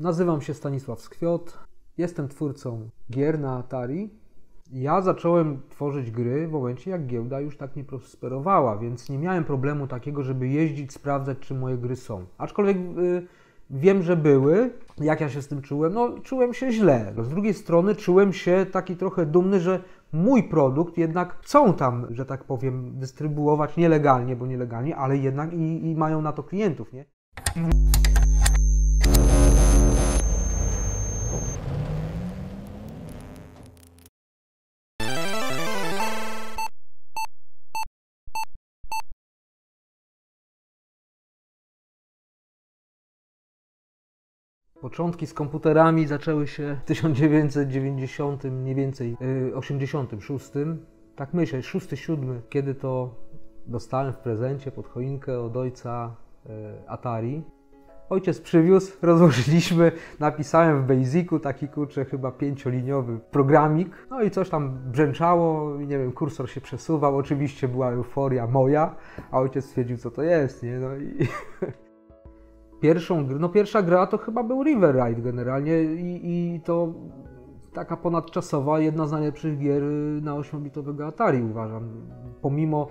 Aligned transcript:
Nazywam 0.00 0.40
się 0.40 0.54
Stanisław 0.54 1.00
Skwiot, 1.00 1.58
jestem 1.98 2.28
twórcą 2.28 2.90
gier 3.10 3.40
na 3.40 3.56
Atari. 3.56 4.10
Ja 4.72 5.02
zacząłem 5.02 5.60
tworzyć 5.68 6.10
gry 6.10 6.48
w 6.48 6.50
momencie, 6.50 6.90
jak 6.90 7.06
giełda 7.06 7.40
już 7.40 7.56
tak 7.56 7.76
nie 7.76 7.84
prosperowała, 7.84 8.78
więc 8.78 9.08
nie 9.08 9.18
miałem 9.18 9.44
problemu 9.44 9.86
takiego, 9.86 10.22
żeby 10.22 10.48
jeździć, 10.48 10.92
sprawdzać, 10.92 11.38
czy 11.38 11.54
moje 11.54 11.78
gry 11.78 11.96
są. 11.96 12.26
Aczkolwiek 12.38 12.76
y, 12.76 13.26
wiem, 13.70 14.02
że 14.02 14.16
były. 14.16 14.70
Jak 14.98 15.20
ja 15.20 15.28
się 15.28 15.42
z 15.42 15.48
tym 15.48 15.62
czułem? 15.62 15.92
No, 15.94 16.18
czułem 16.22 16.54
się 16.54 16.72
źle. 16.72 17.14
Z 17.22 17.28
drugiej 17.28 17.54
strony 17.54 17.94
czułem 17.94 18.32
się 18.32 18.66
taki 18.72 18.96
trochę 18.96 19.26
dumny, 19.26 19.60
że 19.60 19.82
mój 20.12 20.42
produkt 20.42 20.98
jednak 20.98 21.38
chcą 21.40 21.74
tam, 21.74 22.06
że 22.10 22.26
tak 22.26 22.44
powiem, 22.44 22.98
dystrybuować 22.98 23.76
nielegalnie, 23.76 24.36
bo 24.36 24.46
nielegalnie, 24.46 24.96
ale 24.96 25.16
jednak 25.16 25.52
i, 25.52 25.90
i 25.90 25.94
mają 25.94 26.22
na 26.22 26.32
to 26.32 26.42
klientów, 26.42 26.92
nie? 26.92 27.04
Początki 44.80 45.26
z 45.26 45.34
komputerami 45.34 46.06
zaczęły 46.06 46.46
się 46.46 46.76
w 46.82 46.84
1990, 46.84 48.44
mniej 48.44 48.74
więcej 48.74 49.16
y, 49.50 49.56
86. 49.56 50.50
Tak 51.16 51.34
myślę, 51.34 51.60
6-7, 51.60 52.40
kiedy 52.48 52.74
to 52.74 53.14
dostałem 53.66 54.12
w 54.12 54.16
prezencie 54.16 54.72
pod 54.72 54.86
choinkę 54.86 55.40
od 55.40 55.56
ojca 55.56 56.16
y, 56.46 56.50
Atari. 56.88 57.42
Ojciec 58.10 58.40
przywiózł, 58.40 58.92
rozłożyliśmy, 59.02 59.92
napisałem 60.20 60.82
w 60.82 60.86
Basicu 60.86 61.38
taki 61.38 61.68
kurczę 61.68 62.04
chyba 62.04 62.32
pięcioliniowy 62.32 63.18
programik, 63.30 64.06
no 64.10 64.22
i 64.22 64.30
coś 64.30 64.50
tam 64.50 64.78
brzęczało, 64.84 65.76
nie 65.76 65.98
wiem, 65.98 66.12
kursor 66.12 66.50
się 66.50 66.60
przesuwał, 66.60 67.16
oczywiście 67.16 67.68
była 67.68 67.90
euforia 67.90 68.46
moja, 68.46 68.94
a 69.30 69.38
ojciec 69.38 69.64
stwierdził 69.64 69.96
co 69.96 70.10
to 70.10 70.22
jest, 70.22 70.62
nie, 70.62 70.78
no 70.78 70.96
i 70.96 71.18
pierwszą 72.80 73.26
grę, 73.26 73.38
no 73.38 73.48
pierwsza 73.48 73.82
gra 73.82 74.06
to 74.06 74.18
chyba 74.18 74.42
był 74.42 74.62
River 74.64 74.94
Ride 74.94 75.22
generalnie 75.22 75.82
i, 75.82 76.20
i 76.24 76.60
to 76.60 76.92
taka 77.72 77.96
ponadczasowa, 77.96 78.80
jedna 78.80 79.06
z 79.06 79.12
najlepszych 79.12 79.58
gier 79.58 79.82
na 80.22 80.32
8-bitowego 80.32 81.06
Atari 81.06 81.42
uważam. 81.42 81.90
Pomimo 82.42 82.88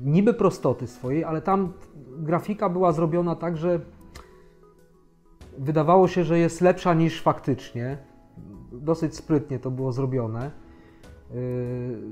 niby 0.00 0.34
prostoty 0.34 0.86
swojej, 0.86 1.24
ale 1.24 1.42
tam 1.42 1.72
grafika 2.18 2.68
była 2.68 2.92
zrobiona 2.92 3.34
tak, 3.34 3.56
że 3.56 3.80
wydawało 5.58 6.08
się, 6.08 6.24
że 6.24 6.38
jest 6.38 6.60
lepsza 6.60 6.94
niż 6.94 7.22
faktycznie. 7.22 7.98
Dosyć 8.72 9.16
sprytnie 9.16 9.58
to 9.58 9.70
było 9.70 9.92
zrobione. 9.92 10.50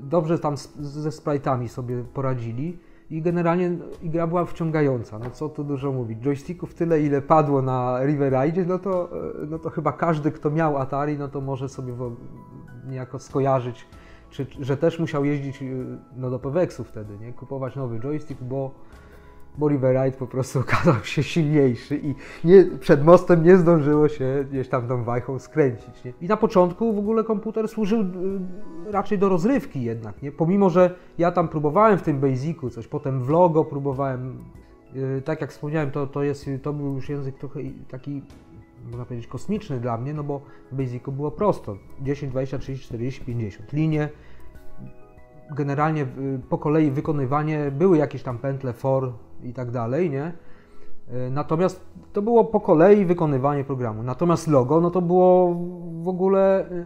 Dobrze 0.03 0.39
tam 0.39 0.57
ze 0.79 1.09
sprite'ami 1.09 1.67
sobie 1.67 2.03
poradzili 2.03 2.77
i 3.09 3.21
generalnie 3.21 3.71
gra 4.03 4.27
była 4.27 4.45
wciągająca. 4.45 5.19
No 5.19 5.29
co 5.29 5.49
tu 5.49 5.63
dużo 5.63 5.91
mówić. 5.91 6.19
Joysticków 6.19 6.73
tyle, 6.73 7.01
ile 7.01 7.21
padło 7.21 7.61
na 7.61 7.99
River 8.05 8.33
Ride, 8.33 8.65
no 8.65 8.79
to, 8.79 9.09
no 9.47 9.59
to 9.59 9.69
chyba 9.69 9.91
każdy, 9.91 10.31
kto 10.31 10.49
miał 10.49 10.77
Atari, 10.77 11.17
no 11.17 11.27
to 11.27 11.41
może 11.41 11.69
sobie 11.69 11.93
niejako 12.87 13.19
skojarzyć, 13.19 13.85
czy, 14.29 14.47
że 14.59 14.77
też 14.77 14.99
musiał 14.99 15.25
jeździć 15.25 15.63
no, 16.15 16.29
do 16.29 16.39
Peweksu 16.39 16.83
wtedy, 16.83 17.17
nie? 17.17 17.33
kupować 17.33 17.75
nowy 17.75 17.99
joystick, 17.99 18.41
bo 18.43 18.71
bo 19.57 19.69
Riverite 19.69 20.17
po 20.17 20.27
prostu 20.27 20.59
okazał 20.69 20.95
się 21.03 21.23
silniejszy 21.23 21.97
i 21.97 22.15
nie, 22.43 22.65
przed 22.79 23.05
mostem 23.05 23.43
nie 23.43 23.57
zdążyło 23.57 24.09
się 24.09 24.45
gdzieś 24.49 24.69
tam 24.69 24.87
tą 24.87 25.03
wajchą 25.03 25.39
skręcić. 25.39 26.03
Nie? 26.03 26.13
I 26.21 26.27
na 26.27 26.37
początku 26.37 26.93
w 26.93 26.97
ogóle 26.97 27.23
komputer 27.23 27.67
służył 27.67 28.01
y, 28.01 28.05
raczej 28.91 29.19
do 29.19 29.29
rozrywki 29.29 29.83
jednak, 29.83 30.21
nie? 30.21 30.31
pomimo, 30.31 30.69
że 30.69 30.95
ja 31.17 31.31
tam 31.31 31.47
próbowałem 31.47 31.97
w 31.97 32.01
tym 32.01 32.19
Basicu 32.19 32.69
coś, 32.69 32.87
potem 32.87 33.23
w 33.23 33.29
Logo 33.29 33.65
próbowałem, 33.65 34.43
y, 34.95 35.21
tak 35.21 35.41
jak 35.41 35.51
wspomniałem, 35.51 35.91
to, 35.91 36.07
to, 36.07 36.23
jest, 36.23 36.49
to 36.63 36.73
był 36.73 36.95
już 36.95 37.09
język 37.09 37.37
trochę 37.37 37.59
taki 37.89 38.21
można 38.85 39.05
powiedzieć 39.05 39.27
kosmiczny 39.27 39.79
dla 39.79 39.97
mnie, 39.97 40.13
no 40.13 40.23
bo 40.23 40.41
w 40.71 40.75
Basicu 40.75 41.11
było 41.11 41.31
prosto, 41.31 41.77
10, 42.01 42.31
20, 42.31 42.57
30, 42.59 42.85
40, 42.85 43.25
50 43.25 43.73
linie, 43.73 44.09
generalnie 45.55 46.01
y, 46.01 46.39
po 46.49 46.57
kolei 46.57 46.91
wykonywanie, 46.91 47.71
były 47.71 47.97
jakieś 47.97 48.23
tam 48.23 48.37
pętle 48.37 48.73
for 48.73 49.13
i 49.43 49.53
tak 49.53 49.71
dalej, 49.71 50.09
nie? 50.09 50.31
Y, 51.13 51.29
natomiast 51.29 51.85
to 52.13 52.21
było 52.21 52.45
po 52.45 52.59
kolei 52.59 53.05
wykonywanie 53.05 53.63
programu. 53.63 54.03
Natomiast 54.03 54.47
logo, 54.47 54.81
no 54.81 54.91
to 54.91 55.01
było 55.01 55.55
w 56.03 56.07
ogóle 56.07 56.71
y, 56.71 56.85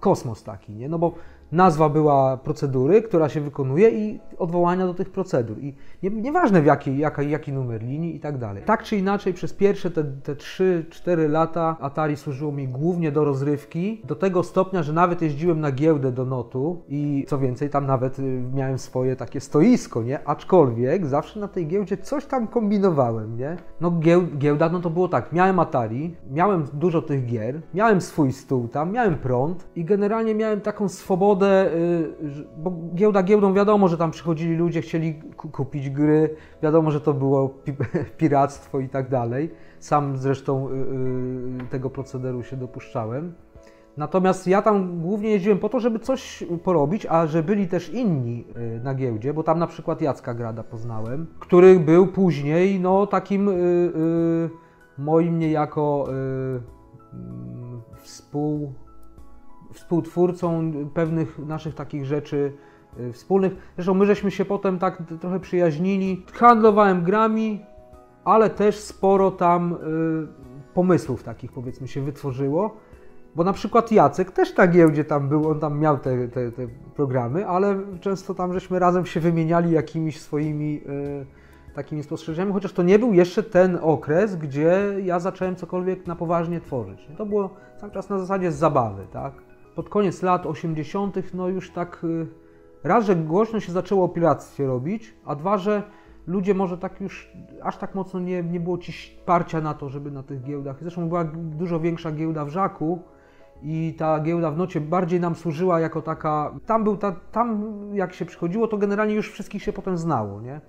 kosmos 0.00 0.42
taki, 0.42 0.72
nie? 0.72 0.88
No 0.88 0.98
bo 0.98 1.12
nazwa 1.52 1.88
była 1.88 2.36
procedury, 2.36 3.02
która 3.02 3.28
się 3.28 3.40
wykonuje 3.40 3.90
i 3.90 4.20
odwołania 4.38 4.86
do 4.86 4.94
tych 4.94 5.10
procedur. 5.10 5.58
I 5.58 5.74
nie, 6.02 6.10
nieważne 6.10 6.62
w 6.62 6.66
jaki, 6.66 6.98
jaki, 6.98 7.30
jaki 7.30 7.52
numer 7.52 7.82
linii 7.82 8.16
i 8.16 8.20
tak 8.20 8.38
dalej. 8.38 8.62
Tak 8.66 8.82
czy 8.82 8.96
inaczej, 8.96 9.34
przez 9.34 9.52
pierwsze 9.52 9.90
te, 9.90 10.04
te 10.04 10.34
3-4 10.34 11.30
lata 11.30 11.76
Atari 11.80 12.16
służyło 12.16 12.52
mi 12.52 12.68
głównie 12.68 13.12
do 13.12 13.24
rozrywki, 13.24 14.02
do 14.04 14.14
tego 14.14 14.42
stopnia, 14.42 14.82
że 14.82 14.92
nawet 14.92 15.22
jeździłem 15.22 15.60
na 15.60 15.72
giełdę 15.72 16.12
do 16.12 16.24
Notu 16.24 16.82
i 16.88 17.24
co 17.28 17.38
więcej, 17.38 17.70
tam 17.70 17.86
nawet 17.86 18.18
y, 18.18 18.42
miałem 18.54 18.78
swoje 18.78 19.16
takie 19.16 19.40
stoisko, 19.40 20.02
nie? 20.02 20.28
Aczkolwiek 20.28 21.06
zawsze 21.06 21.40
na 21.40 21.48
tej 21.48 21.66
giełdzie 21.66 21.96
coś 21.96 22.26
tam 22.26 22.46
kombinowałem, 22.46 23.36
nie? 23.36 23.56
No 23.80 24.00
giełda, 24.38 24.68
no 24.68 24.80
to 24.80 24.90
było 24.90 25.08
tak, 25.08 25.32
miałem 25.32 25.58
Atari, 25.58 26.16
miałem 26.30 26.64
dużo 26.72 27.02
tych 27.02 27.26
gier, 27.26 27.60
miałem 27.74 28.00
swój 28.00 28.32
stół 28.32 28.68
tam, 28.68 28.92
miałem 28.92 29.14
prąd 29.14 29.68
i 29.76 29.84
generalnie 29.84 30.34
miałem 30.34 30.60
taką 30.60 30.88
swobodę 30.88 31.39
Y, 31.46 32.44
bo 32.56 32.72
giełda 32.94 33.22
giełdą 33.22 33.54
wiadomo, 33.54 33.88
że 33.88 33.96
tam 33.96 34.10
przychodzili 34.10 34.56
ludzie, 34.56 34.82
chcieli 34.82 35.14
kupić 35.36 35.90
gry, 35.90 36.36
wiadomo, 36.62 36.90
że 36.90 37.00
to 37.00 37.14
było 37.14 37.48
pi 37.48 37.72
piractwo 38.18 38.80
i 38.80 38.88
tak 38.88 39.08
dalej. 39.08 39.50
Sam 39.78 40.16
zresztą 40.16 40.68
y, 40.68 40.72
y, 41.64 41.68
tego 41.70 41.90
procederu 41.90 42.42
się 42.42 42.56
dopuszczałem. 42.56 43.34
Natomiast 43.96 44.46
ja 44.46 44.62
tam 44.62 45.00
głównie 45.00 45.30
jeździłem 45.30 45.58
po 45.58 45.68
to, 45.68 45.80
żeby 45.80 45.98
coś 45.98 46.44
porobić, 46.64 47.06
a 47.06 47.26
że 47.26 47.42
byli 47.42 47.68
też 47.68 47.88
inni 47.88 48.44
na 48.82 48.94
giełdzie, 48.94 49.34
bo 49.34 49.42
tam 49.42 49.58
na 49.58 49.66
przykład 49.66 50.02
Jacka 50.02 50.34
Grada 50.34 50.62
poznałem, 50.62 51.26
który 51.38 51.80
był 51.80 52.06
później 52.06 52.80
no 52.80 53.06
takim 53.06 53.50
moim 54.98 55.38
niejako 55.38 56.06
mm, 56.08 56.62
współ 58.02 58.72
współtwórcą 59.72 60.72
pewnych 60.94 61.38
naszych 61.38 61.74
takich 61.74 62.04
rzeczy 62.04 62.52
y, 63.00 63.12
wspólnych. 63.12 63.52
Zresztą 63.76 63.94
my 63.94 64.06
żeśmy 64.06 64.30
się 64.30 64.44
potem 64.44 64.78
tak 64.78 65.02
trochę 65.20 65.40
przyjaźnili. 65.40 66.26
Handlowałem 66.32 67.02
grami, 67.02 67.64
ale 68.24 68.50
też 68.50 68.78
sporo 68.78 69.30
tam 69.30 69.72
y, 69.72 70.74
pomysłów 70.74 71.22
takich 71.22 71.52
powiedzmy 71.52 71.88
się 71.88 72.02
wytworzyło. 72.02 72.76
Bo 73.34 73.44
na 73.44 73.52
przykład 73.52 73.92
Jacek 73.92 74.30
też 74.30 74.56
na 74.56 74.66
giełdzie 74.66 75.04
tam 75.04 75.28
był, 75.28 75.48
on 75.48 75.60
tam 75.60 75.78
miał 75.78 75.98
te, 75.98 76.28
te, 76.28 76.52
te 76.52 76.68
programy, 76.94 77.46
ale 77.46 77.78
często 78.00 78.34
tam 78.34 78.52
żeśmy 78.52 78.78
razem 78.78 79.06
się 79.06 79.20
wymieniali 79.20 79.70
jakimiś 79.70 80.20
swoimi 80.20 80.82
y, 80.86 81.74
takimi 81.74 82.02
spostrzeżeniami, 82.02 82.52
chociaż 82.52 82.72
to 82.72 82.82
nie 82.82 82.98
był 82.98 83.14
jeszcze 83.14 83.42
ten 83.42 83.78
okres, 83.82 84.36
gdzie 84.36 84.96
ja 85.02 85.20
zacząłem 85.20 85.56
cokolwiek 85.56 86.06
na 86.06 86.16
poważnie 86.16 86.60
tworzyć. 86.60 87.08
To 87.18 87.26
było 87.26 87.50
cały 87.80 87.92
czas 87.92 88.10
na 88.10 88.18
zasadzie 88.18 88.52
zabawy, 88.52 89.06
tak? 89.12 89.32
Pod 89.74 89.88
koniec 89.88 90.22
lat 90.22 90.46
80., 90.46 91.34
no 91.34 91.48
już 91.48 91.70
tak 91.70 92.04
y, 92.04 92.26
raz, 92.84 93.04
że 93.04 93.16
głośno 93.16 93.60
się 93.60 93.72
zaczęło 93.72 94.04
o 94.04 94.08
piractwie 94.08 94.66
robić, 94.66 95.14
a 95.24 95.34
dwa, 95.34 95.58
że 95.58 95.82
ludzie 96.26 96.54
może 96.54 96.78
tak 96.78 97.00
już 97.00 97.32
aż 97.62 97.76
tak 97.76 97.94
mocno 97.94 98.20
nie, 98.20 98.42
nie 98.42 98.60
było 98.60 98.78
ci 98.78 98.92
parcia 99.26 99.60
na 99.60 99.74
to, 99.74 99.88
żeby 99.88 100.10
na 100.10 100.22
tych 100.22 100.42
giełdach. 100.42 100.76
Zresztą 100.80 101.08
była 101.08 101.24
dużo 101.34 101.80
większa 101.80 102.12
giełda 102.12 102.44
w 102.44 102.48
Żaku 102.48 103.02
i 103.62 103.94
ta 103.98 104.20
giełda 104.20 104.50
w 104.50 104.56
Nocie 104.56 104.80
bardziej 104.80 105.20
nam 105.20 105.34
służyła 105.34 105.80
jako 105.80 106.02
taka. 106.02 106.54
Tam 106.66 106.84
był 106.84 106.96
ta, 106.96 107.16
tam 107.32 107.72
jak 107.92 108.14
się 108.14 108.24
przychodziło, 108.24 108.68
to 108.68 108.78
generalnie 108.78 109.14
już 109.14 109.30
wszystkich 109.32 109.62
się 109.62 109.72
potem 109.72 109.98
znało, 109.98 110.40
nie? 110.40 110.60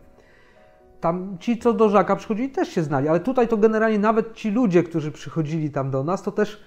Tam 0.99 1.37
ci, 1.39 1.57
co 1.57 1.73
do 1.73 1.89
Żaka 1.89 2.15
przychodzili, 2.15 2.49
też 2.49 2.69
się 2.69 2.83
znali, 2.83 3.07
ale 3.07 3.19
tutaj 3.19 3.47
to 3.47 3.57
generalnie 3.57 3.99
nawet 3.99 4.33
ci 4.33 4.51
ludzie, 4.51 4.83
którzy 4.83 5.11
przychodzili 5.11 5.71
tam 5.71 5.91
do 5.91 6.03
nas, 6.03 6.23
to 6.23 6.31
też 6.31 6.63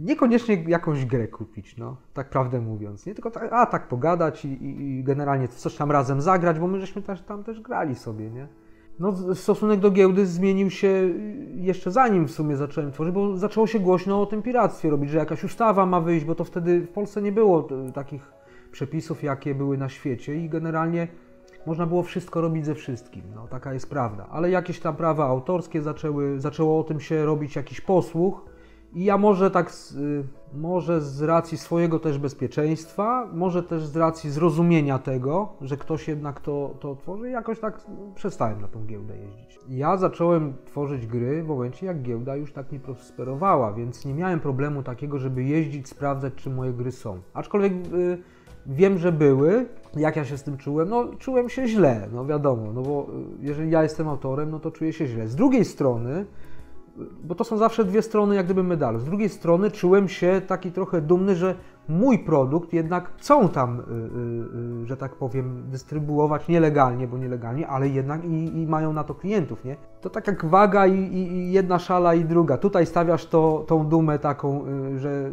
niekoniecznie 0.00 0.64
jakąś 0.66 1.04
grę 1.04 1.28
kupić, 1.28 1.76
no, 1.76 1.96
tak 2.14 2.30
prawdę 2.30 2.60
mówiąc, 2.60 3.06
nie 3.06 3.14
tylko 3.14 3.30
tak, 3.30 3.52
a 3.52 3.66
tak 3.66 3.88
pogadać 3.88 4.44
i, 4.44 4.48
i, 4.66 5.04
generalnie 5.04 5.48
coś 5.48 5.76
tam 5.76 5.90
razem 5.90 6.20
zagrać, 6.20 6.58
bo 6.58 6.66
my 6.66 6.80
żeśmy 6.80 7.02
też, 7.02 7.22
tam 7.22 7.44
też 7.44 7.60
grali 7.60 7.94
sobie, 7.94 8.30
nie. 8.30 8.48
No, 8.98 9.34
stosunek 9.34 9.80
do 9.80 9.90
giełdy 9.90 10.26
zmienił 10.26 10.70
się 10.70 11.10
jeszcze 11.54 11.90
zanim 11.90 12.26
w 12.26 12.30
sumie 12.30 12.56
zacząłem 12.56 12.92
tworzyć, 12.92 13.14
bo 13.14 13.36
zaczęło 13.36 13.66
się 13.66 13.78
głośno 13.78 14.22
o 14.22 14.26
tym 14.26 14.42
piractwie 14.42 14.90
robić, 14.90 15.10
że 15.10 15.18
jakaś 15.18 15.44
ustawa 15.44 15.86
ma 15.86 16.00
wyjść, 16.00 16.24
bo 16.24 16.34
to 16.34 16.44
wtedy 16.44 16.80
w 16.80 16.88
Polsce 16.88 17.22
nie 17.22 17.32
było 17.32 17.68
takich 17.94 18.32
przepisów, 18.72 19.22
jakie 19.22 19.54
były 19.54 19.78
na 19.78 19.88
świecie 19.88 20.36
i 20.36 20.48
generalnie 20.48 21.08
można 21.66 21.86
było 21.86 22.02
wszystko 22.02 22.40
robić 22.40 22.66
ze 22.66 22.74
wszystkim, 22.74 23.22
no 23.34 23.48
taka 23.48 23.74
jest 23.74 23.90
prawda. 23.90 24.26
Ale 24.30 24.50
jakieś 24.50 24.80
tam 24.80 24.96
prawa 24.96 25.26
autorskie 25.26 25.82
zaczęły, 25.82 26.40
zaczęło 26.40 26.80
o 26.80 26.84
tym 26.84 27.00
się 27.00 27.24
robić 27.24 27.56
jakiś 27.56 27.80
posłuch 27.80 28.49
i 28.94 29.04
ja 29.04 29.18
może 29.18 29.50
tak, 29.50 29.72
y, 29.96 30.24
może 30.54 31.00
z 31.00 31.22
racji 31.22 31.58
swojego 31.58 31.98
też 31.98 32.18
bezpieczeństwa, 32.18 33.28
może 33.32 33.62
też 33.62 33.86
z 33.86 33.96
racji 33.96 34.30
zrozumienia 34.30 34.98
tego, 34.98 35.52
że 35.60 35.76
ktoś 35.76 36.08
jednak 36.08 36.40
to, 36.40 36.74
to 36.80 36.96
tworzy, 36.96 37.30
jakoś 37.30 37.60
tak 37.60 37.80
przestałem 38.14 38.60
na 38.60 38.68
tą 38.68 38.86
giełdę 38.86 39.14
jeździć. 39.16 39.58
Ja 39.68 39.96
zacząłem 39.96 40.54
tworzyć 40.64 41.06
gry 41.06 41.42
w 41.42 41.46
momencie, 41.46 41.86
jak 41.86 42.02
giełda 42.02 42.36
już 42.36 42.52
tak 42.52 42.72
nie 42.72 42.80
prosperowała, 42.80 43.72
więc 43.72 44.04
nie 44.04 44.14
miałem 44.14 44.40
problemu 44.40 44.82
takiego, 44.82 45.18
żeby 45.18 45.44
jeździć, 45.44 45.88
sprawdzać, 45.88 46.34
czy 46.34 46.50
moje 46.50 46.72
gry 46.72 46.92
są. 46.92 47.18
Aczkolwiek 47.34 47.72
y, 47.72 48.18
wiem, 48.66 48.98
że 48.98 49.12
były. 49.12 49.66
Jak 49.96 50.16
ja 50.16 50.24
się 50.24 50.38
z 50.38 50.42
tym 50.42 50.56
czułem? 50.56 50.88
No, 50.88 51.04
czułem 51.18 51.48
się 51.48 51.66
źle, 51.66 52.08
no 52.12 52.26
wiadomo, 52.26 52.72
no 52.72 52.82
bo 52.82 53.06
y, 53.40 53.46
jeżeli 53.46 53.70
ja 53.70 53.82
jestem 53.82 54.08
autorem, 54.08 54.50
no 54.50 54.60
to 54.60 54.70
czuję 54.70 54.92
się 54.92 55.06
źle. 55.06 55.28
Z 55.28 55.36
drugiej 55.36 55.64
strony, 55.64 56.26
bo 57.24 57.34
to 57.34 57.44
są 57.44 57.56
zawsze 57.56 57.84
dwie 57.84 58.02
strony 58.02 58.34
jak 58.34 58.44
gdyby 58.44 58.62
medalu. 58.62 58.98
Z 58.98 59.04
drugiej 59.04 59.28
strony 59.28 59.70
czułem 59.70 60.08
się 60.08 60.40
taki 60.46 60.72
trochę 60.72 61.00
dumny, 61.00 61.36
że 61.36 61.54
mój 61.90 62.18
produkt 62.18 62.72
jednak 62.72 63.12
chcą 63.16 63.48
tam, 63.48 63.80
y, 63.80 63.82
y, 63.82 64.82
y, 64.82 64.86
że 64.86 64.96
tak 64.96 65.14
powiem, 65.14 65.62
dystrybuować 65.70 66.48
nielegalnie, 66.48 67.08
bo 67.08 67.18
nielegalnie, 67.18 67.68
ale 67.68 67.88
jednak 67.88 68.24
i, 68.24 68.62
i 68.62 68.66
mają 68.66 68.92
na 68.92 69.04
to 69.04 69.14
klientów, 69.14 69.64
nie? 69.64 69.76
To 70.00 70.10
tak 70.10 70.26
jak 70.26 70.44
waga 70.44 70.86
i, 70.86 70.98
i, 71.16 71.52
jedna 71.52 71.78
szala 71.78 72.14
i 72.14 72.24
druga. 72.24 72.56
Tutaj 72.56 72.86
stawiasz 72.86 73.26
to, 73.26 73.64
tą 73.66 73.86
dumę 73.86 74.18
taką, 74.18 74.64
że 74.96 75.30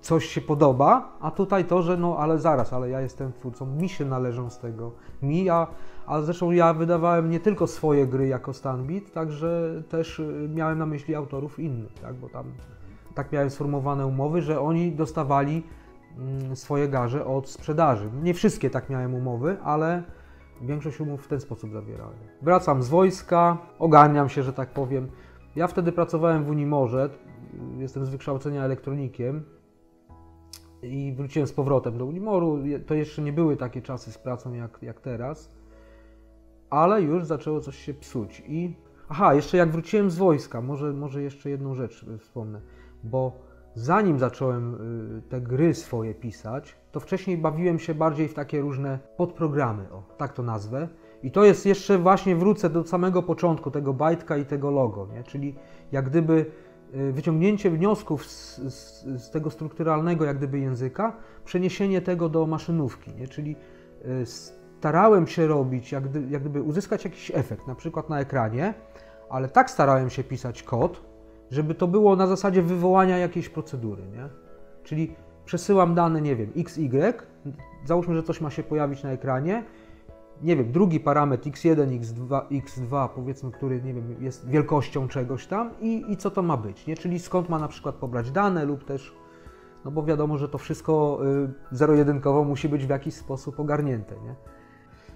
coś 0.00 0.26
się 0.26 0.40
podoba, 0.40 1.16
a 1.20 1.30
tutaj 1.30 1.64
to, 1.64 1.82
że 1.82 1.96
no 1.96 2.16
ale 2.18 2.38
zaraz, 2.38 2.72
ale 2.72 2.88
ja 2.88 3.00
jestem 3.00 3.32
twórcą, 3.32 3.66
mi 3.66 3.88
się 3.88 4.04
należą 4.04 4.50
z 4.50 4.58
tego, 4.58 4.92
mi, 5.22 5.50
a 5.50 5.66
a 6.06 6.20
zresztą 6.20 6.50
ja 6.50 6.74
wydawałem 6.74 7.30
nie 7.30 7.40
tylko 7.40 7.66
swoje 7.66 8.06
gry 8.06 8.28
jako 8.28 8.52
Stanbit, 8.52 9.12
także 9.12 9.82
też 9.88 10.22
miałem 10.54 10.78
na 10.78 10.86
myśli 10.86 11.14
autorów 11.14 11.58
innych, 11.58 11.92
tak? 11.92 12.14
bo 12.14 12.28
tam 12.28 12.44
tak 13.14 13.32
miałem 13.32 13.50
sformułowane 13.50 14.06
umowy, 14.06 14.42
że 14.42 14.60
oni 14.60 14.92
dostawali 14.92 15.62
swoje 16.54 16.88
garze 16.88 17.26
od 17.26 17.48
sprzedaży. 17.48 18.10
Nie 18.22 18.34
wszystkie 18.34 18.70
tak 18.70 18.90
miałem 18.90 19.14
umowy, 19.14 19.56
ale 19.64 20.02
większość 20.62 21.00
umów 21.00 21.24
w 21.24 21.28
ten 21.28 21.40
sposób 21.40 21.72
zawierałem. 21.72 22.18
Wracam 22.42 22.82
z 22.82 22.88
wojska, 22.88 23.58
ogarniam 23.78 24.28
się, 24.28 24.42
że 24.42 24.52
tak 24.52 24.68
powiem. 24.68 25.08
Ja 25.56 25.66
wtedy 25.66 25.92
pracowałem 25.92 26.44
w 26.44 26.50
Unimorze, 26.50 27.10
jestem 27.78 28.06
z 28.06 28.08
wykształcenia 28.08 28.64
elektronikiem 28.64 29.42
i 30.82 31.14
wróciłem 31.16 31.48
z 31.48 31.52
powrotem 31.52 31.98
do 31.98 32.06
Unimoru. 32.06 32.58
To 32.86 32.94
jeszcze 32.94 33.22
nie 33.22 33.32
były 33.32 33.56
takie 33.56 33.82
czasy 33.82 34.12
z 34.12 34.18
pracą 34.18 34.52
jak, 34.52 34.78
jak 34.82 35.00
teraz 35.00 35.62
ale 36.72 37.02
już 37.02 37.24
zaczęło 37.24 37.60
coś 37.60 37.78
się 37.78 37.94
psuć. 37.94 38.42
I 38.46 38.76
aha, 39.08 39.34
jeszcze 39.34 39.56
jak 39.56 39.70
wróciłem 39.70 40.10
z 40.10 40.16
wojska, 40.16 40.60
może, 40.60 40.92
może 40.92 41.22
jeszcze 41.22 41.50
jedną 41.50 41.74
rzecz 41.74 42.06
wspomnę, 42.18 42.60
bo 43.04 43.32
zanim 43.74 44.18
zacząłem 44.18 44.74
y, 45.18 45.22
te 45.28 45.40
gry 45.40 45.74
swoje 45.74 46.14
pisać, 46.14 46.76
to 46.92 47.00
wcześniej 47.00 47.38
bawiłem 47.38 47.78
się 47.78 47.94
bardziej 47.94 48.28
w 48.28 48.34
takie 48.34 48.60
różne 48.60 48.98
podprogramy, 49.16 49.92
o, 49.92 50.02
tak 50.16 50.32
to 50.32 50.42
nazwę. 50.42 50.88
I 51.22 51.30
to 51.30 51.44
jest 51.44 51.66
jeszcze 51.66 51.98
właśnie, 51.98 52.36
wrócę 52.36 52.70
do 52.70 52.84
samego 52.84 53.22
początku 53.22 53.70
tego 53.70 53.94
bajtka 53.94 54.36
i 54.36 54.44
tego 54.44 54.70
logo, 54.70 55.08
nie? 55.14 55.24
czyli 55.24 55.54
jak 55.92 56.10
gdyby 56.10 56.46
y, 56.94 57.12
wyciągnięcie 57.12 57.70
wniosków 57.70 58.26
z, 58.26 58.56
z, 58.56 59.04
z, 59.22 59.30
tego 59.30 59.50
strukturalnego 59.50 60.24
jak 60.24 60.36
gdyby 60.36 60.58
języka, 60.58 61.16
przeniesienie 61.44 62.00
tego 62.00 62.28
do 62.28 62.46
maszynówki, 62.46 63.14
nie? 63.14 63.28
czyli 63.28 63.56
y, 64.04 64.26
starałem 64.26 65.26
się 65.26 65.46
robić, 65.46 65.92
jak 65.92 66.08
gdyby, 66.08 66.30
jak 66.32 66.40
gdyby 66.40 66.62
uzyskać 66.62 67.04
jakiś 67.04 67.30
efekt, 67.34 67.66
na 67.66 67.74
przykład 67.74 68.08
na 68.08 68.20
ekranie, 68.20 68.74
ale 69.30 69.48
tak 69.48 69.70
starałem 69.70 70.10
się 70.10 70.24
pisać 70.24 70.62
kod, 70.62 71.11
żeby 71.52 71.74
to 71.74 71.86
było 71.86 72.16
na 72.16 72.26
zasadzie 72.26 72.62
wywołania 72.62 73.18
jakiejś 73.18 73.48
procedury, 73.48 74.02
nie? 74.12 74.28
Czyli 74.84 75.14
przesyłam 75.44 75.94
dane, 75.94 76.20
nie 76.20 76.36
wiem, 76.36 76.50
XY, 76.56 77.14
załóżmy, 77.84 78.14
że 78.14 78.22
coś 78.22 78.40
ma 78.40 78.50
się 78.50 78.62
pojawić 78.62 79.02
na 79.02 79.10
ekranie, 79.10 79.64
nie 80.42 80.56
wiem, 80.56 80.72
drugi 80.72 81.00
parametr 81.00 81.50
x1, 81.50 82.00
x2, 82.00 82.40
x2 82.48 83.08
powiedzmy, 83.08 83.50
który, 83.50 83.82
nie 83.82 83.94
wiem, 83.94 84.16
jest 84.20 84.48
wielkością 84.48 85.08
czegoś 85.08 85.46
tam 85.46 85.70
i, 85.80 86.04
i 86.08 86.16
co 86.16 86.30
to 86.30 86.42
ma 86.42 86.56
być, 86.56 86.86
nie? 86.86 86.96
Czyli 86.96 87.18
skąd 87.18 87.48
ma 87.48 87.58
na 87.58 87.68
przykład 87.68 87.94
pobrać 87.94 88.30
dane 88.30 88.64
lub 88.64 88.84
też, 88.84 89.14
no 89.84 89.90
bo 89.90 90.02
wiadomo, 90.02 90.38
że 90.38 90.48
to 90.48 90.58
wszystko 90.58 91.20
y, 91.72 91.76
zero-jedynkowo 91.76 92.44
musi 92.44 92.68
być 92.68 92.86
w 92.86 92.90
jakiś 92.90 93.14
sposób 93.14 93.60
ogarnięte, 93.60 94.14
nie? 94.14 94.34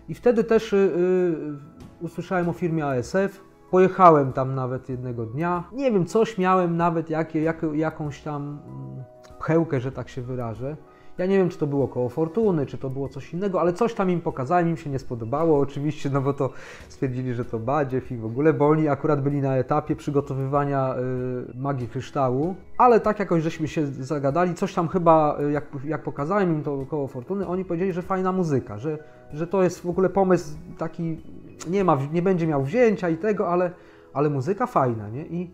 I 0.09 0.15
wtedy 0.15 0.45
też 0.45 0.73
y, 0.73 0.77
y, 0.77 2.05
usłyszałem 2.05 2.49
o 2.49 2.53
firmie 2.53 2.87
ASF. 2.87 3.47
Pojechałem 3.77 4.33
tam 4.33 4.55
nawet 4.55 4.89
jednego 4.89 5.27
dnia. 5.27 5.65
Nie 5.73 5.93
wiem, 5.93 6.07
coś 6.07 6.39
miałem 6.39 6.77
nawet, 6.77 7.11
jakie, 7.11 7.43
jak, 7.43 7.67
jakąś 7.73 8.23
tam 8.23 8.43
mm, 8.43 9.05
pchełkę, 9.39 9.81
że 9.81 9.93
tak 9.93 10.09
się 10.09 10.23
wyrażę. 10.23 10.77
Ja 11.19 11.27
nie 11.27 11.39
wiem, 11.39 11.49
czy 11.49 11.59
to 11.59 11.67
było 11.67 11.89
koło 11.89 12.09
Fortuny, 12.09 12.67
czy 12.67 12.79
to 12.79 12.91
było 12.91 13.09
coś 13.09 13.33
innego, 13.33 13.61
ale 13.61 13.73
coś 13.73 13.95
tam 13.95 14.11
im 14.11 14.21
pokazałem, 14.21 14.69
im 14.69 14.77
się 14.77 14.91
nie 14.91 14.99
spodobało 14.99 15.59
oczywiście, 15.59 16.11
no 16.11 16.21
bo 16.21 16.33
to 16.33 16.51
stwierdzili, 16.89 17.35
że 17.35 17.45
to 17.45 17.59
badziew 17.59 18.13
i 18.13 18.17
w 18.17 18.25
ogóle, 18.25 18.53
bo 18.53 18.69
oni 18.69 18.89
akurat 18.89 19.23
byli 19.23 19.41
na 19.41 19.57
etapie 19.57 19.97
przygotowywania 19.97 20.95
y, 21.55 21.59
magii 21.59 21.89
kryształu, 21.89 22.55
ale 22.79 23.01
tak 23.01 23.19
jakoś 23.19 23.43
żeśmy 23.43 23.69
się 23.69 23.87
zagadali, 23.87 24.55
coś 24.55 24.75
tam 24.75 24.89
chyba, 24.89 25.39
y, 25.41 25.53
jak, 25.53 25.65
jak 25.85 26.03
pokazałem 26.03 26.53
im 26.53 26.63
to 26.63 26.87
koło 26.87 27.09
Fortuny, 27.09 27.47
oni 27.47 27.65
powiedzieli, 27.65 27.93
że 27.93 28.03
fajna 28.03 28.33
muzyka, 28.33 28.79
że, 28.79 28.99
że 29.33 29.47
to 29.47 29.63
jest 29.63 29.81
w 29.81 29.89
ogóle 29.89 30.09
pomysł 30.09 30.57
taki, 30.79 31.17
nie 31.71 31.85
ma, 31.85 31.99
nie 32.13 32.23
będzie 32.23 32.47
miał 32.47 32.63
wzięcia 32.63 33.09
i 33.09 33.17
tego, 33.17 33.49
ale, 33.49 33.71
ale 34.13 34.31
muzyka 34.31 34.67
fajna, 34.67 35.09
nie? 35.09 35.27
I 35.27 35.51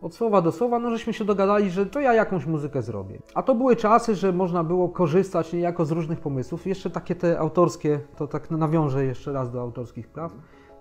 od 0.00 0.14
słowa 0.14 0.42
do 0.42 0.52
słowa, 0.52 0.78
no 0.78 0.90
żeśmy 0.90 1.12
się 1.12 1.24
dogadali, 1.24 1.70
że 1.70 1.86
to 1.86 2.00
ja 2.00 2.14
jakąś 2.14 2.46
muzykę 2.46 2.82
zrobię. 2.82 3.18
A 3.34 3.42
to 3.42 3.54
były 3.54 3.76
czasy, 3.76 4.14
że 4.14 4.32
można 4.32 4.64
było 4.64 4.88
korzystać 4.88 5.52
niejako 5.52 5.84
z 5.84 5.90
różnych 5.90 6.20
pomysłów. 6.20 6.66
Jeszcze 6.66 6.90
takie 6.90 7.14
te 7.14 7.38
autorskie, 7.38 8.00
to 8.16 8.26
tak 8.26 8.50
nawiążę 8.50 9.04
jeszcze 9.04 9.32
raz 9.32 9.50
do 9.50 9.60
autorskich 9.60 10.08
praw. 10.08 10.32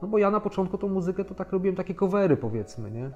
No 0.01 0.07
bo 0.07 0.17
ja 0.17 0.31
na 0.31 0.39
początku 0.39 0.77
tą 0.77 0.87
muzykę 0.87 1.25
to 1.25 1.35
tak 1.35 1.51
robiłem 1.51 1.75
takie 1.75 1.95
covery 1.95 2.37
powiedzmy, 2.37 2.91
nie? 2.91 3.11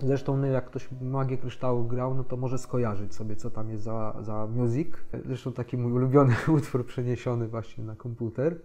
Zresztą 0.00 0.36
no, 0.36 0.46
jak 0.46 0.66
ktoś 0.66 0.88
Magię 1.00 1.38
Kryształu 1.38 1.84
grał, 1.84 2.14
no 2.14 2.24
to 2.24 2.36
może 2.36 2.58
skojarzyć 2.58 3.14
sobie, 3.14 3.36
co 3.36 3.50
tam 3.50 3.70
jest 3.70 3.82
za, 3.82 4.14
za 4.20 4.46
music. 4.46 4.88
Zresztą 5.24 5.52
taki 5.52 5.76
mój 5.76 5.92
ulubiony 5.92 6.34
utwór 6.56 6.86
przeniesiony 6.86 7.48
właśnie 7.48 7.84
na 7.84 7.96
komputer. 7.96 8.60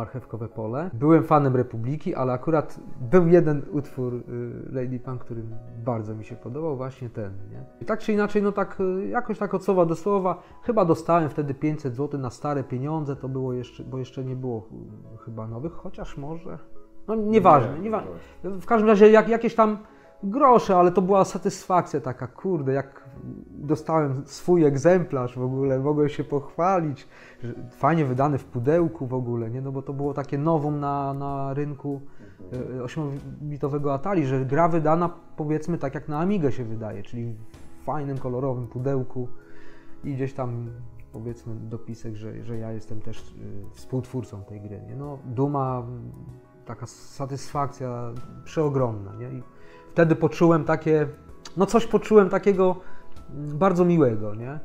Marchewkowe 0.00 0.48
pole. 0.48 0.90
Byłem 0.92 1.24
fanem 1.24 1.56
Republiki, 1.56 2.14
ale 2.14 2.32
akurat 2.32 2.80
był 3.00 3.28
jeden 3.28 3.62
utwór 3.72 4.14
y, 4.14 4.22
Lady 4.72 5.00
Punk, 5.00 5.20
który 5.24 5.42
bardzo 5.84 6.14
mi 6.14 6.24
się 6.24 6.36
podobał, 6.36 6.76
właśnie 6.76 7.10
ten. 7.10 7.32
Nie? 7.50 7.86
Tak 7.86 8.00
czy 8.00 8.12
inaczej, 8.12 8.42
no 8.42 8.52
tak 8.52 8.80
y, 8.80 9.08
jakoś 9.08 9.38
tak 9.38 9.54
od 9.54 9.64
słowa 9.64 9.86
do 9.86 9.96
słowa, 9.96 10.42
chyba 10.62 10.84
dostałem 10.84 11.28
wtedy 11.28 11.54
500 11.54 11.96
zł 11.96 12.20
na 12.20 12.30
stare 12.30 12.64
pieniądze, 12.64 13.16
to 13.16 13.28
było 13.28 13.52
jeszcze, 13.52 13.84
bo 13.84 13.98
jeszcze 13.98 14.24
nie 14.24 14.36
było 14.36 14.68
y, 15.14 15.18
chyba 15.24 15.46
nowych, 15.46 15.72
chociaż 15.72 16.16
może. 16.16 16.58
No 17.08 17.14
nieważne, 17.14 17.74
nie, 17.74 17.80
nieważne. 17.80 18.10
W 18.44 18.66
każdym 18.66 18.88
razie 18.88 19.10
jak, 19.10 19.28
jakieś 19.28 19.54
tam 19.54 19.78
grosze, 20.22 20.76
ale 20.76 20.92
to 20.92 21.02
była 21.02 21.24
satysfakcja 21.24 22.00
taka, 22.00 22.26
kurde, 22.26 22.72
jak 22.72 23.04
dostałem 23.48 24.22
swój 24.26 24.64
egzemplarz 24.64 25.38
w 25.38 25.42
ogóle, 25.42 25.78
mogłem 25.78 26.08
się 26.08 26.24
pochwalić, 26.24 27.08
fajnie 27.70 28.04
wydany 28.04 28.38
w 28.38 28.44
pudełku 28.44 29.06
w 29.06 29.14
ogóle, 29.14 29.50
nie? 29.50 29.60
No 29.60 29.72
bo 29.72 29.82
to 29.82 29.92
było 29.92 30.14
takie 30.14 30.38
nowum 30.38 30.80
na, 30.80 31.14
na 31.14 31.54
rynku 31.54 32.00
8-bitowego 32.84 33.90
e, 33.90 33.94
Atari, 33.94 34.26
że 34.26 34.44
gra 34.44 34.68
wydana 34.68 35.10
powiedzmy 35.36 35.78
tak 35.78 35.94
jak 35.94 36.08
na 36.08 36.18
Amigę 36.18 36.52
się 36.52 36.64
wydaje, 36.64 37.02
czyli 37.02 37.34
w 37.80 37.84
fajnym, 37.84 38.18
kolorowym 38.18 38.66
pudełku 38.66 39.28
i 40.04 40.14
gdzieś 40.14 40.32
tam 40.32 40.70
powiedzmy 41.12 41.54
dopisek, 41.54 42.16
że, 42.16 42.44
że 42.44 42.58
ja 42.58 42.72
jestem 42.72 43.00
też 43.00 43.18
e, 43.18 43.74
współtwórcą 43.74 44.44
tej 44.44 44.60
gry, 44.60 44.80
nie? 44.88 44.96
No 44.96 45.18
duma, 45.24 45.86
taka 46.64 46.86
satysfakcja 46.86 48.12
przeogromna, 48.44 49.14
nie? 49.14 49.30
I 49.30 49.42
wtedy 49.92 50.16
poczułem 50.16 50.64
takie, 50.64 51.06
no 51.56 51.66
coś 51.66 51.86
poczułem 51.86 52.28
takiego 52.28 52.76
bardzo 53.34 53.84
miłego, 53.84 54.34
nie? 54.34 54.58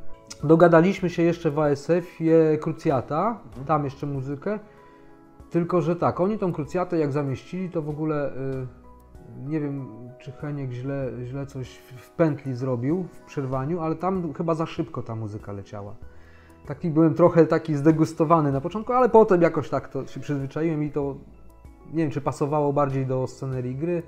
Dogadaliśmy 0.44 1.10
się 1.10 1.22
jeszcze 1.22 1.50
w 1.50 1.58
ASF-ie 1.58 2.58
Krucjata, 2.58 3.40
mhm. 3.46 3.66
tam 3.66 3.84
jeszcze 3.84 4.06
muzykę, 4.06 4.58
tylko 5.50 5.80
że 5.80 5.96
tak, 5.96 6.20
oni 6.20 6.38
tą 6.38 6.52
Krucjatę 6.52 6.98
jak 6.98 7.12
zamieścili, 7.12 7.70
to 7.70 7.82
w 7.82 7.88
ogóle 7.88 8.32
y, 8.32 8.66
nie 9.46 9.60
wiem, 9.60 9.88
czy 10.18 10.32
Heniek 10.32 10.72
źle, 10.72 11.10
źle 11.24 11.46
coś 11.46 11.76
w 11.76 12.10
pętli 12.10 12.54
zrobił 12.54 13.02
w 13.12 13.20
przerwaniu, 13.20 13.80
ale 13.80 13.94
tam 13.94 14.34
chyba 14.34 14.54
za 14.54 14.66
szybko 14.66 15.02
ta 15.02 15.14
muzyka 15.14 15.52
leciała. 15.52 15.94
Taki 16.66 16.90
byłem 16.90 17.14
trochę 17.14 17.46
taki 17.46 17.74
zdegustowany 17.74 18.52
na 18.52 18.60
początku, 18.60 18.92
ale 18.92 19.08
potem 19.08 19.42
jakoś 19.42 19.68
tak 19.68 19.88
to 19.88 20.06
się 20.06 20.20
przyzwyczaiłem 20.20 20.84
i 20.84 20.90
to 20.90 21.16
nie 21.92 22.02
wiem, 22.02 22.10
czy 22.10 22.20
pasowało 22.20 22.72
bardziej 22.72 23.06
do 23.06 23.26
scenerii 23.26 23.74
gry. 23.74 24.02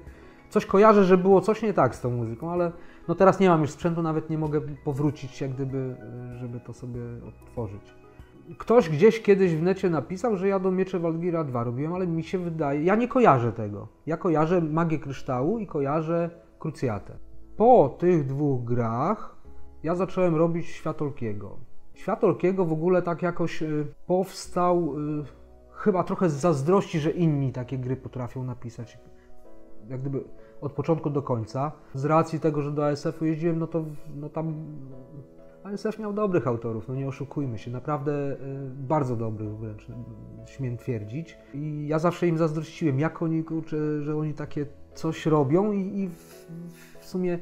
Coś 0.49 0.67
kojarzę, 0.67 1.05
że 1.05 1.19
było 1.19 1.41
coś 1.41 1.63
nie 1.63 1.75
tak 1.75 1.95
z 1.95 2.01
tą 2.01 2.11
muzyką, 2.11 2.51
ale 2.51 2.73
no 3.09 3.15
teraz 3.15 3.41
nie 3.41 3.49
mam 3.49 3.61
już 3.61 3.71
sprzętu, 3.71 4.03
nawet 4.03 4.31
nie 4.31 4.39
mogę 4.39 4.61
powrócić 4.85 5.41
jak 5.41 5.51
gdyby, 5.51 5.97
żeby 6.37 6.61
to 6.61 6.73
sobie 6.73 7.01
odtworzyć. 7.29 7.95
Ktoś 8.59 8.89
gdzieś 8.89 9.23
kiedyś 9.23 9.55
w 9.55 9.63
necie 9.63 9.91
napisał, 9.91 10.37
że 10.37 10.49
ja 10.49 10.59
do 10.59 10.71
Miecze 10.71 10.99
Walgira 10.99 11.45
2 11.45 11.65
robiłem, 11.65 11.93
ale 11.93 12.07
mi 12.07 12.23
się 12.23 12.39
wydaje, 12.39 12.85
ja 12.85 12.95
nie 12.95 13.09
kojarzę 13.09 13.53
tego. 13.53 13.89
Ja 14.07 14.17
kojarzę 14.17 14.61
Magię 14.61 14.99
Kryształu 14.99 15.59
i 15.59 15.67
kojarzę 15.67 16.31
Krucjatę. 16.59 17.19
Po 17.57 17.97
tych 17.99 18.27
dwóch 18.27 18.65
grach 18.65 19.37
ja 19.83 19.95
zacząłem 19.95 20.37
robić 20.37 20.67
Świat 20.67 21.03
Olkiego. 21.03 21.57
Świat 21.95 22.25
Olkiego 22.25 22.65
w 22.65 22.73
ogóle 22.73 23.03
tak 23.03 23.23
jakoś 23.23 23.63
y, 23.63 23.87
powstał 24.07 24.99
y, 24.99 25.25
chyba 25.73 26.05
trochę 26.05 26.29
z 26.29 26.33
zazdrości, 26.33 27.01
że 27.01 27.11
inni 27.11 27.53
takie 27.53 27.79
gry 27.79 27.97
potrafią 27.97 28.45
napisać. 28.45 28.99
Jak 29.89 30.01
gdyby 30.01 30.25
od 30.61 30.73
początku 30.73 31.11
do 31.11 31.23
końca. 31.23 31.73
Z 31.95 32.05
racji 32.05 32.41
tego, 32.41 32.63
że 32.63 32.73
do 32.73 32.87
ASF-u 32.87 33.25
jeździłem, 33.25 33.59
no 33.59 33.67
to 33.67 33.85
no 34.17 34.29
tam 34.29 34.55
ASF 35.65 35.99
miał 35.99 36.13
dobrych 36.13 36.47
autorów, 36.47 36.89
no 36.89 36.95
nie 36.95 37.09
oszukujmy 37.09 37.59
się, 37.59 37.71
naprawdę 37.71 38.13
y, 38.13 38.37
bardzo 38.89 39.17
dobrych 39.17 39.57
wręcz, 39.57 39.87
śmiem 40.47 40.77
twierdzić. 40.77 41.39
I 41.55 41.87
ja 41.89 41.99
zawsze 41.99 42.29
im 42.29 42.39
zazdrościłem, 42.39 43.01
jak 43.01 43.23
oni, 43.23 43.45
kurczę, 43.45 44.03
że 44.03 44.17
oni 44.17 44.35
takie 44.35 44.67
coś 44.95 45.27
robią 45.27 45.73
i, 45.73 45.99
i 45.99 46.09
w, 46.09 46.47
w, 47.01 47.05
sumie 47.05 47.39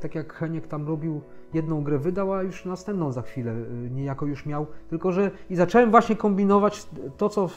tak 0.00 0.14
jak 0.14 0.32
Heniek 0.32 0.68
tam 0.68 0.88
robił 0.88 1.20
jedną 1.54 1.82
grę 1.82 1.98
wydał, 1.98 2.32
a 2.32 2.42
już 2.42 2.64
następną 2.64 3.12
za 3.12 3.22
chwilę 3.22 3.52
y, 3.52 3.90
niejako 3.90 4.26
już 4.26 4.46
miał. 4.46 4.66
Tylko, 4.88 5.12
że 5.12 5.30
i 5.50 5.56
zacząłem 5.56 5.90
właśnie 5.90 6.16
kombinować 6.16 6.86
to, 7.16 7.28
co 7.28 7.48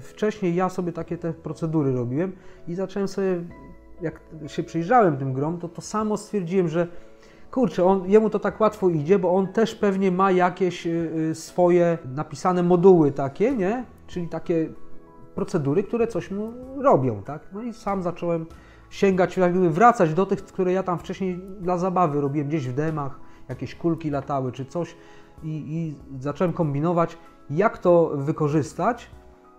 wcześniej 0.00 0.54
ja 0.54 0.68
sobie 0.68 0.92
takie 0.92 1.18
te 1.18 1.32
procedury 1.32 1.92
robiłem 1.92 2.32
i 2.68 2.74
zacząłem 2.74 3.08
sobie, 3.08 3.44
jak 4.04 4.20
się 4.46 4.62
przyjrzałem 4.62 5.16
tym 5.16 5.32
grom, 5.32 5.58
to 5.58 5.68
to 5.68 5.82
samo 5.82 6.16
stwierdziłem, 6.16 6.68
że 6.68 6.86
kurczę, 7.50 7.84
on, 7.84 8.10
jemu 8.10 8.30
to 8.30 8.38
tak 8.38 8.60
łatwo 8.60 8.88
idzie, 8.88 9.18
bo 9.18 9.34
on 9.34 9.46
też 9.46 9.74
pewnie 9.74 10.12
ma 10.12 10.30
jakieś 10.30 10.86
y, 10.86 11.30
swoje 11.34 11.98
napisane 12.14 12.62
moduły 12.62 13.12
takie, 13.12 13.52
nie? 13.56 13.84
Czyli 14.06 14.28
takie 14.28 14.68
procedury, 15.34 15.82
które 15.82 16.06
coś 16.06 16.30
mu 16.30 16.52
robią, 16.78 17.22
tak? 17.22 17.42
No 17.52 17.62
i 17.62 17.72
sam 17.72 18.02
zacząłem 18.02 18.46
sięgać, 18.90 19.36
jakby 19.36 19.70
wracać 19.70 20.14
do 20.14 20.26
tych, 20.26 20.44
które 20.44 20.72
ja 20.72 20.82
tam 20.82 20.98
wcześniej 20.98 21.40
dla 21.60 21.78
zabawy 21.78 22.20
robiłem 22.20 22.48
gdzieś 22.48 22.68
w 22.68 22.74
demach, 22.74 23.20
jakieś 23.48 23.74
kulki 23.74 24.10
latały 24.10 24.52
czy 24.52 24.64
coś 24.64 24.96
i, 25.42 25.48
i 25.48 25.94
zacząłem 26.22 26.52
kombinować, 26.52 27.18
jak 27.50 27.78
to 27.78 28.10
wykorzystać 28.14 29.10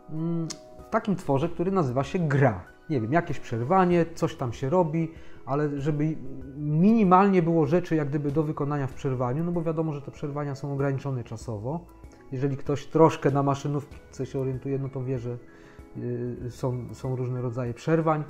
mm, 0.09 0.47
w 0.87 0.89
takim 0.89 1.15
tworze, 1.15 1.49
który 1.49 1.71
nazywa 1.71 2.03
się 2.03 2.19
gra. 2.19 2.74
Nie 2.89 3.01
wiem, 3.01 3.13
jakieś 3.13 3.39
przerwanie, 3.39 4.05
coś 4.15 4.35
tam 4.35 4.53
się 4.53 4.69
robi, 4.69 5.11
ale 5.45 5.81
żeby 5.81 6.15
minimalnie 6.57 7.41
było 7.41 7.65
rzeczy 7.65 7.95
jak 7.95 8.09
gdyby 8.09 8.31
do 8.31 8.43
wykonania 8.43 8.87
w 8.87 8.93
przerwaniu, 8.93 9.43
no 9.43 9.51
bo 9.51 9.61
wiadomo, 9.61 9.93
że 9.93 10.01
te 10.01 10.11
przerwania 10.11 10.55
są 10.55 10.73
ograniczone 10.73 11.23
czasowo. 11.23 11.85
Jeżeli 12.31 12.57
ktoś 12.57 12.85
troszkę 12.85 13.31
na 13.31 13.43
maszynówce 13.43 14.25
się 14.25 14.39
orientuje, 14.39 14.79
no 14.79 14.89
to 14.89 15.03
wie, 15.03 15.19
że 15.19 15.37
y, 15.97 16.51
są, 16.51 16.93
są 16.93 17.15
różne 17.15 17.41
rodzaje 17.41 17.73
przerwań. 17.73 18.23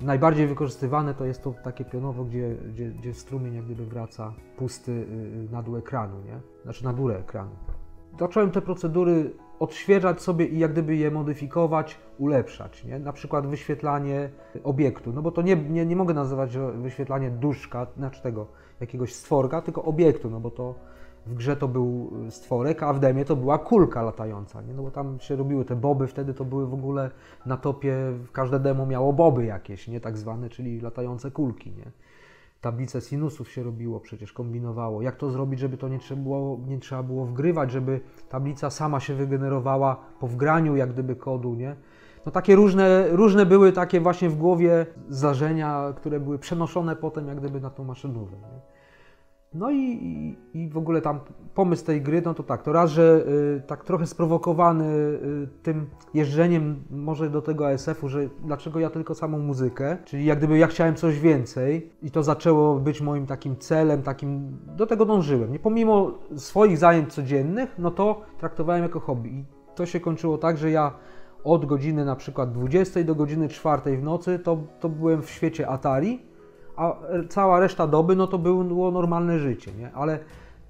Najbardziej 0.00 0.46
wykorzystywane 0.46 1.14
to 1.14 1.24
jest 1.24 1.42
to 1.42 1.54
takie 1.64 1.84
pionowo, 1.84 2.24
gdzie, 2.24 2.56
gdzie, 2.68 2.90
gdzie 2.90 3.14
strumień 3.14 3.54
jak 3.54 3.64
gdyby 3.64 3.86
wraca 3.86 4.32
pusty 4.56 4.92
y, 4.92 4.94
y, 4.94 5.52
na 5.52 5.62
dół 5.62 5.76
ekranu, 5.76 6.16
nie? 6.26 6.40
Znaczy 6.62 6.84
na 6.84 6.92
górę 6.92 7.18
ekranu. 7.18 7.50
Zacząłem 8.18 8.50
te 8.50 8.62
procedury 8.62 9.30
odświeżać 9.60 10.22
sobie 10.22 10.46
i 10.46 10.58
jak 10.58 10.72
gdyby 10.72 10.96
je 10.96 11.10
modyfikować, 11.10 11.98
ulepszać, 12.18 12.84
nie? 12.84 12.98
Na 12.98 13.12
przykład 13.12 13.46
wyświetlanie 13.46 14.30
obiektu, 14.64 15.12
no 15.12 15.22
bo 15.22 15.30
to 15.30 15.42
nie, 15.42 15.56
nie, 15.56 15.86
nie 15.86 15.96
mogę 15.96 16.14
nazywać 16.14 16.56
wyświetlanie 16.56 17.30
duszka, 17.30 17.86
znaczy 17.96 18.22
tego 18.22 18.46
jakiegoś 18.80 19.14
stworka, 19.14 19.62
tylko 19.62 19.84
obiektu, 19.84 20.30
no 20.30 20.40
bo 20.40 20.50
to 20.50 20.74
w 21.26 21.34
grze 21.34 21.56
to 21.56 21.68
był 21.68 22.10
stworek, 22.30 22.82
a 22.82 22.92
w 22.92 23.00
demie 23.00 23.24
to 23.24 23.36
była 23.36 23.58
kulka 23.58 24.02
latająca, 24.02 24.62
nie? 24.62 24.74
no 24.74 24.82
bo 24.82 24.90
tam 24.90 25.20
się 25.20 25.36
robiły 25.36 25.64
te 25.64 25.76
boby, 25.76 26.06
wtedy 26.06 26.34
to 26.34 26.44
były 26.44 26.66
w 26.66 26.74
ogóle 26.74 27.10
na 27.46 27.56
topie, 27.56 27.96
każde 28.32 28.60
demo 28.60 28.86
miało 28.86 29.12
boby 29.12 29.44
jakieś, 29.44 29.88
nie 29.88 30.00
tak 30.00 30.18
zwane, 30.18 30.50
czyli 30.50 30.80
latające 30.80 31.30
kulki, 31.30 31.70
nie? 31.70 31.90
Tablice 32.64 33.00
sinusów 33.00 33.50
się 33.50 33.62
robiło, 33.62 34.00
przecież 34.00 34.32
kombinowało. 34.32 35.02
Jak 35.02 35.16
to 35.16 35.30
zrobić, 35.30 35.60
żeby 35.60 35.76
to 35.76 35.88
nie 35.88 35.98
trzeba 35.98 36.22
było, 36.22 36.60
nie 36.66 36.78
trzeba 36.78 37.02
było 37.02 37.26
wgrywać, 37.26 37.70
żeby 37.70 38.00
tablica 38.28 38.70
sama 38.70 39.00
się 39.00 39.14
wygenerowała 39.14 39.96
po 40.20 40.28
wgraniu 40.28 40.76
jak 40.76 40.92
gdyby 40.92 41.16
kodu, 41.16 41.54
nie? 41.54 41.76
No 42.26 42.32
takie 42.32 42.56
różne, 42.56 43.08
różne 43.08 43.46
były 43.46 43.72
takie 43.72 44.00
właśnie 44.00 44.28
w 44.28 44.36
głowie 44.36 44.86
zdarzenia, 45.08 45.92
które 45.96 46.20
były 46.20 46.38
przenoszone 46.38 46.96
potem 46.96 47.28
jak 47.28 47.38
gdyby 47.38 47.60
na 47.60 47.70
tą 47.70 47.84
maszynówkę. 47.84 48.36
No 49.54 49.70
i, 49.70 50.36
i, 50.54 50.68
w 50.68 50.78
ogóle 50.78 51.00
tam 51.00 51.20
pomysł 51.54 51.84
tej 51.84 52.02
gry, 52.02 52.22
no 52.24 52.34
to 52.34 52.42
tak, 52.42 52.62
to 52.62 52.72
raz, 52.72 52.90
że 52.90 53.24
y, 53.56 53.62
tak 53.66 53.84
trochę 53.84 54.06
sprowokowany 54.06 54.84
y, 54.84 55.48
tym 55.62 55.86
jeżdżeniem 56.14 56.82
może 56.90 57.30
do 57.30 57.42
tego 57.42 57.68
ASF-u, 57.68 58.08
że 58.08 58.28
dlaczego 58.44 58.80
ja 58.80 58.90
tylko 58.90 59.14
samą 59.14 59.38
muzykę, 59.38 59.96
czyli 60.04 60.24
jak 60.24 60.38
gdyby 60.38 60.58
ja 60.58 60.66
chciałem 60.66 60.94
coś 60.94 61.20
więcej 61.20 61.90
i 62.02 62.10
to 62.10 62.22
zaczęło 62.22 62.78
być 62.78 63.00
moim 63.00 63.26
takim 63.26 63.56
celem, 63.56 64.02
takim, 64.02 64.58
do 64.76 64.86
tego 64.86 65.04
dążyłem. 65.04 65.52
Nie 65.52 65.58
pomimo 65.58 66.10
swoich 66.36 66.78
zajęć 66.78 67.12
codziennych, 67.12 67.74
no 67.78 67.90
to 67.90 68.20
traktowałem 68.38 68.82
jako 68.82 69.00
hobby. 69.00 69.28
I 69.28 69.44
to 69.74 69.86
się 69.86 70.00
kończyło 70.00 70.38
tak, 70.38 70.58
że 70.58 70.70
ja 70.70 70.92
od 71.44 71.66
godziny 71.66 72.04
na 72.04 72.16
przykład 72.16 72.52
20 72.52 73.04
do 73.04 73.14
godziny 73.14 73.48
4 73.48 73.96
w 73.96 74.02
nocy 74.02 74.38
to, 74.38 74.58
to 74.80 74.88
byłem 74.88 75.22
w 75.22 75.30
świecie 75.30 75.68
Atari, 75.68 76.33
a 76.76 76.96
cała 77.28 77.60
reszta 77.60 77.86
doby 77.86 78.16
no 78.16 78.26
to 78.26 78.38
było 78.38 78.90
normalne 78.90 79.38
życie, 79.38 79.72
nie? 79.72 79.92
Ale 79.92 80.18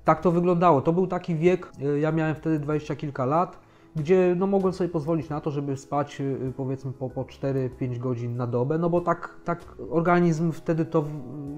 tak 0.05 0.21
to 0.21 0.31
wyglądało. 0.31 0.81
To 0.81 0.93
był 0.93 1.07
taki 1.07 1.35
wiek, 1.35 1.73
y, 1.83 2.01
ja 2.01 2.13
miałem 2.13 2.35
wtedy 2.35 2.59
dwadzieścia 2.59 2.97
kilka 2.97 3.25
lat, 3.25 3.59
gdzie 3.97 4.35
no, 4.39 4.47
mogłem 4.47 4.73
sobie 4.73 4.91
pozwolić 4.91 5.29
na 5.29 5.41
to, 5.41 5.51
żeby 5.51 5.77
spać 5.77 6.21
y, 6.21 6.53
powiedzmy 6.57 6.93
po, 6.93 7.11
po 7.11 7.23
4-5 7.23 7.99
godzin 7.99 8.37
na 8.37 8.47
dobę, 8.47 8.79
no 8.79 8.91
bo 8.91 9.01
tak, 9.01 9.37
tak 9.45 9.65
organizm 9.91 10.53
wtedy 10.53 10.85
to 10.85 11.05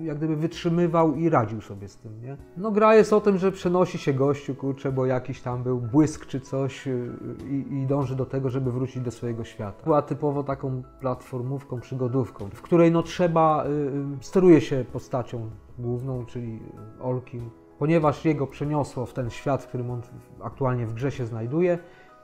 jak 0.03 0.17
gdyby 0.17 0.37
wytrzymywał 0.37 1.15
i 1.15 1.29
radził 1.29 1.61
sobie 1.61 1.89
z 1.89 1.97
tym, 1.97 2.23
nie? 2.23 2.37
No 2.57 2.71
gra 2.71 2.95
jest 2.95 3.13
o 3.13 3.21
tym, 3.21 3.39
że 3.39 3.53
przenosi 3.53 3.99
się 3.99 4.13
gościu, 4.13 4.55
kurczę, 4.55 4.93
bo 4.93 5.07
jakiś 5.07 5.41
tam 5.41 5.63
był 5.63 5.81
błysk 5.81 6.27
czy 6.27 6.41
coś 6.41 6.87
y, 6.87 7.11
i, 7.51 7.75
i 7.75 7.87
dąży 7.87 8.17
do 8.17 8.27
tego, 8.27 8.51
żeby 8.51 8.73
wrócić 8.73 9.03
do 9.03 9.11
swojego 9.11 9.45
świata. 9.45 9.85
Była 9.85 10.03
typowo 10.03 10.43
taką 10.43 10.83
platformówką, 11.01 11.81
przygodówką, 11.81 12.49
w 12.55 12.63
której 12.63 12.93
no 12.93 13.03
trzeba, 13.03 13.67
y, 13.67 14.25
steruje 14.25 14.61
się 14.61 14.85
postacią 14.93 15.51
główną, 15.79 16.27
czyli 16.27 16.61
Olkim, 17.01 17.51
ponieważ 17.79 18.25
jego 18.25 18.47
przeniosło 18.47 19.07
w 19.07 19.13
ten 19.13 19.31
świat, 19.31 19.63
w 19.63 19.69
którym 19.69 19.91
on 19.91 20.01
aktualnie 20.43 20.87
w 20.87 20.95
grze 20.95 21.11
się 21.11 21.27
znajduje, 21.27 21.79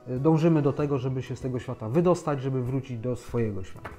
dążymy 0.07 0.61
do 0.61 0.73
tego, 0.73 0.97
żeby 0.97 1.21
się 1.21 1.35
z 1.35 1.41
tego 1.41 1.59
świata 1.59 1.89
wydostać, 1.89 2.41
żeby 2.41 2.63
wrócić 2.63 2.99
do 2.99 3.15
swojego 3.15 3.63
świata. 3.63 3.89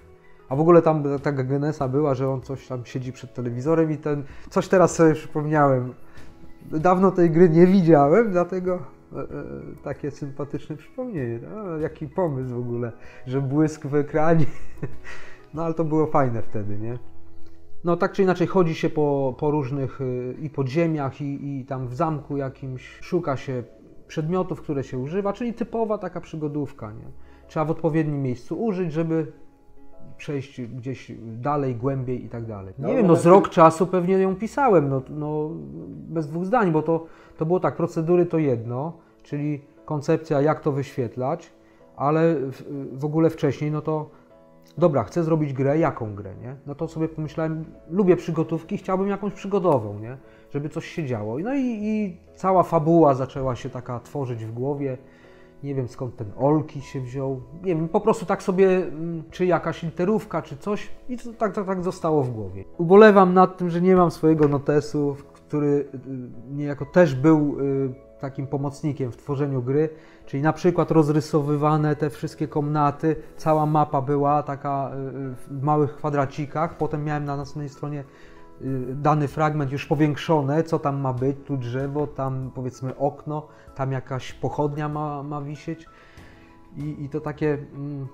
A 0.49 0.57
w 0.57 0.61
ogóle 0.61 0.83
tam 0.83 1.05
taka 1.23 1.45
genesa 1.45 1.89
była, 1.89 2.15
że 2.15 2.31
on 2.31 2.41
coś 2.41 2.67
tam 2.67 2.85
siedzi 2.85 3.13
przed 3.13 3.35
telewizorem 3.35 3.93
i 3.93 3.97
ten. 3.97 4.25
Coś 4.51 4.69
teraz 4.69 4.95
sobie 4.95 5.15
przypomniałem. 5.15 5.95
Dawno 6.71 7.11
tej 7.11 7.31
gry 7.31 7.49
nie 7.49 7.67
widziałem, 7.67 8.31
dlatego 8.31 8.79
e, 9.13 9.19
e, 9.19 9.27
takie 9.83 10.11
sympatyczne 10.11 10.77
przypomnienie. 10.77 11.41
No, 11.55 11.77
jaki 11.77 12.09
pomysł 12.09 12.55
w 12.55 12.59
ogóle, 12.59 12.93
że 13.27 13.41
błysk 13.41 13.87
w 13.87 13.95
ekranie. 13.95 14.47
No 15.55 15.65
ale 15.65 15.75
to 15.75 15.85
było 15.85 16.07
fajne 16.07 16.43
wtedy, 16.43 16.79
nie? 16.79 16.99
No 17.85 17.97
tak 17.97 18.13
czy 18.13 18.23
inaczej 18.23 18.47
chodzi 18.47 18.75
się 18.75 18.91
po, 18.91 19.35
po 19.39 19.51
różnych 19.51 20.01
y, 20.01 20.37
i 20.41 20.51
podziemiach, 20.51 21.21
i, 21.21 21.61
i 21.61 21.65
tam 21.65 21.89
w 21.89 21.95
zamku 21.95 22.37
jakimś, 22.37 22.99
szuka 23.01 23.37
się 23.37 23.63
przedmiotów, 24.15 24.63
które 24.63 24.85
się 24.85 24.99
używa, 24.99 25.33
czyli 25.33 25.55
typowa 25.55 25.99
taka 25.99 26.21
przygodówka. 26.21 26.93
Nie? 26.93 27.05
Trzeba 27.49 27.65
w 27.65 27.71
odpowiednim 27.71 28.23
miejscu 28.23 28.65
użyć, 28.65 28.93
żeby 28.93 29.33
przejść 30.17 30.63
gdzieś 30.63 31.13
dalej, 31.19 31.77
głębiej 31.77 32.25
i 32.25 32.29
tak 32.29 32.47
dalej. 32.47 32.75
Nie 32.79 32.87
no, 32.87 32.95
wiem, 32.95 33.07
no 33.07 33.17
z 33.17 33.27
rok 33.27 33.49
czasu 33.49 33.87
pewnie 33.87 34.19
ją 34.19 34.37
pisałem, 34.37 34.89
no, 34.89 35.03
no 35.11 35.51
bez 36.09 36.29
dwóch 36.29 36.45
zdań, 36.45 36.73
bo 36.73 36.83
to, 36.83 37.07
to 37.37 37.47
było 37.47 37.61
tak, 37.61 37.77
procedury 37.77 38.27
to 38.27 38.39
jedno, 38.39 38.93
czyli 39.23 39.61
koncepcja 39.85 40.41
jak 40.41 40.61
to 40.61 40.73
wyświetlać, 40.73 41.53
ale 41.97 42.35
w, 42.35 42.63
w 42.93 43.05
ogóle 43.05 43.31
wcześniej, 43.31 43.71
no 43.71 43.81
to 43.81 44.11
dobra, 44.79 45.05
chcę 45.05 45.25
zrobić 45.25 45.53
grę, 45.53 45.79
jaką 45.79 46.15
grę, 46.15 46.35
nie? 46.43 46.57
No 46.67 46.75
to 46.75 46.89
sobie 46.89 47.09
pomyślałem, 47.09 47.65
lubię 47.91 48.17
przygotówki, 48.17 48.79
chciałbym 48.79 49.09
jakąś 49.09 49.33
przygodową, 49.33 49.99
nie? 49.99 50.17
Żeby 50.55 50.69
coś 50.69 50.87
się 50.87 51.07
działo. 51.07 51.39
No 51.39 51.55
i, 51.55 51.79
i 51.83 52.17
cała 52.35 52.63
fabuła 52.63 53.15
zaczęła 53.15 53.57
się 53.57 53.71
taka 53.71 54.01
tworzyć 54.01 54.45
w 54.45 54.53
głowie. 54.53 54.99
Nie 55.63 55.75
wiem 55.75 55.89
skąd 55.89 56.17
ten 56.17 56.33
Olki 56.37 56.81
się 56.81 57.01
wziął. 57.01 57.41
Nie 57.63 57.75
wiem, 57.75 57.89
po 57.89 58.01
prostu 58.01 58.27
tak 58.27 58.43
sobie, 58.43 58.69
mm, 58.69 59.23
czy 59.31 59.47
jakaś 59.47 59.83
literówka, 59.83 60.43
czy 60.43 60.57
coś. 60.57 60.91
I 61.09 61.19
to 61.19 61.33
tak, 61.33 61.55
tak, 61.55 61.67
tak 61.67 61.83
zostało 61.83 62.23
w 62.23 62.31
głowie. 62.31 62.65
Ubolewam 62.79 63.35
nad 63.35 63.57
tym, 63.57 63.71
że 63.71 63.81
nie 63.81 63.97
mam 63.97 64.11
swojego 64.11 64.49
notesu, 64.49 65.17
który 65.33 65.67
y, 65.67 65.89
niejako 66.51 66.87
też 66.87 67.15
był 67.15 67.61
y, 67.61 67.95
takim 68.21 68.47
pomocnikiem 68.47 69.13
w 69.13 69.17
tworzeniu 69.17 69.63
gry, 69.63 69.89
czyli 70.27 70.43
na 70.43 70.53
przykład 70.53 70.91
rozrysowywane 70.91 71.97
te 71.97 72.11
wszystkie 72.11 72.49
komnaty, 72.49 73.17
cała 73.37 73.67
mapa 73.67 74.03
była 74.03 74.43
taka 74.43 74.91
w 75.37 75.63
małych 75.63 75.97
kwadracikach, 75.97 76.77
potem 76.77 77.05
miałem 77.05 77.25
na 77.25 77.37
następnej 77.37 77.69
stronie 77.69 78.05
dany 78.95 79.29
fragment 79.29 79.73
już 79.73 79.87
powiększone, 79.87 80.63
co 80.63 80.79
tam 80.79 81.01
ma 81.01 81.13
być, 81.13 81.37
tu 81.47 81.57
drzewo, 81.57 82.07
tam 82.07 82.51
powiedzmy 82.55 82.97
okno, 82.97 83.49
tam 83.75 83.93
jakaś 83.93 84.33
pochodnia 84.33 84.89
ma, 84.89 85.23
ma 85.23 85.41
wisieć 85.41 85.87
i, 86.77 87.05
i 87.05 87.09
to 87.09 87.21
takie... 87.21 87.59
Mm, 87.75 88.07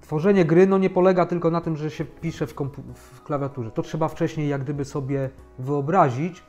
tworzenie 0.00 0.44
gry 0.44 0.66
no, 0.66 0.78
nie 0.78 0.90
polega 0.90 1.26
tylko 1.26 1.50
na 1.50 1.60
tym, 1.60 1.76
że 1.76 1.90
się 1.90 2.04
pisze 2.04 2.46
w, 2.46 2.54
w, 2.94 3.22
klawiaturze. 3.22 3.70
To 3.70 3.82
trzeba 3.82 4.08
wcześniej 4.08 4.48
jak 4.48 4.62
gdyby 4.62 4.84
sobie 4.84 5.30
wyobrazić 5.58 6.42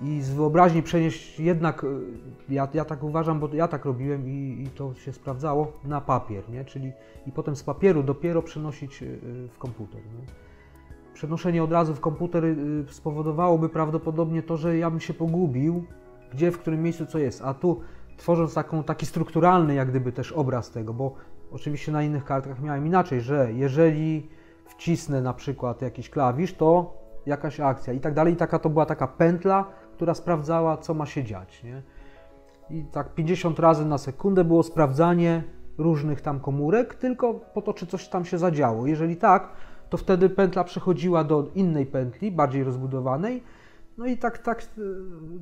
i 0.00 0.22
z 0.22 0.30
wyobraźni 0.30 0.82
przenieść 0.82 1.40
jednak, 1.40 1.84
y, 1.84 1.88
ja, 2.48 2.68
ja 2.74 2.84
tak 2.84 3.02
uważam, 3.02 3.40
bo 3.40 3.48
ja 3.52 3.68
tak 3.68 3.84
robiłem 3.84 4.28
i, 4.28 4.62
i, 4.62 4.70
to 4.70 4.94
się 4.94 5.12
sprawdzało, 5.12 5.72
na 5.84 6.00
papier, 6.00 6.50
nie? 6.50 6.64
czyli 6.64 6.92
i 7.26 7.32
potem 7.32 7.56
z 7.56 7.62
papieru 7.62 8.02
dopiero 8.02 8.42
przenosić 8.42 9.02
y, 9.02 9.06
y, 9.06 9.48
w 9.48 9.58
komputer. 9.58 10.00
Nie? 10.00 10.51
Przenoszenie 11.14 11.62
od 11.62 11.72
razu 11.72 11.94
w 11.94 12.00
komputer 12.00 12.44
spowodowałoby 12.90 13.68
prawdopodobnie 13.68 14.42
to, 14.42 14.56
że 14.56 14.76
ja 14.76 14.90
bym 14.90 15.00
się 15.00 15.14
pogubił, 15.14 15.84
gdzie, 16.32 16.50
w 16.50 16.58
którym 16.58 16.82
miejscu 16.82 17.06
co 17.06 17.18
jest, 17.18 17.42
a 17.44 17.54
tu 17.54 17.80
tworząc 18.16 18.54
taką, 18.54 18.82
taki 18.82 19.06
strukturalny 19.06 19.74
jak 19.74 19.90
gdyby 19.90 20.12
też 20.12 20.32
obraz 20.32 20.70
tego, 20.70 20.94
bo 20.94 21.14
Oczywiście 21.52 21.92
na 21.92 22.02
innych 22.02 22.24
kartkach 22.24 22.62
miałem 22.62 22.86
inaczej, 22.86 23.20
że 23.20 23.52
jeżeli 23.52 24.28
wcisnę 24.66 25.20
na 25.20 25.34
przykład 25.34 25.82
jakiś 25.82 26.10
klawisz, 26.10 26.54
to 26.54 26.96
jakaś 27.26 27.60
akcja 27.60 27.92
i 27.92 28.00
tak 28.00 28.14
dalej. 28.14 28.32
I 28.32 28.36
taka 28.36 28.58
to 28.58 28.70
była 28.70 28.86
taka 28.86 29.06
pętla, 29.06 29.64
która 29.94 30.14
sprawdzała, 30.14 30.76
co 30.76 30.94
ma 30.94 31.06
się 31.06 31.24
dziać. 31.24 31.62
Nie? 31.64 31.82
I 32.70 32.84
tak 32.84 33.14
50 33.14 33.58
razy 33.58 33.86
na 33.86 33.98
sekundę 33.98 34.44
było 34.44 34.62
sprawdzanie 34.62 35.42
różnych 35.78 36.20
tam 36.20 36.40
komórek, 36.40 36.94
tylko 36.94 37.34
po 37.34 37.62
to, 37.62 37.74
czy 37.74 37.86
coś 37.86 38.08
tam 38.08 38.24
się 38.24 38.38
zadziało. 38.38 38.86
Jeżeli 38.86 39.16
tak, 39.16 39.48
to 39.92 39.96
wtedy 39.96 40.28
pętla 40.30 40.64
przechodziła 40.64 41.24
do 41.24 41.50
innej 41.54 41.86
pętli, 41.86 42.30
bardziej 42.30 42.64
rozbudowanej, 42.64 43.42
no 43.98 44.06
i 44.06 44.16
tak, 44.16 44.38
tak, 44.38 44.66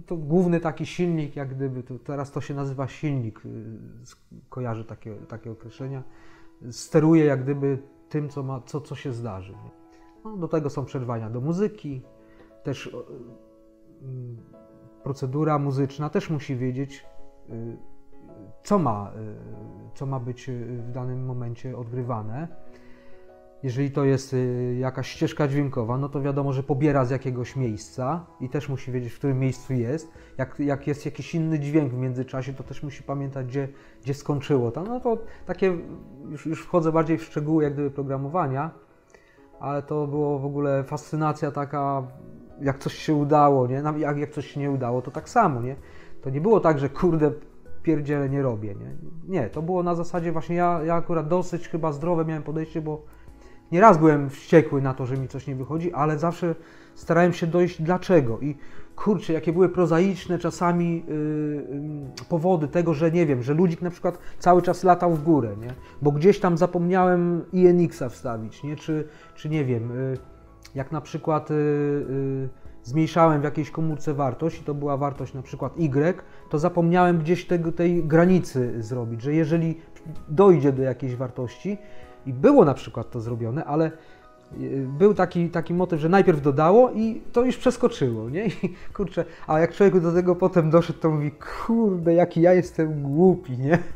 to 0.07 0.16
główny 0.16 0.61
taki 0.61 0.87
silnik, 0.87 1.37
jak 1.37 1.54
gdyby, 1.54 1.83
to 1.83 1.99
teraz 1.99 2.30
to 2.30 2.40
się 2.40 2.54
nazywa 2.54 2.88
silnik, 2.88 3.47
y, 3.47 3.78
kojarzy 4.49 4.85
takie, 4.85 5.14
takie 5.14 5.50
określenia, 5.50 6.02
steruje 6.71 7.25
jak 7.25 7.42
gdyby 7.42 7.78
tym, 8.09 8.28
co, 8.28 8.42
ma, 8.42 8.61
co, 8.66 8.80
co 8.80 8.95
się 8.95 9.12
zdarzy. 9.12 9.54
No, 10.25 10.37
do 10.37 10.49
tego 10.49 10.71
są 10.71 10.85
przerwania 10.85 11.30
do 11.30 11.40
muzyki, 11.40 12.02
też 12.62 12.87
y, 12.87 12.90
procedura 15.02 15.59
muzyczna 15.59 16.11
też 16.11 16.30
musi 16.30 16.57
wiedzieć, 16.57 17.07
y, 17.50 17.76
co 18.62 18.78
ma, 18.78 19.12
co 19.95 20.07
ma 20.07 20.21
być 20.21 20.50
w 20.50 20.92
danym 20.92 21.26
momencie 21.26 21.76
odgrywane. 21.76 22.49
Jeżeli 23.62 23.90
to 23.90 24.04
jest 24.04 24.32
y, 24.32 24.76
jakaś 24.80 25.08
ścieżka 25.08 25.48
dźwiękowa, 25.48 25.98
no 25.98 26.08
to 26.08 26.20
wiadomo, 26.20 26.52
że 26.52 26.62
pobiera 26.62 27.04
z 27.04 27.10
jakiegoś 27.10 27.56
miejsca 27.56 28.26
i 28.40 28.48
też 28.48 28.68
musi 28.68 28.92
wiedzieć, 28.92 29.12
w 29.12 29.18
którym 29.18 29.38
miejscu 29.38 29.74
jest. 29.74 30.12
Jak, 30.38 30.60
jak 30.60 30.86
jest 30.86 31.04
jakiś 31.04 31.34
inny 31.34 31.58
dźwięk 31.58 31.92
w 31.92 31.96
międzyczasie, 31.96 32.54
to 32.54 32.62
też 32.62 32.82
musi 32.82 33.02
pamiętać, 33.02 33.46
gdzie, 33.46 33.68
gdzie 34.02 34.14
skończyło. 34.14 34.72
No 34.76 35.00
to 35.00 35.18
takie, 35.46 35.78
już, 36.28 36.46
już 36.46 36.62
wchodzę 36.62 36.92
bardziej 36.92 37.18
w 37.18 37.22
szczegóły 37.22 37.64
jak 37.64 37.72
gdyby 37.72 37.90
programowania, 37.90 38.70
ale 39.60 39.82
to 39.82 40.06
było 40.06 40.38
w 40.38 40.46
ogóle 40.46 40.84
fascynacja 40.84 41.50
taka, 41.50 42.02
jak 42.60 42.78
coś 42.78 42.94
się 42.94 43.14
udało, 43.14 43.66
nie? 43.66 43.82
Jak, 43.98 44.18
jak 44.18 44.30
coś 44.30 44.46
się 44.46 44.60
nie 44.60 44.70
udało, 44.70 45.02
to 45.02 45.10
tak 45.10 45.28
samo, 45.28 45.60
nie? 45.60 45.76
To 46.22 46.30
nie 46.30 46.40
było 46.40 46.60
tak, 46.60 46.78
że 46.78 46.88
kurde, 46.88 47.32
pierdziele 47.82 48.28
nie 48.28 48.42
robię, 48.42 48.74
nie? 48.74 48.96
Nie, 49.28 49.50
to 49.50 49.62
było 49.62 49.82
na 49.82 49.94
zasadzie 49.94 50.32
właśnie, 50.32 50.56
ja, 50.56 50.80
ja 50.84 50.94
akurat 50.94 51.28
dosyć 51.28 51.68
chyba 51.68 51.92
zdrowe 51.92 52.24
miałem 52.24 52.42
podejście, 52.42 52.82
bo 52.82 53.02
Nieraz 53.72 53.98
byłem 53.98 54.30
wściekły 54.30 54.82
na 54.82 54.94
to, 54.94 55.06
że 55.06 55.16
mi 55.16 55.28
coś 55.28 55.46
nie 55.46 55.54
wychodzi, 55.54 55.92
ale 55.92 56.18
zawsze 56.18 56.54
starałem 56.94 57.32
się 57.32 57.46
dojść 57.46 57.82
dlaczego. 57.82 58.40
I 58.40 58.56
kurczę, 58.96 59.32
jakie 59.32 59.52
były 59.52 59.68
prozaiczne 59.68 60.38
czasami 60.38 61.04
yy, 61.08 62.26
powody 62.28 62.68
tego, 62.68 62.95
że 62.95 63.10
nie 63.10 63.26
wiem, 63.26 63.42
że 63.42 63.54
ludzik 63.54 63.82
na 63.82 63.90
przykład 63.90 64.18
cały 64.38 64.62
czas 64.62 64.84
latał 64.84 65.14
w 65.14 65.23
górę, 65.23 65.56
nie? 65.60 65.75
Bo 66.02 66.12
gdzieś 66.12 66.40
tam 66.40 66.58
zapomniałem 66.58 67.45
INX-a 67.52 68.08
wstawić, 68.08 68.62
nie? 68.62 68.76
Czy, 68.76 69.08
czy 69.34 69.49
nie 69.49 69.64
wiem, 69.64 69.90
yy, 69.90 70.18
jak 70.75 70.92
na 70.92 71.00
przykład 71.00 71.50
y, 71.50 71.54
y, 71.54 72.49
zmniejszałem 72.82 73.40
w 73.40 73.45
jakiejś 73.45 73.71
komórce 73.71 74.14
wartość 74.14 74.60
i 74.60 74.64
to 74.64 74.75
była 74.75 74.97
wartość 74.97 75.34
na 75.34 75.42
przykład 75.42 75.78
Y, 75.78 76.23
to 76.50 76.58
zapomniałem 76.58 77.18
gdzieś 77.18 77.47
tego, 77.47 77.73
tej 77.73 78.04
granicy 78.04 78.82
zrobić, 78.82 79.23
że 79.23 79.34
jeżeli 79.34 79.80
dojdzie 80.28 80.73
do 80.73 80.82
jakiejś 80.82 81.16
wartości, 81.16 81.78
i 82.26 82.33
było 82.33 82.65
na 82.65 82.75
przykład 82.75 83.11
to 83.11 83.21
zrobione, 83.21 83.65
ale 83.65 83.93
y, 84.61 84.87
był 84.99 85.15
taki, 85.15 85.50
taki 85.50 85.75
motyw, 85.75 86.00
że 86.00 86.09
najpierw 86.09 86.43
dodało 86.43 86.91
i 86.91 87.21
to 87.33 87.45
już 87.45 87.56
przeskoczyło, 87.56 88.30
nie? 88.30 88.47
I 88.47 88.75
kurczę, 88.95 89.25
a 89.47 89.61
jak 89.61 89.75
człowiek 89.75 90.00
do 90.00 90.13
tego 90.13 90.37
potem 90.37 90.71
doszedł, 90.71 90.99
to 90.99 91.11
mówi, 91.11 91.30
kurde, 91.30 92.15
jaki 92.15 92.41
ja 92.41 92.54
jestem 92.54 93.02
głupi, 93.02 93.59
nie? 93.59 93.78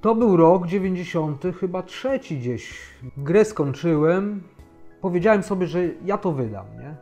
To 0.00 0.14
był 0.14 0.36
rok 0.36 0.66
90, 0.66 1.42
chyba 1.60 1.82
trzeci 1.82 2.38
gdzieś. 2.38 2.78
Grę 3.16 3.44
skończyłem, 3.44 4.42
powiedziałem 5.00 5.42
sobie, 5.42 5.66
że 5.66 5.80
ja 6.04 6.18
to 6.18 6.32
wydam, 6.32 6.66
nie? 6.78 6.94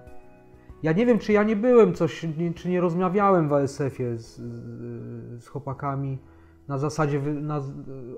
Ja 0.85 0.93
nie 0.93 1.07
wiem, 1.07 1.19
czy 1.19 1.33
ja 1.33 1.43
nie 1.43 1.57
byłem 1.57 1.95
coś, 1.95 2.27
czy 2.55 2.69
nie 2.69 2.81
rozmawiałem 2.81 3.49
w 3.49 3.53
ASF-ie 3.53 4.19
z, 4.19 4.37
z, 5.39 5.47
chłopakami 5.47 6.19
na 6.69 6.79
zasadzie 6.79 7.21
na, 7.21 7.63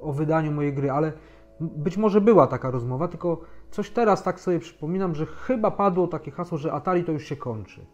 o 0.00 0.12
wydaniu 0.12 0.52
mojej 0.52 0.72
gry, 0.72 0.90
ale 0.90 1.12
być 1.60 1.96
może 1.96 2.20
była 2.20 2.46
taka 2.46 2.70
rozmowa, 2.70 3.08
tylko 3.08 3.40
coś 3.70 3.90
teraz 3.90 4.22
tak 4.22 4.40
sobie 4.40 4.58
przypominam, 4.58 5.14
że 5.14 5.26
chyba 5.26 5.70
padło 5.70 6.06
takie 6.06 6.30
hasło, 6.30 6.58
że 6.58 6.72
Atari 6.72 7.04
to 7.04 7.12
już 7.12 7.24
się 7.24 7.36
kończy. 7.36 7.86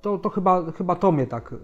To, 0.00 0.18
to 0.18 0.30
chyba, 0.30 0.72
chyba 0.72 0.94
to 0.94 1.12
mnie 1.12 1.26
tak 1.26 1.52
y, 1.52 1.56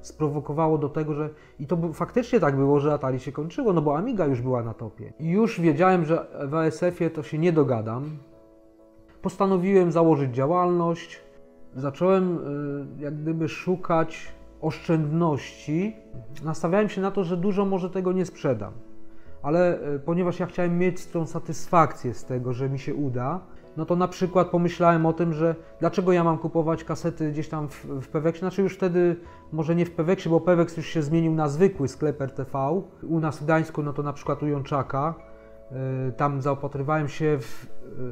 sprowokowało 0.00 0.78
do 0.78 0.88
tego, 0.88 1.14
że 1.14 1.30
i 1.58 1.66
to 1.66 1.92
faktycznie 1.92 2.40
tak 2.40 2.56
było, 2.56 2.80
że 2.80 2.92
Atari 2.92 3.20
się 3.20 3.32
kończyło, 3.32 3.72
no 3.72 3.82
bo 3.82 3.96
Amiga 3.96 4.26
już 4.26 4.42
była 4.42 4.62
na 4.62 4.74
topie. 4.74 5.12
I 5.20 5.28
już 5.28 5.60
wiedziałem, 5.60 6.04
że 6.04 6.26
w 6.48 6.54
ASF-ie 6.54 7.10
to 7.10 7.22
się 7.22 7.38
nie 7.38 7.52
dogadam. 7.52 8.16
Postanowiłem 9.22 9.92
założyć 9.92 10.34
działalność. 10.34 11.20
Zacząłem 11.74 12.38
y, 12.98 13.02
jak 13.02 13.22
gdyby 13.22 13.48
szukać 13.48 14.34
oszczędności. 14.60 15.96
Nastawiałem 16.44 16.88
się 16.88 17.00
na 17.00 17.10
to, 17.10 17.24
że 17.24 17.36
dużo 17.36 17.64
może 17.64 17.90
tego 17.90 18.12
nie 18.12 18.26
sprzedam 18.26 18.72
ale 19.42 19.80
e, 19.80 19.98
ponieważ 19.98 20.40
ja 20.40 20.46
chciałem 20.46 20.78
mieć 20.78 21.06
tą 21.06 21.26
satysfakcję 21.26 22.14
z 22.14 22.24
tego, 22.24 22.52
że 22.52 22.68
mi 22.68 22.78
się 22.78 22.94
uda, 22.94 23.40
no 23.76 23.86
to 23.86 23.96
na 23.96 24.08
przykład 24.08 24.48
pomyślałem 24.48 25.06
o 25.06 25.12
tym, 25.12 25.32
że 25.32 25.54
dlaczego 25.80 26.12
ja 26.12 26.24
mam 26.24 26.38
kupować 26.38 26.84
kasety 26.84 27.30
gdzieś 27.30 27.48
tam 27.48 27.68
w, 27.68 27.84
w 27.84 28.08
Peweksie, 28.08 28.40
znaczy 28.40 28.62
już 28.62 28.74
wtedy 28.74 29.16
może 29.52 29.74
nie 29.74 29.86
w 29.86 29.90
Peweksie, 29.90 30.28
bo 30.28 30.40
Peweks 30.40 30.76
już 30.76 30.86
się 30.86 31.02
zmienił 31.02 31.34
na 31.34 31.48
zwykły 31.48 31.88
sklep 31.88 32.20
RTV. 32.20 32.82
U 33.02 33.20
nas 33.20 33.38
w 33.38 33.44
Gdańsku, 33.44 33.82
no 33.82 33.92
to 33.92 34.02
na 34.02 34.12
przykład 34.12 34.42
u 34.42 34.46
Jączaka, 34.46 35.14
e, 35.72 36.12
tam 36.12 36.40
zaopatrywałem 36.40 37.08
się 37.08 37.38
w, 37.40 37.66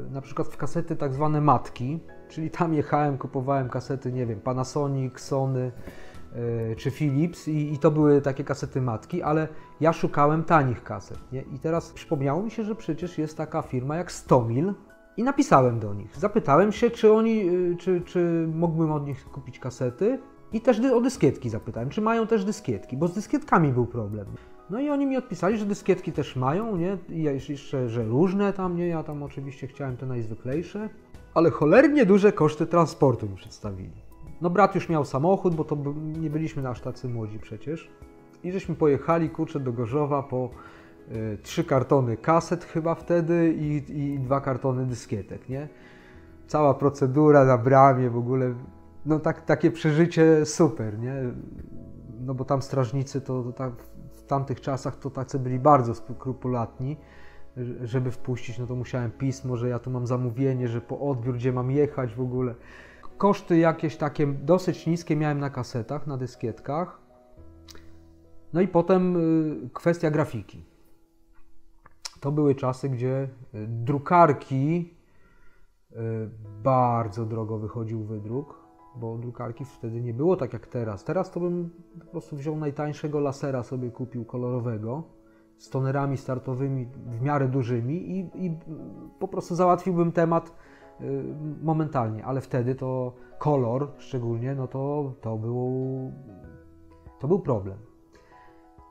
e, 0.09 0.13
na 0.13 0.21
przykład 0.21 0.47
w 0.47 0.57
kasety 0.57 0.95
tak 0.95 1.13
zwane 1.13 1.41
matki, 1.41 1.99
czyli 2.29 2.49
tam 2.49 2.73
jechałem, 2.73 3.17
kupowałem 3.17 3.69
kasety, 3.69 4.11
nie 4.11 4.25
wiem, 4.25 4.39
Panasonic, 4.39 5.19
Sony, 5.19 5.71
czy 6.77 6.91
Philips 6.91 7.47
i, 7.47 7.73
i, 7.73 7.77
to 7.77 7.91
były 7.91 8.21
takie 8.21 8.43
kasety 8.43 8.81
matki, 8.81 9.21
ale 9.21 9.47
ja 9.81 9.93
szukałem 9.93 10.43
tanich 10.43 10.83
kaset. 10.83 11.31
Nie? 11.31 11.41
I 11.41 11.59
teraz 11.59 11.91
przypomniało 11.91 12.43
mi 12.43 12.51
się, 12.51 12.63
że 12.63 12.75
przecież 12.75 13.17
jest 13.17 13.37
taka 13.37 13.61
firma 13.61 13.95
jak 13.95 14.11
Stomil 14.11 14.73
i 15.17 15.23
napisałem 15.23 15.79
do 15.79 15.93
nich. 15.93 16.17
Zapytałem 16.17 16.71
się, 16.71 16.89
czy 16.89 17.13
oni, 17.13 17.49
e, 17.49 17.75
czy, 17.77 18.01
czy 18.01 18.49
mógłbym 18.53 18.91
od 18.91 19.07
nich 19.07 19.25
kupić 19.25 19.59
kasety 19.59 20.19
i 20.53 20.61
też 20.61 20.79
o 20.79 21.01
dyskietki 21.01 21.49
zapytałem, 21.49 21.89
czy 21.89 22.01
mają 22.01 22.27
też 22.27 22.45
dyskietki, 22.45 22.97
bo 22.97 23.07
z 23.07 23.13
dyskietkami 23.13 23.73
był 23.73 23.85
problem. 23.85 24.25
No 24.69 24.79
i 24.79 24.89
oni 24.89 25.05
mi 25.05 25.17
odpisali, 25.17 25.57
że 25.57 25.65
dyskietki 25.65 26.11
też 26.11 26.35
mają, 26.35 26.75
nie? 26.77 26.97
I 27.09 27.23
jeszcze, 27.23 27.89
że 27.89 28.03
różne 28.03 28.53
tam, 28.53 28.75
nie? 28.75 28.87
Ja 28.87 29.03
tam 29.03 29.23
oczywiście 29.23 29.67
chciałem 29.67 29.97
te 29.97 30.05
najzwyklejsze, 30.05 30.89
ale 31.33 31.51
cholernie 31.51 32.05
duże 32.05 32.31
koszty 32.31 32.65
transportu 32.65 33.29
mi 33.29 33.35
przedstawili. 33.35 34.08
No 34.41 34.49
brat 34.49 34.75
już 34.75 34.89
miał 34.89 35.05
samochód, 35.05 35.55
bo 35.55 35.63
to 35.63 35.77
nie 36.19 36.29
byliśmy 36.29 36.69
aż 36.69 36.81
tacy 36.81 37.09
młodzi 37.09 37.39
przecież. 37.39 37.91
I 38.43 38.51
żeśmy 38.51 38.75
pojechali, 38.75 39.29
kurczę, 39.29 39.59
do 39.59 39.73
Gorzowa 39.73 40.23
po 40.23 40.49
y, 41.11 41.37
trzy 41.43 41.63
kartony 41.63 42.17
kaset 42.17 42.65
chyba 42.65 42.95
wtedy 42.95 43.53
i, 43.59 43.99
i 43.99 44.19
dwa 44.19 44.41
kartony 44.41 44.85
dyskietek, 44.85 45.49
nie? 45.49 45.67
Cała 46.47 46.73
procedura 46.73 47.45
na 47.45 47.57
bramie 47.57 48.09
w 48.09 48.17
ogóle, 48.17 48.53
no 49.05 49.19
tak, 49.19 49.45
takie 49.45 49.71
przeżycie 49.71 50.45
super, 50.45 50.99
nie? 50.99 51.13
No 52.21 52.33
bo 52.33 52.45
tam 52.45 52.61
strażnicy 52.61 53.21
to, 53.21 53.43
to 53.43 53.51
tak, 53.51 53.71
w 54.11 54.23
tamtych 54.23 54.61
czasach 54.61 54.95
to 54.95 55.09
tacy 55.09 55.39
byli 55.39 55.59
bardzo 55.59 55.95
skrupulatni, 55.95 56.97
żeby 57.83 58.11
wpuścić, 58.11 58.59
no 58.59 58.67
to 58.67 58.75
musiałem 58.75 59.11
pismo, 59.11 59.57
że 59.57 59.69
ja 59.69 59.79
tu 59.79 59.91
mam 59.91 60.07
zamówienie, 60.07 60.67
że 60.67 60.81
po 60.81 60.99
odbiór, 60.99 61.35
gdzie 61.35 61.51
mam 61.51 61.71
jechać 61.71 62.15
w 62.15 62.21
ogóle. 62.21 62.55
Koszty 63.19 63.57
jakieś 63.57 63.97
takie 63.97 64.27
dosyć 64.27 64.87
niskie 64.87 65.15
miałem 65.15 65.39
na 65.39 65.49
kasetach, 65.49 66.07
na 66.07 66.17
dyskietkach. 66.17 67.01
No 68.53 68.61
i 68.61 68.67
potem 68.67 69.17
y, 69.65 69.69
kwestia 69.73 70.11
grafiki. 70.11 70.65
To 72.19 72.31
były 72.31 72.55
czasy, 72.55 72.89
gdzie 72.89 73.29
y, 73.55 73.67
drukarki 73.67 74.93
y, 75.91 75.95
bardzo 76.63 77.25
drogo 77.25 77.57
wychodził 77.57 78.03
wydruk, 78.03 78.59
bo 78.95 79.17
drukarki 79.17 79.65
wtedy 79.65 80.01
nie 80.01 80.13
było 80.13 80.35
tak 80.35 80.53
jak 80.53 80.67
teraz. 80.67 81.03
Teraz 81.03 81.31
to 81.31 81.39
bym 81.39 81.69
po 81.99 82.05
prostu 82.05 82.35
wziął 82.35 82.57
najtańszego 82.57 83.19
lasera 83.19 83.63
sobie 83.63 83.91
kupił 83.91 84.25
kolorowego 84.25 85.03
z 85.57 85.69
tonerami 85.69 86.17
startowymi 86.17 86.85
w 86.85 87.21
miarę 87.21 87.47
dużymi 87.47 88.19
i, 88.19 88.45
i 88.45 88.57
po 89.19 89.27
prostu 89.27 89.55
załatwiłbym 89.55 90.11
temat 90.11 90.55
momentalnie, 91.61 92.25
ale 92.25 92.41
wtedy 92.41 92.75
to 92.75 93.13
kolor 93.37 93.91
szczególnie, 93.97 94.55
no 94.55 94.67
to, 94.67 95.13
to, 95.21 95.37
był, 95.37 96.11
to 97.19 97.27
był 97.27 97.39
problem. 97.39 97.77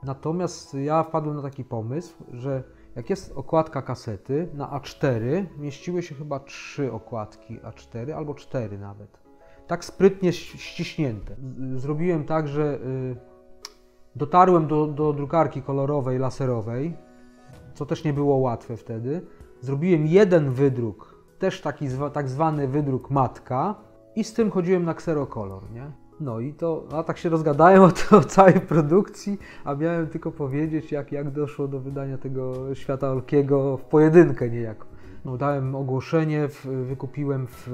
Natomiast 0.03 0.75
ja 0.75 1.03
wpadłem 1.03 1.37
na 1.37 1.43
taki 1.43 1.65
pomysł, 1.65 2.15
że 2.33 2.63
jak 2.97 3.11
jest 3.11 3.33
okładka 3.37 3.83
kasety 3.83 4.49
na 4.55 4.81
A4, 4.81 5.45
mieściły 5.59 6.03
się 6.03 6.15
chyba 6.15 6.41
trzy 6.41 6.93
okładki 6.93 7.61
A4 7.61 8.11
albo 8.13 8.35
cztery 8.35 8.79
nawet. 8.79 9.21
Tak 9.67 9.85
sprytnie 9.85 10.33
ściśnięte. 10.33 11.37
Zrobiłem 11.77 12.25
tak, 12.25 12.49
że 12.49 12.75
y, 12.75 13.17
dotarłem 14.17 14.67
do, 14.67 14.87
do 14.87 15.13
drukarki 15.13 15.63
kolorowej, 15.63 16.19
laserowej, 16.19 16.97
co 17.75 17.87
też 17.87 18.05
nie 18.05 18.13
było 18.13 18.37
łatwe 18.37 18.77
wtedy. 18.77 19.27
Zrobiłem 19.61 20.07
jeden 20.07 20.51
wydruk, 20.51 21.18
też 21.39 21.61
taki 21.61 21.89
zwa, 21.89 22.11
tak 22.11 22.29
zwany 22.29 22.69
wydruk 22.69 23.11
matka 23.11 23.75
i 24.17 24.25
z 24.25 24.33
tym 24.33 24.51
chodziłem 24.51 24.85
na 24.85 24.95
kserokolor, 24.95 25.63
nie? 25.73 25.91
No 26.21 26.41
i 26.41 26.55
to, 26.55 26.85
a 26.93 27.03
tak 27.03 27.19
się 27.19 27.29
rozgadałem 27.29 27.83
o, 28.13 28.17
o 28.17 28.21
całej 28.21 28.61
produkcji, 28.61 29.39
a 29.65 29.75
miałem 29.75 30.07
tylko 30.07 30.31
powiedzieć, 30.31 30.93
jak, 30.93 31.13
jak 31.13 31.31
doszło 31.31 31.69
do 31.69 31.81
wydania 31.81 32.19
tego 32.19 32.75
Świata 32.75 33.11
Olkiego 33.11 33.77
w 33.77 33.85
pojedynkę 33.85 34.51
niejako. 34.51 34.87
No, 35.25 35.37
dałem 35.37 35.75
ogłoszenie, 35.75 36.49
w, 36.49 36.67
wykupiłem 36.67 37.47
w, 37.51 37.71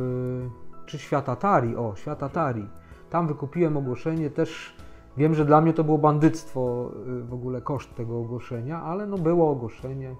czy 0.87 0.99
Świata 0.99 1.37
Tari, 1.37 1.77
o, 1.77 1.97
Świata 1.97 2.29
Tari. 2.29 2.69
Tam 3.11 3.27
wykupiłem 3.27 3.77
ogłoszenie, 3.77 4.31
też 4.31 4.77
wiem, 5.17 5.35
że 5.35 5.45
dla 5.45 5.61
mnie 5.61 5.73
to 5.73 5.85
było 5.85 5.99
bandyctwo 5.99 6.91
y, 7.21 7.25
w 7.25 7.35
ogóle 7.35 7.61
koszt 7.61 7.95
tego 7.95 8.19
ogłoszenia, 8.19 8.83
ale 8.83 9.07
no 9.07 9.19
było 9.19 9.51
ogłoszenie. 9.51 10.15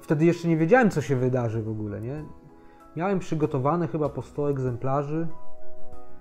Wtedy 0.00 0.24
jeszcze 0.24 0.48
nie 0.48 0.56
wiedziałem, 0.56 0.90
co 0.90 1.00
się 1.00 1.16
wydarzy 1.16 1.62
w 1.62 1.68
ogóle, 1.68 2.00
nie? 2.00 2.24
Miałem 2.96 3.18
przygotowane 3.18 3.88
chyba 3.88 4.08
po 4.08 4.22
100 4.22 4.50
egzemplarzy, 4.50 5.26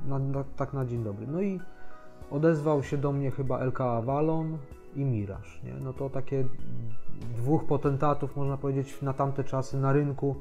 na, 0.06 0.20
na, 0.20 0.44
tak 0.56 0.74
na 0.74 0.86
dzień 0.86 1.04
dobry. 1.04 1.28
No 1.28 1.42
i 1.42 1.60
odezwał 2.32 2.84
się 2.84 2.98
do 2.98 3.12
mnie 3.12 3.32
chyba 3.32 3.66
LK 3.66 3.82
Avalon 3.82 4.58
i 4.96 5.06
Mirage. 5.06 5.50
Nie? 5.64 5.74
No 5.74 5.94
to 5.94 6.10
takie 6.10 6.46
dwóch 7.36 7.66
potentatów, 7.66 8.36
można 8.36 8.58
powiedzieć, 8.58 9.02
na 9.02 9.14
tamte 9.14 9.44
czasy 9.44 9.78
na 9.78 9.94
rynku 9.94 10.36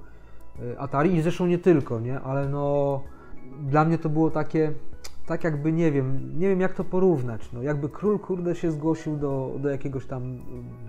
y, 0.61 0.79
Atari 0.79 1.14
i 1.14 1.23
zresztą 1.23 1.47
nie 1.47 1.59
tylko, 1.59 2.01
nie? 2.01 2.21
ale 2.21 2.49
no 2.49 3.01
dla 3.61 3.85
mnie 3.85 3.99
to 3.99 4.09
było 4.09 4.31
takie, 4.31 4.73
tak 5.27 5.45
jakby, 5.45 5.73
nie 5.73 5.93
wiem, 5.93 6.38
nie 6.38 6.49
wiem 6.49 6.61
jak 6.61 6.75
to 6.75 6.85
porównać, 6.85 7.53
no 7.53 7.62
jakby 7.62 7.88
król 7.88 8.19
kurde 8.19 8.55
się 8.55 8.71
zgłosił 8.71 9.17
do, 9.17 9.55
do 9.59 9.69
jakiegoś 9.69 10.07
tam, 10.07 10.38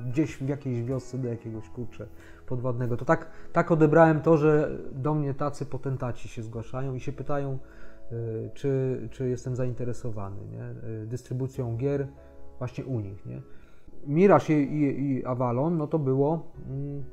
gdzieś 0.07 0.37
w 0.37 0.47
jakiejś 0.47 0.83
wiosce, 0.83 1.17
do 1.17 1.27
jakiegoś 1.27 1.69
kurcze 1.69 2.07
podwodnego. 2.49 2.97
To 2.97 3.05
tak, 3.05 3.27
tak 3.53 3.71
odebrałem 3.71 4.21
to, 4.21 4.37
że 4.37 4.69
do 4.91 5.13
mnie 5.13 5.33
tacy 5.33 5.65
potentaci 5.65 6.27
się 6.27 6.43
zgłaszają 6.43 6.95
i 6.95 6.99
się 6.99 7.11
pytają, 7.11 7.59
Y, 8.11 8.49
czy, 8.53 9.07
czy 9.11 9.29
jestem 9.29 9.55
zainteresowany 9.55 10.37
nie? 10.51 10.89
Y, 10.89 11.07
dystrybucją 11.07 11.77
gier 11.77 12.07
właśnie 12.57 12.85
u 12.85 12.99
nich. 12.99 13.25
Nie? 13.25 13.41
Mirage 14.07 14.53
i, 14.53 14.81
i, 14.81 15.11
i 15.11 15.25
Avalon, 15.25 15.77
no 15.77 15.87
to 15.87 15.99
było, 15.99 16.51
mm, 16.69 17.03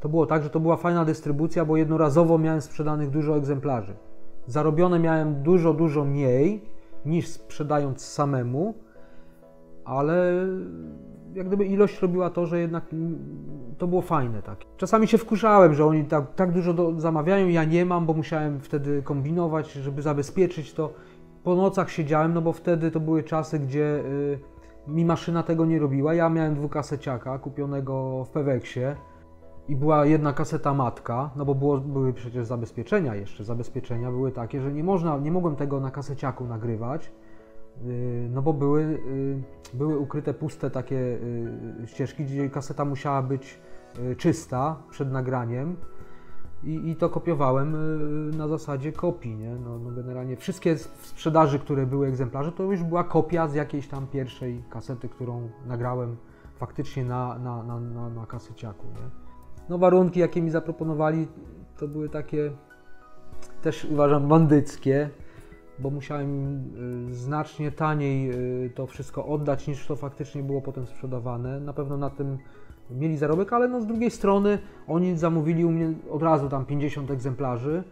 to 0.00 0.08
było 0.08 0.26
tak, 0.26 0.42
że 0.42 0.50
to 0.50 0.60
była 0.60 0.76
fajna 0.76 1.04
dystrybucja, 1.04 1.64
bo 1.64 1.76
jednorazowo 1.76 2.38
miałem 2.38 2.60
sprzedanych 2.60 3.10
dużo 3.10 3.36
egzemplarzy. 3.36 3.94
Zarobione 4.46 4.98
miałem 4.98 5.42
dużo, 5.42 5.74
dużo 5.74 6.04
mniej 6.04 6.64
niż 7.04 7.28
sprzedając 7.28 8.04
samemu, 8.04 8.74
ale 9.84 10.46
jak 11.34 11.46
gdyby 11.46 11.64
ilość 11.64 12.02
robiła 12.02 12.30
to, 12.30 12.46
że 12.46 12.60
jednak 12.60 12.84
to 13.78 13.86
było 13.86 14.02
fajne. 14.02 14.42
Tak. 14.42 14.58
Czasami 14.76 15.08
się 15.08 15.18
wkurzałem, 15.18 15.74
że 15.74 15.86
oni 15.86 16.04
tak, 16.04 16.34
tak 16.34 16.52
dużo 16.52 16.74
do, 16.74 17.00
zamawiają, 17.00 17.48
ja 17.48 17.64
nie 17.64 17.84
mam, 17.84 18.06
bo 18.06 18.14
musiałem 18.14 18.60
wtedy 18.60 19.02
kombinować, 19.02 19.72
żeby 19.72 20.02
zabezpieczyć 20.02 20.74
to. 20.74 20.92
Po 21.44 21.54
nocach 21.54 21.90
siedziałem, 21.90 22.34
no 22.34 22.42
bo 22.42 22.52
wtedy 22.52 22.90
to 22.90 23.00
były 23.00 23.22
czasy, 23.22 23.58
gdzie 23.58 24.02
y, 24.04 24.38
mi 24.88 25.04
maszyna 25.04 25.42
tego 25.42 25.66
nie 25.66 25.78
robiła. 25.78 26.14
Ja 26.14 26.28
miałem 26.28 26.54
dwukaseciaka 26.54 27.38
kupionego 27.38 28.24
w 28.24 28.30
Peweksie 28.30 28.80
i 29.68 29.76
była 29.76 30.06
jedna 30.06 30.32
kaseta 30.32 30.74
matka, 30.74 31.30
no 31.36 31.44
bo 31.44 31.54
było, 31.54 31.78
były 31.78 32.12
przecież 32.12 32.46
zabezpieczenia 32.46 33.14
jeszcze. 33.14 33.44
Zabezpieczenia 33.44 34.10
były 34.10 34.32
takie, 34.32 34.60
że 34.60 34.72
nie 34.72 34.84
można, 34.84 35.18
nie 35.18 35.32
mogłem 35.32 35.56
tego 35.56 35.80
na 35.80 35.90
kaseciaku 35.90 36.44
nagrywać 36.44 37.12
no 38.30 38.42
bo 38.42 38.52
były, 38.52 38.82
y, 38.82 39.42
były 39.74 39.98
ukryte 39.98 40.34
puste 40.34 40.70
takie 40.70 40.96
y, 40.96 41.86
ścieżki, 41.86 42.24
gdzie 42.24 42.50
kaseta 42.50 42.84
musiała 42.84 43.22
być 43.22 43.58
czysta 44.16 44.76
przed 44.90 45.12
nagraniem 45.12 45.76
i, 46.64 46.90
i 46.90 46.96
to 46.96 47.08
kopiowałem 47.08 47.76
na 48.36 48.48
zasadzie 48.48 48.92
kopii, 48.92 49.36
nie? 49.36 49.54
No, 49.54 49.78
no 49.78 49.90
generalnie 49.90 50.36
wszystkie 50.36 50.76
w 50.76 51.06
sprzedaży, 51.06 51.58
które 51.58 51.86
były 51.86 52.06
egzemplarze, 52.06 52.52
to 52.52 52.62
już 52.62 52.82
była 52.82 53.04
kopia 53.04 53.48
z 53.48 53.54
jakiejś 53.54 53.88
tam 53.88 54.06
pierwszej 54.06 54.62
kasety, 54.70 55.08
którą 55.08 55.48
nagrałem 55.66 56.16
faktycznie 56.56 57.04
na, 57.04 57.38
na, 57.38 57.62
na, 57.62 57.80
na, 57.80 58.10
na 58.10 58.26
kaseciaku, 58.26 58.86
nie? 58.86 59.10
No 59.68 59.78
warunki, 59.78 60.20
jakie 60.20 60.42
mi 60.42 60.50
zaproponowali, 60.50 61.28
to 61.76 61.88
były 61.88 62.08
takie 62.08 62.52
też 63.62 63.84
uważam 63.84 64.28
bandyckie, 64.28 65.10
bo 65.82 65.90
musiałem 65.90 66.58
y, 67.10 67.14
znacznie 67.14 67.72
taniej 67.72 68.30
y, 68.66 68.70
to 68.70 68.86
wszystko 68.86 69.26
oddać 69.26 69.68
niż 69.68 69.86
to 69.86 69.96
faktycznie 69.96 70.42
było 70.42 70.62
potem 70.62 70.86
sprzedawane. 70.86 71.60
Na 71.60 71.72
pewno 71.72 71.96
na 71.96 72.10
tym 72.10 72.38
mieli 72.90 73.16
zarobek, 73.16 73.52
ale 73.52 73.68
no 73.68 73.80
z 73.80 73.86
drugiej 73.86 74.10
strony 74.10 74.58
oni 74.88 75.18
zamówili 75.18 75.64
u 75.64 75.70
mnie 75.70 75.92
od 76.10 76.22
razu 76.22 76.48
tam 76.48 76.66
50 76.66 77.10
egzemplarzy 77.10 77.84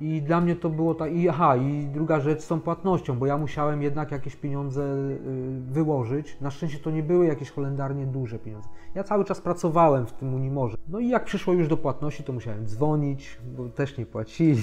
i 0.00 0.22
dla 0.22 0.40
mnie 0.40 0.56
to 0.56 0.70
było 0.70 0.94
tak, 0.94 1.12
i 1.12 1.28
aha, 1.28 1.56
i 1.56 1.86
druga 1.86 2.20
rzecz 2.20 2.40
z 2.40 2.48
tą 2.48 2.60
płatnością, 2.60 3.18
bo 3.18 3.26
ja 3.26 3.38
musiałem 3.38 3.82
jednak 3.82 4.12
jakieś 4.12 4.36
pieniądze 4.36 4.82
y, 4.82 5.18
wyłożyć. 5.60 6.36
Na 6.40 6.50
szczęście 6.50 6.78
to 6.78 6.90
nie 6.90 7.02
były 7.02 7.26
jakieś 7.26 7.50
holendarnie 7.50 8.06
duże 8.06 8.38
pieniądze. 8.38 8.68
Ja 8.94 9.04
cały 9.04 9.24
czas 9.24 9.40
pracowałem 9.40 10.06
w 10.06 10.12
tym 10.12 10.34
Unimorze. 10.34 10.76
No 10.88 10.98
i 10.98 11.08
jak 11.08 11.24
przyszło 11.24 11.54
już 11.54 11.68
do 11.68 11.76
płatności, 11.76 12.24
to 12.24 12.32
musiałem 12.32 12.66
dzwonić, 12.66 13.38
bo 13.56 13.68
też 13.68 13.98
nie 13.98 14.06
płacili 14.06 14.62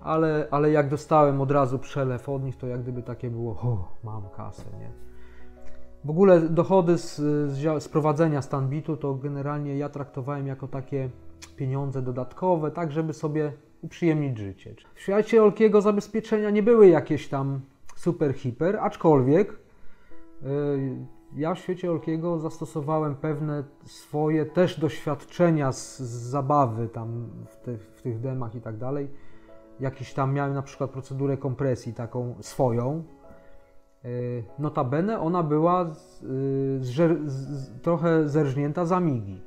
ale, 0.00 0.48
ale 0.50 0.70
jak 0.70 0.88
dostałem 0.88 1.40
od 1.40 1.50
razu 1.50 1.78
przelew 1.78 2.28
od 2.28 2.44
nich, 2.44 2.56
to 2.56 2.66
jak 2.66 2.82
gdyby 2.82 3.02
takie 3.02 3.30
było, 3.30 3.52
o, 3.52 3.88
mam 4.04 4.22
kasę, 4.36 4.64
nie? 4.80 4.90
W 6.04 6.10
ogóle 6.10 6.40
dochody 6.40 6.98
z, 6.98 7.16
z, 7.52 7.82
z 7.82 7.88
prowadzenia 7.88 8.42
Stanbitu 8.42 8.96
to 8.96 9.14
generalnie 9.14 9.76
ja 9.78 9.88
traktowałem 9.88 10.46
jako 10.46 10.68
takie 10.68 11.10
pieniądze 11.56 12.02
dodatkowe, 12.02 12.70
tak 12.70 12.92
żeby 12.92 13.12
sobie 13.12 13.52
uprzyjemnić 13.82 14.38
życie. 14.38 14.74
W 14.94 15.00
świecie 15.00 15.42
Olkiego 15.42 15.80
zabezpieczenia 15.80 16.50
nie 16.50 16.62
były 16.62 16.88
jakieś 16.88 17.28
tam 17.28 17.60
super 17.96 18.34
hiper, 18.34 18.76
aczkolwiek 18.76 19.58
yy, 20.42 20.48
ja 21.36 21.54
w 21.54 21.58
świecie 21.58 21.90
Olkiego 21.90 22.38
zastosowałem 22.38 23.14
pewne 23.14 23.64
swoje 23.84 24.46
też 24.46 24.80
doświadczenia 24.80 25.72
z, 25.72 25.98
z 25.98 26.30
zabawy 26.30 26.88
tam 26.88 27.28
w, 27.46 27.56
te, 27.56 27.78
w 27.78 28.02
tych 28.02 28.20
demach 28.20 28.54
i 28.54 28.60
tak 28.60 28.76
dalej 28.76 29.08
jakiś 29.80 30.14
tam 30.14 30.34
miałem 30.34 30.54
na 30.54 30.62
przykład 30.62 30.90
procedurę 30.90 31.36
kompresji 31.36 31.94
taką 31.94 32.34
swoją. 32.40 33.04
E, 34.04 34.08
notabene 34.58 35.20
ona 35.20 35.42
była 35.42 35.94
z, 35.94 36.20
z, 36.80 37.30
z, 37.30 37.80
trochę 37.82 38.28
zerżnięta 38.28 38.84
za 38.84 39.00
migi. 39.00 39.42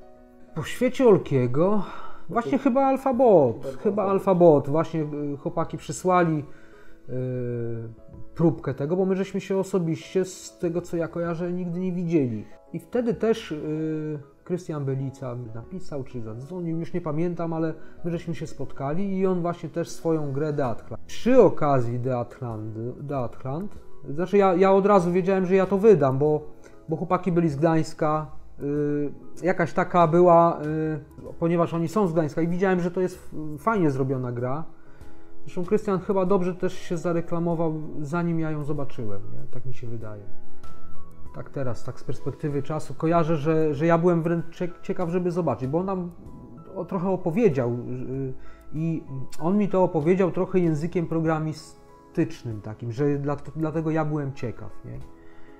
Po 0.55 0.63
świecie 0.63 1.07
Olkiego 1.07 1.83
właśnie 2.29 2.57
chyba 2.57 2.81
Alfabot, 2.85 3.77
chyba 3.83 4.03
Alfabot, 4.03 4.69
właśnie 4.69 5.01
e, 5.01 5.37
chłopaki 5.37 5.77
przysłali 5.77 6.35
yy, 7.07 7.15
próbkę 8.35 8.73
tego, 8.73 8.95
bo 8.95 9.05
my 9.05 9.15
żeśmy 9.15 9.41
się 9.41 9.57
osobiście 9.57 10.25
z 10.25 10.57
tego 10.57 10.81
co 10.81 10.97
ja 10.97 11.07
kojarzę 11.07 11.51
nigdy 11.51 11.79
nie 11.79 11.91
widzieli. 11.91 12.45
I 12.73 12.79
wtedy 12.79 13.13
też 13.13 13.51
yy, 13.51 14.19
Krystian 14.49 14.85
Belica 14.85 15.35
napisał 15.55 16.03
czy 16.03 16.21
zadzwonił, 16.21 16.79
już 16.79 16.93
nie 16.93 17.01
pamiętam, 17.01 17.53
ale 17.53 17.73
my 18.03 18.11
żeśmy 18.11 18.35
się 18.35 18.47
spotkali 18.47 19.17
i 19.17 19.25
on 19.25 19.41
właśnie 19.41 19.69
też 19.69 19.89
swoją 19.89 20.31
grę 20.31 20.53
The 20.53 20.65
Atlant. 20.65 21.03
Przy 21.05 21.41
okazji 21.41 21.99
The 23.07 23.17
Atlant 23.17 23.73
znaczy 24.09 24.37
ja, 24.37 24.55
ja 24.55 24.71
od 24.71 24.85
razu 24.85 25.11
wiedziałem, 25.11 25.45
że 25.45 25.55
ja 25.55 25.65
to 25.65 25.77
wydam, 25.77 26.17
bo, 26.17 26.41
bo 26.89 26.95
chłopaki 26.95 27.31
byli 27.31 27.49
z 27.49 27.55
Gdańska, 27.55 28.31
yy, 28.59 29.11
jakaś 29.43 29.73
taka 29.73 30.07
była, 30.07 30.59
yy, 31.23 31.33
ponieważ 31.39 31.73
oni 31.73 31.87
są 31.87 32.07
z 32.07 32.13
Gdańska 32.13 32.41
i 32.41 32.47
widziałem, 32.47 32.79
że 32.79 32.91
to 32.91 33.01
jest 33.01 33.35
fajnie 33.57 33.91
zrobiona 33.91 34.31
gra. 34.31 34.63
Zresztą 35.43 35.65
Krystian 35.65 35.99
chyba 35.99 36.25
dobrze 36.25 36.55
też 36.55 36.73
się 36.73 36.97
zareklamował, 36.97 37.81
zanim 38.01 38.39
ja 38.39 38.51
ją 38.51 38.63
zobaczyłem, 38.63 39.21
nie? 39.33 39.51
tak 39.51 39.65
mi 39.65 39.73
się 39.73 39.87
wydaje. 39.87 40.23
Tak 41.39 41.49
teraz, 41.49 41.83
tak 41.83 41.99
z 41.99 42.03
perspektywy 42.03 42.63
czasu, 42.63 42.93
kojarzę, 42.93 43.37
że, 43.37 43.73
że 43.73 43.85
ja 43.85 43.97
byłem 43.97 44.23
wręcz 44.23 44.45
ciekaw, 44.81 45.09
żeby 45.09 45.31
zobaczyć, 45.31 45.67
bo 45.67 45.79
on 45.79 45.85
nam 45.85 46.11
trochę 46.87 47.09
opowiedział 47.09 47.73
y, 47.73 48.33
i 48.73 49.03
on 49.39 49.57
mi 49.57 49.69
to 49.69 49.83
opowiedział 49.83 50.31
trochę 50.31 50.59
językiem 50.59 51.07
programistycznym 51.07 52.61
takim, 52.61 52.91
że 52.91 53.05
dlatego 53.55 53.91
ja 53.91 54.05
byłem 54.05 54.33
ciekaw, 54.33 54.71
nie? 54.85 54.99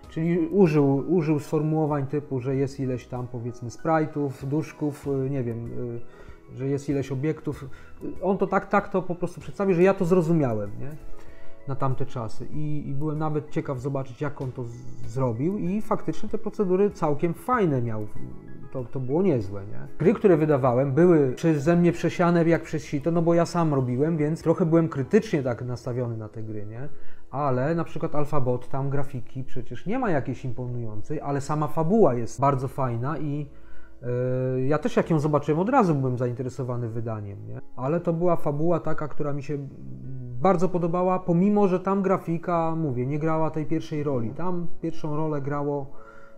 Czyli 0.09 0.47
użył, 0.47 1.13
użył 1.15 1.39
sformułowań 1.39 2.07
typu, 2.07 2.39
że 2.39 2.55
jest 2.55 2.79
ileś 2.79 3.07
tam 3.07 3.27
powiedzmy 3.27 3.69
sprite'ów, 3.69 4.45
duszków, 4.45 5.07
y, 5.07 5.29
nie 5.29 5.43
wiem, 5.43 5.67
y, 6.51 6.57
że 6.57 6.67
jest 6.67 6.89
ileś 6.89 7.11
obiektów. 7.11 7.65
On 8.21 8.37
to 8.37 8.47
tak, 8.47 8.69
tak 8.69 8.89
to 8.89 9.01
po 9.01 9.15
prostu 9.15 9.41
przedstawił, 9.41 9.75
że 9.75 9.83
ja 9.83 9.93
to 9.93 10.05
zrozumiałem, 10.05 10.71
nie? 10.79 11.18
Na 11.69 11.75
tamte 11.75 12.05
czasy 12.05 12.45
I, 12.51 12.89
i, 12.89 12.93
byłem 12.93 13.17
nawet 13.17 13.49
ciekaw 13.49 13.79
zobaczyć, 13.79 14.21
jak 14.21 14.41
on 14.41 14.51
to 14.51 14.63
z, 14.63 14.71
zrobił 15.07 15.57
i 15.57 15.81
faktycznie 15.81 16.29
te 16.29 16.37
procedury 16.37 16.91
całkiem 16.91 17.33
fajne 17.33 17.81
miał. 17.81 18.07
To, 18.71 18.83
to 18.83 18.99
było 18.99 19.21
niezłe, 19.21 19.65
nie? 19.65 19.87
Gry, 19.99 20.13
które 20.13 20.37
wydawałem, 20.37 20.91
były 20.91 21.33
przeze 21.33 21.75
mnie 21.75 21.91
przesiane 21.91 22.49
jak 22.49 22.63
przez 22.63 22.83
sito, 22.85 23.11
no 23.11 23.21
bo 23.21 23.33
ja 23.33 23.45
sam 23.45 23.73
robiłem, 23.73 24.17
więc 24.17 24.43
trochę 24.43 24.65
byłem 24.65 24.89
krytycznie 24.89 25.43
tak 25.43 25.61
nastawiony 25.61 26.17
na 26.17 26.29
te 26.29 26.43
gry, 26.43 26.65
nie? 26.65 26.89
Ale 27.31 27.75
na 27.75 27.83
przykład 27.83 28.15
Alphabot, 28.15 28.69
tam 28.69 28.89
grafiki 28.89 29.43
przecież 29.43 29.85
nie 29.85 29.99
ma 29.99 30.11
jakiejś 30.11 30.45
imponującej, 30.45 31.21
ale 31.21 31.41
sama 31.41 31.67
fabuła 31.67 32.13
jest 32.13 32.41
bardzo 32.41 32.67
fajna 32.67 33.17
i 33.17 33.49
yy, 34.01 34.65
ja 34.67 34.77
też 34.77 34.95
jak 34.95 35.09
ją 35.09 35.19
zobaczyłem, 35.19 35.59
od 35.59 35.69
razu 35.69 35.95
byłem 35.95 36.17
zainteresowany 36.17 36.89
wydaniem, 36.89 37.47
nie? 37.47 37.61
Ale 37.75 37.99
to 37.99 38.13
była 38.13 38.35
fabuła 38.35 38.79
taka, 38.79 39.07
która 39.07 39.33
mi 39.33 39.43
się 39.43 39.57
bardzo 40.41 40.69
podobała, 40.69 41.19
pomimo, 41.19 41.67
że 41.67 41.79
tam 41.79 42.01
grafika, 42.01 42.75
mówię, 42.75 43.05
nie 43.05 43.19
grała 43.19 43.51
tej 43.51 43.65
pierwszej 43.65 44.03
roli. 44.03 44.29
Tam 44.29 44.67
pierwszą 44.81 45.15
rolę 45.15 45.41
grało, 45.41 45.91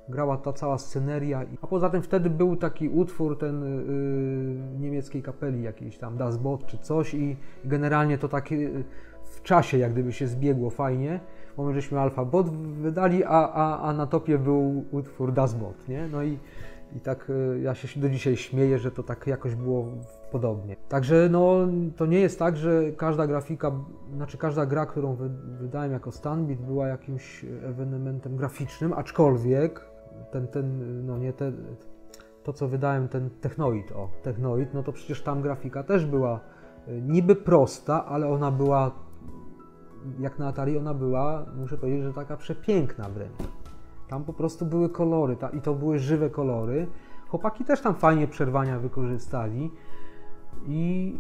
grała 0.10 0.38
ta 0.38 0.54
cała 0.54 0.78
sceneria. 0.78 1.42
A 1.62 1.68
poza 1.68 1.90
tym 1.90 2.02
wtedy 2.02 2.30
był 2.30 2.56
taki 2.56 2.90
utwór 2.90 3.38
ten 3.40 3.62
yy, 3.62 4.80
niemieckiej 4.80 5.22
kapeli 5.22 5.64
jakiejś 5.64 5.98
tam, 5.98 6.18
Das 6.18 6.38
Boot 6.38 6.66
czy 6.66 6.78
coś 6.78 7.14
i 7.14 7.38
generalnie 7.66 8.18
to 8.18 8.28
takie 8.28 8.56
y, 8.56 8.84
w 9.24 9.42
czasie 9.42 9.78
jak 9.78 9.92
gdyby 9.92 10.14
się 10.14 10.28
zbiegło 10.28 10.70
fajnie, 10.70 11.20
bo 11.58 11.64
my 11.64 11.74
żeśmy 11.74 12.00
Alpha 12.00 12.26
Bot 12.26 12.50
wydali, 12.58 13.24
a, 13.24 13.50
a, 13.50 13.90
a 13.90 13.94
na 13.94 14.08
topie 14.08 14.38
był 14.38 14.86
utwór 14.92 15.34
Das 15.34 15.54
Bot, 15.54 15.88
nie? 15.88 16.08
No 16.12 16.24
i, 16.24 16.38
i 16.96 17.00
tak 17.00 17.30
y, 17.30 17.60
ja 17.64 17.76
się 17.76 18.00
do 18.00 18.10
dzisiaj 18.10 18.38
śmieję, 18.38 18.80
że 18.80 18.92
to 18.92 19.04
tak 19.04 19.28
jakoś 19.28 19.56
było 19.56 19.86
podobnie. 20.32 20.76
Także 20.90 21.28
no, 21.32 21.58
to 21.98 22.06
nie 22.06 22.20
jest 22.20 22.40
tak, 22.40 22.58
że 22.58 22.92
każda 22.92 23.28
grafika, 23.28 23.72
znaczy 24.16 24.38
każda 24.38 24.66
gra, 24.66 24.86
którą 24.86 25.18
wydałem 25.60 25.92
jako 25.92 26.12
Stanbit 26.12 26.62
była 26.62 26.88
jakimś 26.88 27.46
ewenementem 27.64 28.36
graficznym, 28.36 28.94
aczkolwiek 28.94 29.92
ten, 30.32 30.48
ten 30.48 31.06
no 31.06 31.18
nie 31.18 31.34
te, 31.34 31.52
to 32.44 32.54
co 32.54 32.68
wydałem, 32.68 33.08
ten 33.08 33.30
Technoid, 33.30 33.92
o, 33.92 34.10
Technoid, 34.24 34.74
no 34.74 34.84
to 34.84 34.92
przecież 34.92 35.22
tam 35.22 35.42
grafika 35.42 35.84
też 35.84 36.06
była 36.06 36.40
y, 36.88 37.02
niby 37.02 37.36
prosta, 37.36 38.06
ale 38.06 38.28
ona 38.28 38.52
była, 38.52 38.92
jak 40.20 40.40
na 40.40 40.48
Atari 40.48 40.78
ona 40.78 40.94
była, 40.94 41.46
muszę 41.56 41.78
powiedzieć, 41.78 42.04
że 42.04 42.14
taka 42.14 42.38
przepiękna 42.38 43.10
wręcz. 43.10 43.38
Tam 44.08 44.24
po 44.24 44.34
prostu 44.34 44.66
były 44.66 44.90
kolory 44.90 45.36
ta, 45.36 45.50
i 45.50 45.62
to 45.62 45.74
były 45.74 46.00
żywe 46.00 46.30
kolory. 46.30 46.88
Chłopaki 47.28 47.66
też 47.66 47.82
tam 47.82 47.96
fajnie 47.96 48.28
przerwania 48.28 48.80
wykorzystali. 48.80 49.72
I 50.68 51.16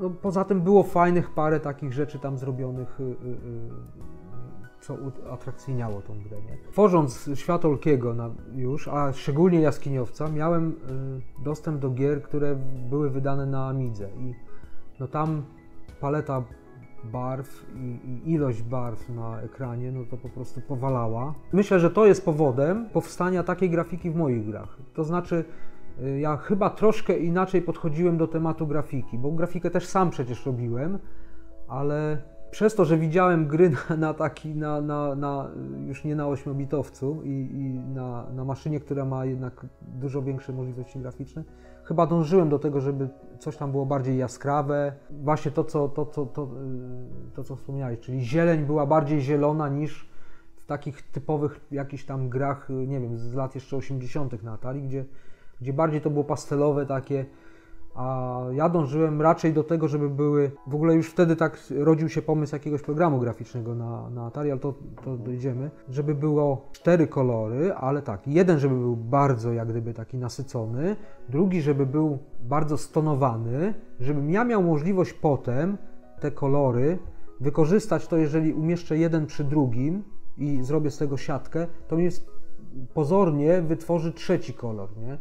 no, 0.00 0.10
poza 0.10 0.44
tym 0.44 0.60
było 0.60 0.82
fajnych 0.82 1.30
parę 1.30 1.60
takich 1.60 1.92
rzeczy 1.92 2.18
tam 2.18 2.38
zrobionych, 2.38 3.00
y, 3.00 3.02
y, 3.02 3.06
y, 3.06 3.14
co 4.80 4.96
atrakcyjniało 5.30 6.02
tą 6.02 6.22
grę. 6.22 6.36
Nie? 6.42 6.58
Tworząc 6.72 7.30
świat 7.34 7.64
Olkiego 7.64 8.14
już, 8.54 8.88
a 8.88 9.12
szczególnie 9.12 9.60
Jaskiniowca, 9.60 10.28
miałem 10.28 10.74
dostęp 11.44 11.80
do 11.80 11.90
gier, 11.90 12.22
które 12.22 12.56
były 12.90 13.10
wydane 13.10 13.46
na 13.46 13.68
Amidze 13.68 14.08
i 14.10 14.34
no 15.00 15.08
tam 15.08 15.42
paleta 16.00 16.42
barw 17.04 17.64
i, 17.74 17.98
i, 18.08 18.32
ilość 18.32 18.62
barw 18.62 19.08
na 19.08 19.40
ekranie, 19.40 19.92
no 19.92 20.04
to 20.10 20.16
po 20.16 20.28
prostu 20.28 20.60
powalała. 20.60 21.34
Myślę, 21.52 21.80
że 21.80 21.90
to 21.90 22.06
jest 22.06 22.24
powodem 22.24 22.88
powstania 22.88 23.42
takiej 23.42 23.70
grafiki 23.70 24.10
w 24.10 24.16
moich 24.16 24.46
grach. 24.46 24.76
To 24.94 25.04
znaczy, 25.04 25.44
ja 26.20 26.36
chyba 26.36 26.70
troszkę 26.70 27.18
inaczej 27.18 27.62
podchodziłem 27.62 28.16
do 28.16 28.26
tematu 28.26 28.66
grafiki, 28.66 29.18
bo 29.18 29.32
grafikę 29.32 29.70
też 29.70 29.86
sam 29.86 30.10
przecież 30.10 30.46
robiłem, 30.46 30.98
ale 31.68 32.18
przez 32.50 32.74
to, 32.74 32.84
że 32.84 32.98
widziałem 32.98 33.46
gry 33.46 33.70
na, 33.70 33.96
na 33.96 34.14
taki, 34.14 34.54
na, 34.54 34.80
na, 34.80 35.14
na, 35.14 35.50
już 35.86 36.04
nie 36.04 36.16
na 36.16 36.24
8-bitowcu 36.24 37.24
i, 37.24 37.28
i 37.28 37.78
na, 37.94 38.30
na 38.30 38.44
maszynie, 38.44 38.80
która 38.80 39.04
ma 39.04 39.24
jednak 39.24 39.66
dużo 39.82 40.22
większe 40.22 40.52
możliwości 40.52 40.98
graficzne, 40.98 41.44
chyba 41.84 42.06
dążyłem 42.06 42.48
do 42.48 42.58
tego, 42.58 42.80
żeby 42.80 43.08
coś 43.38 43.56
tam 43.56 43.70
było 43.70 43.86
bardziej 43.86 44.18
jaskrawe. 44.18 44.92
Właśnie 45.10 45.50
to, 45.50 45.64
co, 45.64 45.88
to, 45.88 46.04
to, 46.04 46.26
to, 46.26 46.42
y, 46.42 46.46
to, 47.34 47.44
co 47.44 47.56
wspomniałeś, 47.56 48.00
czyli 48.00 48.24
zieleń 48.24 48.64
była 48.64 48.86
bardziej 48.86 49.20
zielona 49.20 49.68
niż 49.68 50.08
w 50.56 50.66
takich 50.66 51.02
typowych 51.02 51.60
jakichś 51.70 52.04
tam 52.04 52.28
grach, 52.28 52.68
nie 52.86 53.00
wiem, 53.00 53.18
z 53.18 53.34
lat 53.34 53.54
jeszcze 53.54 53.76
80. 53.76 54.42
na 54.42 54.52
Atari, 54.52 54.82
gdzie 54.82 55.04
gdzie 55.60 55.72
bardziej 55.72 56.00
to 56.00 56.10
było 56.10 56.24
pastelowe 56.24 56.86
takie, 56.86 57.24
a 57.94 58.40
ja 58.52 58.68
dążyłem 58.68 59.22
raczej 59.22 59.52
do 59.52 59.64
tego, 59.64 59.88
żeby 59.88 60.10
były, 60.10 60.50
w 60.66 60.74
ogóle 60.74 60.94
już 60.94 61.10
wtedy 61.10 61.36
tak 61.36 61.58
rodził 61.70 62.08
się 62.08 62.22
pomysł 62.22 62.54
jakiegoś 62.54 62.82
programu 62.82 63.18
graficznego 63.18 63.74
na, 63.74 64.10
na 64.10 64.26
Atari, 64.26 64.50
ale 64.50 64.60
to, 64.60 64.74
to 65.04 65.16
dojdziemy, 65.16 65.70
żeby 65.88 66.14
było 66.14 66.68
cztery 66.72 67.06
kolory, 67.06 67.74
ale 67.74 68.02
tak, 68.02 68.26
jeden, 68.26 68.58
żeby 68.58 68.74
był 68.74 68.96
bardzo 68.96 69.52
jak 69.52 69.68
gdyby 69.68 69.94
taki 69.94 70.16
nasycony, 70.16 70.96
drugi, 71.28 71.62
żeby 71.62 71.86
był 71.86 72.18
bardzo 72.40 72.78
stonowany, 72.78 73.74
żebym 74.00 74.30
ja 74.30 74.44
miał 74.44 74.62
możliwość 74.62 75.12
potem 75.12 75.78
te 76.20 76.30
kolory 76.30 76.98
wykorzystać 77.40 78.06
to, 78.06 78.16
jeżeli 78.16 78.52
umieszczę 78.52 78.98
jeden 78.98 79.26
przy 79.26 79.44
drugim 79.44 80.02
i 80.38 80.62
zrobię 80.62 80.90
z 80.90 80.98
tego 80.98 81.16
siatkę, 81.16 81.66
to 81.88 81.96
mi 81.96 82.08
pozornie 82.94 83.62
wytworzy 83.62 84.12
trzeci 84.12 84.54
kolor, 84.54 84.88
nie? 84.96 85.18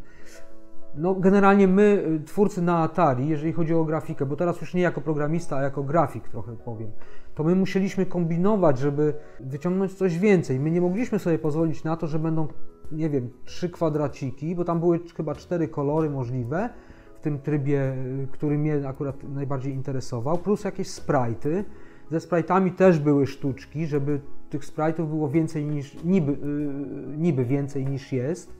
No, 0.98 1.16
generalnie 1.16 1.68
my, 1.68 2.04
y, 2.22 2.24
twórcy 2.26 2.62
na 2.62 2.78
Atari, 2.78 3.28
jeżeli 3.28 3.54
chodzi 3.54 3.74
o 3.74 3.86
grafikę, 3.86 4.26
bo 4.26 4.36
teraz 4.36 4.62
już 4.62 4.74
nie 4.74 4.82
jako 4.82 5.02
programista, 5.02 5.58
a 5.58 5.62
jako 5.62 5.84
grafik 5.84 6.30
trochę 6.30 6.56
powiem, 6.56 6.92
to 7.36 7.44
my 7.44 7.56
musieliśmy 7.56 8.06
kombinować, 8.06 8.80
żeby 8.80 9.14
wyciągnąć 9.40 9.94
coś 9.94 10.20
więcej. 10.20 10.60
My 10.60 10.72
nie 10.72 10.82
mogliśmy 10.82 11.20
sobie 11.20 11.40
pozwolić 11.40 11.84
na 11.84 11.98
to, 11.98 12.08
że 12.08 12.20
będą, 12.20 12.48
nie 12.92 13.10
wiem, 13.10 13.30
trzy 13.46 13.70
kwadraciki, 13.70 14.56
bo 14.56 14.66
tam 14.66 14.80
były 14.80 15.00
chyba 15.18 15.36
cztery 15.36 15.68
kolory 15.68 16.10
możliwe 16.10 16.70
w 17.16 17.20
tym 17.20 17.40
trybie, 17.40 17.94
y, 18.24 18.28
który 18.32 18.58
mnie 18.58 18.88
akurat 18.88 19.24
najbardziej 19.24 19.74
interesował, 19.74 20.38
plus 20.38 20.64
jakieś 20.64 20.88
sprite'y. 20.88 21.64
Ze 22.12 22.18
sprite'ami 22.18 22.72
też 22.72 23.00
były 23.00 23.28
sztuczki, 23.28 23.88
żeby 23.88 24.20
tych 24.50 24.64
sprite'ów 24.64 25.08
było 25.08 25.30
więcej 25.30 25.66
niż, 25.66 26.04
niby, 26.04 26.32
yy, 26.32 27.18
niby 27.18 27.46
więcej 27.46 27.86
niż 27.86 28.12
jest, 28.12 28.54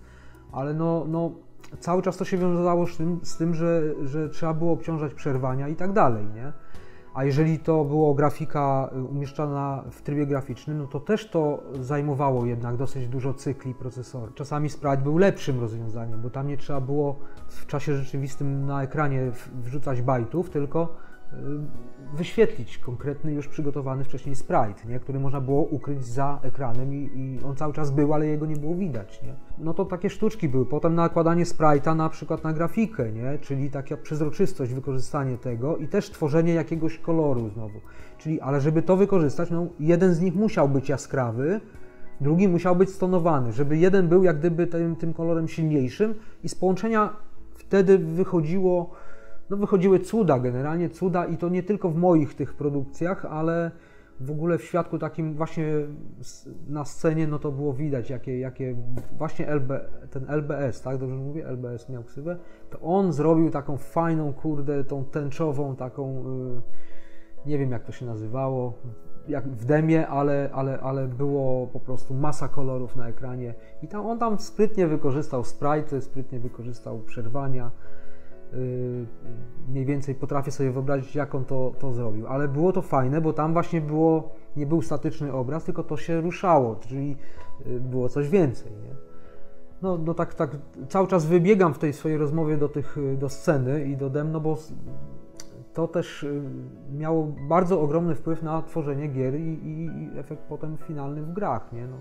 ale 0.52 0.74
no, 0.74 1.06
no 1.08 1.32
cały 1.80 2.02
czas 2.02 2.18
to 2.18 2.26
się 2.26 2.38
wiązało 2.38 2.88
z 2.88 2.98
tym, 2.98 3.20
z 3.24 3.38
tym 3.38 3.56
że, 3.56 3.82
że 4.06 4.30
trzeba 4.30 4.54
było 4.54 4.74
obciążać 4.74 5.14
przerwania 5.14 5.68
i 5.68 5.76
tak 5.76 5.94
dalej, 5.94 6.26
nie? 6.36 6.54
A 7.14 7.24
jeżeli 7.24 7.60
to 7.60 7.86
było 7.86 8.14
grafika 8.14 8.90
y, 8.98 9.04
umieszczana 9.04 9.84
w 9.92 10.02
trybie 10.02 10.26
graficznym, 10.26 10.78
no 10.78 10.88
to 10.88 11.00
też 11.00 11.30
to 11.30 11.64
zajmowało 11.80 12.46
jednak 12.46 12.78
dosyć 12.78 13.08
dużo 13.08 13.34
cykli 13.34 13.74
procesoru. 13.74 14.32
Czasami 14.34 14.70
Sprite 14.70 14.98
był 14.98 15.18
lepszym 15.18 15.60
rozwiązaniem, 15.60 16.22
bo 16.22 16.30
tam 16.30 16.48
nie 16.48 16.58
trzeba 16.58 16.82
było 16.82 17.20
w 17.48 17.66
czasie 17.66 17.96
rzeczywistym 17.98 18.66
na 18.66 18.84
ekranie 18.84 19.32
wrzucać 19.54 20.02
bajtów, 20.02 20.50
tylko 20.50 20.96
wyświetlić 22.14 22.78
konkretny, 22.78 23.34
już 23.34 23.48
przygotowany 23.48 24.04
wcześniej 24.04 24.36
sprite, 24.36 24.88
nie? 24.90 25.00
który 25.00 25.20
można 25.20 25.42
było 25.42 25.62
ukryć 25.62 26.06
za 26.06 26.40
ekranem 26.44 26.94
i, 26.94 27.10
i, 27.16 27.44
on 27.46 27.56
cały 27.56 27.74
czas 27.74 27.92
był, 27.92 28.14
ale 28.14 28.28
jego 28.28 28.46
nie 28.46 28.56
było 28.56 28.76
widać. 28.76 29.22
Nie? 29.24 29.34
No 29.58 29.74
to 29.74 29.86
takie 29.86 30.10
sztuczki 30.10 30.50
były. 30.50 30.66
Potem 30.66 30.96
nakładanie 30.96 31.46
sprite'a 31.46 31.96
na 31.96 32.10
przykład 32.10 32.44
na 32.44 32.54
grafikę, 32.54 33.12
nie? 33.12 33.38
czyli 33.42 33.70
taka 33.70 33.98
przezroczystość, 33.98 34.74
wykorzystanie 34.74 35.38
tego 35.38 35.78
i 35.78 35.88
też 35.88 36.10
tworzenie 36.10 36.54
jakiegoś 36.54 36.98
koloru 36.98 37.50
znowu. 37.50 37.80
Czyli, 38.18 38.42
ale 38.42 38.62
żeby 38.62 38.82
to 38.82 38.98
wykorzystać, 38.98 39.52
no 39.52 39.68
jeden 39.80 40.14
z 40.14 40.22
nich 40.22 40.36
musiał 40.36 40.70
być 40.70 40.90
jaskrawy, 40.90 41.62
drugi 42.22 42.48
musiał 42.48 42.76
być 42.76 42.90
stonowany, 42.90 43.52
żeby 43.52 43.78
jeden 43.78 44.08
był 44.08 44.24
jak 44.24 44.40
gdyby 44.40 44.68
tym, 44.68 44.96
tym 44.96 45.14
kolorem 45.14 45.48
silniejszym 45.48 46.16
i 46.44 46.50
z 46.50 46.56
połączenia 46.56 47.10
wtedy 47.52 47.98
wychodziło 47.98 48.92
no 49.54 49.58
wychodziły 49.58 50.00
cuda, 50.00 50.40
generalnie 50.40 50.90
cuda 50.90 51.26
i 51.26 51.38
to 51.38 51.50
nie 51.50 51.64
tylko 51.64 51.90
w 51.90 51.96
moich 51.96 52.34
tych 52.34 52.54
produkcjach, 52.54 53.26
ale 53.26 53.72
w 54.20 54.32
ogóle 54.32 54.58
w 54.58 54.64
świadku 54.64 55.00
takim 55.00 55.34
właśnie 55.34 55.66
na 56.68 56.86
scenie, 56.86 57.28
no 57.28 57.40
to 57.40 57.52
było 57.52 57.74
widać, 57.74 58.10
jakie, 58.10 58.40
jakie 58.40 58.76
właśnie 59.18 59.48
LB, 59.48 59.72
ten 60.10 60.26
LBS, 60.30 60.82
tak, 60.82 60.98
dobrze 60.98 61.16
mówię, 61.16 61.48
LBS 61.48 61.90
miał 61.90 62.04
ksywę, 62.04 62.38
to 62.70 62.80
on 62.80 63.14
zrobił 63.14 63.50
taką 63.50 63.78
fajną, 63.78 64.34
kurde, 64.34 64.84
tą 64.84 65.06
tęczową, 65.06 65.76
taką, 65.76 66.24
y, 67.46 67.50
nie 67.50 67.58
wiem 67.58 67.72
jak 67.72 67.84
to 67.84 67.92
się 67.92 68.06
nazywało, 68.06 68.74
jak 69.28 69.48
w 69.48 69.66
demie, 69.66 70.08
ale, 70.08 70.50
ale, 70.54 70.80
ale 70.80 71.08
było 71.08 71.68
po 71.68 71.80
prostu 71.80 72.14
masa 72.14 72.48
kolorów 72.48 72.96
na 72.96 73.08
ekranie. 73.08 73.54
I 73.82 73.88
tam, 73.88 74.06
on 74.06 74.20
tam 74.20 74.40
sprytnie 74.40 74.88
wykorzystał 74.88 75.44
sprite, 75.44 76.02
sprytnie 76.02 76.40
wykorzystał 76.40 77.00
przerwania. 77.00 77.72
Yy, 78.56 79.06
mniej 79.70 79.86
więcej 79.86 80.16
potrafię 80.16 80.52
sobie 80.52 80.72
wyobrazić, 80.72 81.16
jak 81.16 81.36
on 81.36 81.46
to, 81.46 81.74
to 81.80 81.94
zrobił, 81.94 82.28
ale 82.28 82.48
było 82.48 82.72
to 82.72 82.82
fajne, 82.82 83.22
bo 83.22 83.34
tam 83.34 83.54
właśnie 83.54 83.82
było, 83.82 84.30
nie 84.56 84.66
był 84.66 84.82
statyczny 84.82 85.34
obraz, 85.34 85.64
tylko 85.64 85.84
to 85.84 85.98
się 85.98 86.22
ruszało, 86.22 86.76
czyli 86.76 87.18
yy, 87.66 87.80
było 87.80 88.10
coś 88.10 88.30
więcej. 88.30 88.72
Nie? 88.72 88.96
No, 89.82 89.98
no 89.98 90.14
tak, 90.14 90.34
tak 90.34 90.58
cały 90.90 91.08
czas 91.08 91.26
wybiegam 91.26 91.74
w 91.74 91.80
tej 91.80 91.94
swojej 91.94 92.18
rozmowie 92.18 92.58
do, 92.58 92.70
tych, 92.70 92.98
do 93.18 93.30
sceny 93.30 93.86
i 93.86 93.98
do 93.98 94.10
dem, 94.10 94.32
no 94.32 94.40
bo 94.40 94.58
to 95.74 95.88
też 95.88 96.24
y, 96.24 96.42
miało 96.92 97.28
bardzo 97.50 97.82
ogromny 97.82 98.16
wpływ 98.16 98.44
na 98.44 98.62
tworzenie 98.62 99.08
gier 99.08 99.36
i, 99.36 99.44
i, 99.44 99.86
i 99.86 100.20
efekt 100.20 100.44
potem 100.50 100.78
finalny 100.78 101.22
w 101.22 101.34
grach. 101.34 101.74
Nie? 101.74 101.88
No, 101.88 101.98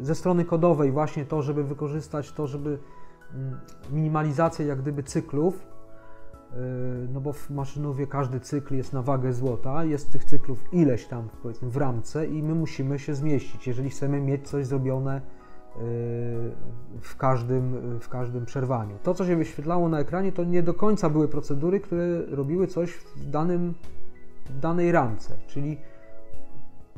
y, 0.00 0.04
ze 0.04 0.14
strony 0.14 0.44
kodowej 0.44 0.92
właśnie 0.92 1.24
to, 1.24 1.42
żeby 1.42 1.64
wykorzystać 1.64 2.32
to, 2.32 2.46
żeby 2.46 2.78
mm, 3.34 3.58
minimalizację 3.90 4.66
jak 4.66 4.82
gdyby 4.82 5.02
cyklów, 5.02 5.54
y, 5.56 6.56
no 7.12 7.20
bo 7.20 7.32
w 7.32 7.50
maszynowie 7.50 8.06
każdy 8.06 8.40
cykl 8.40 8.74
jest 8.74 8.92
na 8.92 9.02
wagę 9.02 9.32
złota, 9.32 9.84
jest 9.84 10.12
tych 10.12 10.24
cyklów 10.24 10.64
ileś 10.72 11.06
tam 11.06 11.28
powiedzmy 11.42 11.70
w 11.70 11.76
ramce 11.76 12.26
i 12.26 12.42
my 12.42 12.54
musimy 12.54 12.98
się 12.98 13.14
zmieścić, 13.14 13.66
jeżeli 13.66 13.90
chcemy 13.90 14.20
mieć 14.20 14.48
coś 14.48 14.66
zrobione 14.66 15.20
w 17.00 17.16
każdym, 17.16 17.98
w 18.00 18.08
każdym 18.08 18.46
przerwaniu. 18.46 18.96
To, 19.02 19.14
co 19.14 19.26
się 19.26 19.36
wyświetlało 19.36 19.88
na 19.88 20.00
ekranie, 20.00 20.32
to 20.32 20.44
nie 20.44 20.62
do 20.62 20.74
końca 20.74 21.10
były 21.10 21.28
procedury, 21.28 21.80
które 21.80 22.22
robiły 22.26 22.66
coś 22.66 22.90
w, 22.92 23.30
danym, 23.30 23.74
w 24.50 24.60
danej 24.60 24.92
ramce. 24.92 25.34
Czyli 25.46 25.78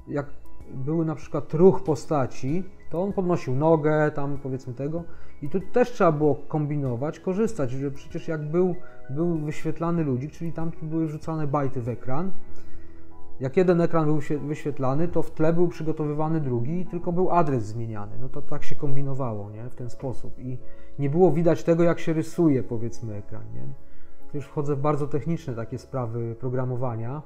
jak 0.08 0.26
były 0.74 1.04
na 1.04 1.14
przykład 1.14 1.54
ruch 1.54 1.82
postaci, 1.82 2.64
to 2.90 3.02
on 3.02 3.12
podnosił 3.12 3.54
nogę, 3.54 4.10
tam 4.10 4.38
powiedzmy 4.42 4.74
tego, 4.74 5.02
i 5.42 5.48
tu 5.48 5.60
też 5.60 5.92
trzeba 5.92 6.12
było 6.12 6.34
kombinować, 6.34 7.20
korzystać, 7.20 7.70
że 7.70 7.90
przecież 7.90 8.28
jak 8.28 8.50
był, 8.50 8.74
był 9.10 9.38
wyświetlany 9.38 10.04
ludzik, 10.04 10.32
czyli 10.32 10.52
tam 10.52 10.72
były 10.82 11.06
wrzucane 11.06 11.46
bajty 11.46 11.82
w 11.82 11.88
ekran, 11.88 12.32
jak 13.40 13.56
jeden 13.56 13.80
ekran 13.80 14.04
był 14.06 14.20
wyświetlany, 14.46 15.08
to 15.08 15.22
w 15.22 15.30
tle 15.30 15.52
był 15.52 15.68
przygotowywany 15.68 16.40
drugi, 16.40 16.86
tylko 16.86 17.12
był 17.12 17.30
adres 17.30 17.66
zmieniany. 17.66 18.12
No 18.20 18.28
to 18.28 18.42
tak 18.42 18.64
się 18.64 18.74
kombinowało, 18.74 19.50
nie? 19.50 19.70
W 19.70 19.74
ten 19.74 19.90
sposób. 19.90 20.38
I 20.38 20.58
nie 20.98 21.10
było 21.10 21.32
widać 21.32 21.64
tego, 21.64 21.82
jak 21.82 22.00
się 22.00 22.12
rysuje, 22.12 22.62
powiedzmy, 22.62 23.14
ekran, 23.14 23.42
nie? 23.54 23.62
To 24.30 24.36
już 24.36 24.46
wchodzę 24.46 24.76
w 24.76 24.80
bardzo 24.80 25.06
techniczne 25.06 25.54
takie 25.54 25.78
sprawy 25.78 26.34
programowania, 26.40 27.22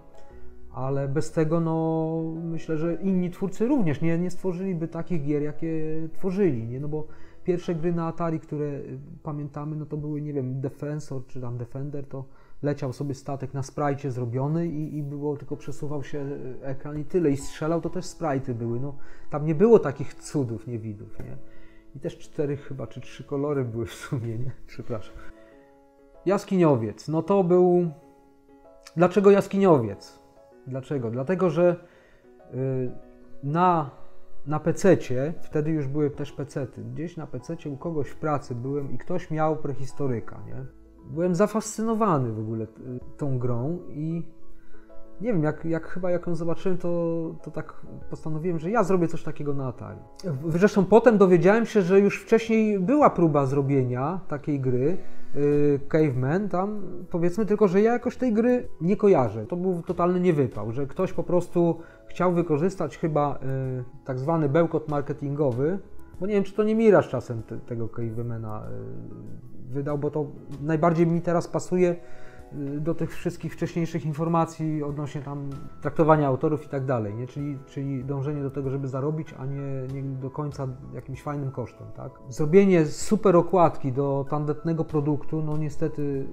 ale 0.73 1.09
bez 1.09 1.33
tego, 1.33 1.61
no, 1.61 2.23
myślę, 2.43 2.77
że 2.77 2.95
inni 2.95 3.31
twórcy 3.31 3.67
również 3.67 4.01
nie, 4.01 4.19
nie 4.19 4.31
stworzyliby 4.31 4.89
takich 4.89 5.25
gier, 5.25 5.43
jakie 5.43 6.09
tworzyli, 6.13 6.67
nie? 6.67 6.81
No 6.81 6.89
bo 6.89 7.07
pierwsze 7.49 7.75
gry 7.75 7.93
na 7.93 8.07
Atari, 8.07 8.41
które 8.41 8.81
pamiętamy, 9.23 9.77
no 9.77 9.87
to 9.87 9.97
były, 9.97 10.21
nie 10.21 10.33
wiem, 10.33 10.61
Defensor 10.61 11.27
czy 11.27 11.41
tam 11.41 11.59
Defender, 11.59 12.07
to 12.07 12.25
leciał 12.63 12.93
sobie 12.93 13.15
statek 13.15 13.55
na 13.55 13.63
sprajcie 13.63 14.11
zrobiony 14.11 14.67
i, 14.67 14.97
i 14.97 15.03
było 15.03 15.37
tylko 15.37 15.57
przesuwał 15.57 16.03
się 16.03 16.27
ekran 16.63 16.99
i 16.99 17.05
tyle. 17.05 17.31
I 17.31 17.37
strzelał, 17.37 17.81
to 17.81 17.91
też 17.91 18.05
sprajty 18.05 18.55
były. 18.55 18.81
No, 18.81 18.97
tam 19.31 19.47
nie 19.47 19.55
było 19.55 19.79
takich 19.79 20.15
cudów, 20.15 20.67
niewidów, 20.67 21.19
nie? 21.19 21.37
I 21.97 22.01
też 22.01 22.19
cztery 22.19 22.57
chyba, 22.57 22.87
czy 22.87 23.01
trzy 23.01 23.25
kolory 23.25 23.65
były 23.65 23.87
w 23.87 23.95
sumie, 23.95 24.39
nie? 24.39 24.51
Przepraszam. 24.67 25.15
Jaskiniowiec. 26.27 27.09
No 27.09 27.23
to 27.23 27.45
był... 27.45 27.91
Dlaczego 28.97 29.31
jaskiniowiec? 29.31 30.19
Dlaczego? 30.67 31.11
Dlatego, 31.11 31.51
że 31.51 31.77
yy, 32.55 32.93
na, 33.43 33.91
na 34.49 34.61
pececie, 34.61 35.35
wtedy 35.41 35.71
już 35.71 35.87
były 35.87 36.11
też 36.11 36.33
pecety, 36.33 36.85
gdzieś 36.85 37.17
na 37.17 37.27
pececie 37.27 37.71
u 37.71 37.77
kogoś 37.77 38.09
w 38.09 38.17
pracy 38.17 38.55
byłem 38.55 38.93
i 38.93 38.99
ktoś 38.99 39.31
miał 39.31 39.57
prehistoryka, 39.57 40.41
nie? 40.47 40.65
byłem 41.11 41.35
zafascynowany 41.35 42.33
w 42.33 42.39
ogóle 42.39 42.67
tą 43.17 43.39
grą 43.39 43.79
i 43.89 44.29
nie 45.21 45.33
wiem, 45.33 45.43
jak, 45.43 45.65
jak 45.65 45.87
chyba 45.87 46.11
jak 46.11 46.27
ją 46.27 46.35
zobaczyłem, 46.35 46.79
to, 46.79 47.35
to 47.43 47.51
tak 47.51 47.87
postanowiłem, 48.11 48.59
że 48.59 48.71
ja 48.71 48.85
zrobię 48.85 49.09
coś 49.09 49.23
takiego 49.23 49.55
na 49.55 49.67
Atari. 49.67 49.99
Zresztą 50.49 50.85
potem 50.85 51.19
dowiedziałem 51.19 51.67
się, 51.67 51.83
że 51.83 52.01
już 52.01 52.23
wcześniej 52.23 52.81
była 52.81 53.11
próba 53.11 53.47
zrobienia 53.47 54.21
takiej 54.29 54.61
gry, 54.61 54.97
yy, 55.35 55.81
Caveman 55.89 56.49
tam, 56.49 56.83
powiedzmy, 57.11 57.47
tylko 57.47 57.69
że 57.69 57.81
ja 57.81 57.93
jakoś 57.93 58.17
tej 58.17 58.33
gry 58.33 58.69
nie 58.81 58.97
kojarzę. 58.97 59.47
To 59.47 59.57
był 59.57 59.83
totalny 59.83 60.21
niewypał, 60.21 60.73
że 60.73 60.87
ktoś 60.87 61.13
po 61.13 61.23
prostu 61.23 61.81
chciał 62.07 62.33
wykorzystać 62.33 62.99
chyba 62.99 63.39
yy, 63.43 63.85
tak 64.05 64.19
zwany 64.19 64.49
bełkot 64.49 64.89
marketingowy, 64.89 65.79
bo 66.21 66.27
nie 66.27 66.35
wiem, 66.35 66.45
czy 66.45 66.55
to 66.55 66.65
nie 66.65 66.75
miraż 66.75 67.09
czasem 67.09 67.43
te, 67.43 67.59
tego 67.59 67.89
Cavemana 67.89 68.63
yy, 68.71 69.73
wydał, 69.75 69.99
bo 69.99 70.11
to 70.11 70.27
najbardziej 70.63 71.07
mi 71.07 71.21
teraz 71.21 71.49
pasuje 71.49 71.91
y, 71.91 71.97
do 72.81 72.95
tych 72.95 73.15
wszystkich 73.15 73.53
wcześniejszych 73.53 74.07
informacji 74.07 74.83
odnośnie 74.83 75.21
tam 75.21 75.51
traktowania 75.81 76.29
autorów 76.29 76.65
i 76.65 76.69
tak 76.69 76.85
dalej, 76.85 77.15
nie? 77.15 77.27
Czyli, 77.27 77.59
czyli 77.67 78.05
dążenie 78.05 78.43
do 78.43 78.51
tego, 78.51 78.71
żeby 78.71 78.89
zarobić, 78.89 79.35
a 79.39 79.47
nie, 79.47 79.95
nie 79.95 80.03
do 80.03 80.31
końca 80.31 80.69
jakimś 80.95 81.23
fajnym 81.23 81.51
kosztem, 81.51 81.87
tak? 81.97 82.13
Zrobienie 82.29 82.87
super 82.87 83.37
okładki 83.37 83.93
do 83.93 84.27
tandetnego 84.31 84.85
produktu, 84.85 85.43
no 85.43 85.57
niestety 85.57 86.27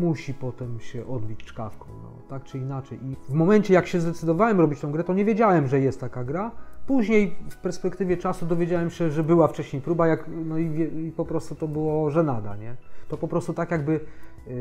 musi 0.00 0.34
potem 0.34 0.80
się 0.80 1.06
odbić 1.06 1.44
czkawką, 1.44 1.86
no, 2.02 2.10
tak 2.28 2.44
czy 2.44 2.58
inaczej. 2.58 2.98
I 3.04 3.16
w 3.28 3.34
momencie, 3.34 3.74
jak 3.74 3.86
się 3.86 4.00
zdecydowałem 4.00 4.60
robić 4.60 4.80
tą 4.80 4.92
grę, 4.92 5.04
to 5.04 5.14
nie 5.14 5.24
wiedziałem, 5.24 5.68
że 5.68 5.80
jest 5.80 6.00
taka 6.00 6.24
gra, 6.24 6.50
Później 6.86 7.36
w 7.50 7.56
perspektywie 7.56 8.16
czasu 8.16 8.46
dowiedziałem 8.46 8.90
się, 8.90 9.10
że 9.10 9.24
była 9.24 9.48
wcześniej 9.48 9.82
próba, 9.82 10.06
jak, 10.06 10.24
no 10.46 10.58
i, 10.58 10.64
i 11.06 11.12
po 11.16 11.24
prostu 11.24 11.54
to 11.54 11.68
było 11.68 12.10
żenada, 12.10 12.56
nie? 12.56 12.76
To 13.08 13.16
po 13.16 13.28
prostu 13.28 13.54
tak 13.54 13.70
jakby 13.70 13.92
y, 13.92 14.00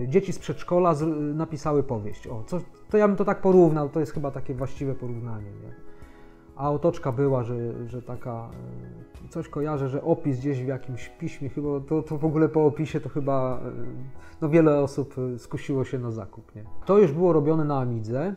dzieci 0.08 0.34
z 0.34 0.39
przedszkola 0.39 0.94
z, 0.94 1.04
napisały 1.36 1.84
powieść. 1.84 2.28
O, 2.28 2.44
co, 2.44 2.60
to 2.89 2.98
ja 2.98 3.08
bym 3.08 3.17
to 3.17 3.26
tak 3.26 3.41
porównał, 3.41 3.89
to 3.89 4.00
jest 4.00 4.12
chyba 4.12 4.32
takie 4.32 4.54
właściwe 4.54 4.96
porównanie, 4.96 5.52
nie? 5.52 5.74
A 6.56 6.72
otoczka 6.72 7.12
była, 7.12 7.44
że, 7.44 7.88
że 7.88 8.02
taka, 8.02 8.50
y, 9.26 9.30
coś 9.30 9.48
kojarzę, 9.48 9.89
że 9.89 10.04
opis 10.04 10.39
gdzieś 10.39 10.63
w 10.63 10.67
jakimś 10.67 11.10
piśmie, 11.10 11.50
chyba 11.50 11.80
to, 11.80 12.02
to 12.02 12.17
w 12.17 12.26
ogóle 12.26 12.50
po 12.50 12.65
opisie 12.65 13.00
to 13.00 13.10
chyba, 13.10 13.60
y, 13.60 13.72
no 14.41 14.50
wiele 14.50 14.80
osób 14.80 15.15
skusiło 15.38 15.86
się 15.86 16.00
na 16.00 16.12
zakup, 16.12 16.56
nie? 16.56 16.63
To 16.86 17.00
już 17.00 17.12
było 17.12 17.34
robione 17.34 17.65
na 17.65 17.80
Amidze, 17.80 18.36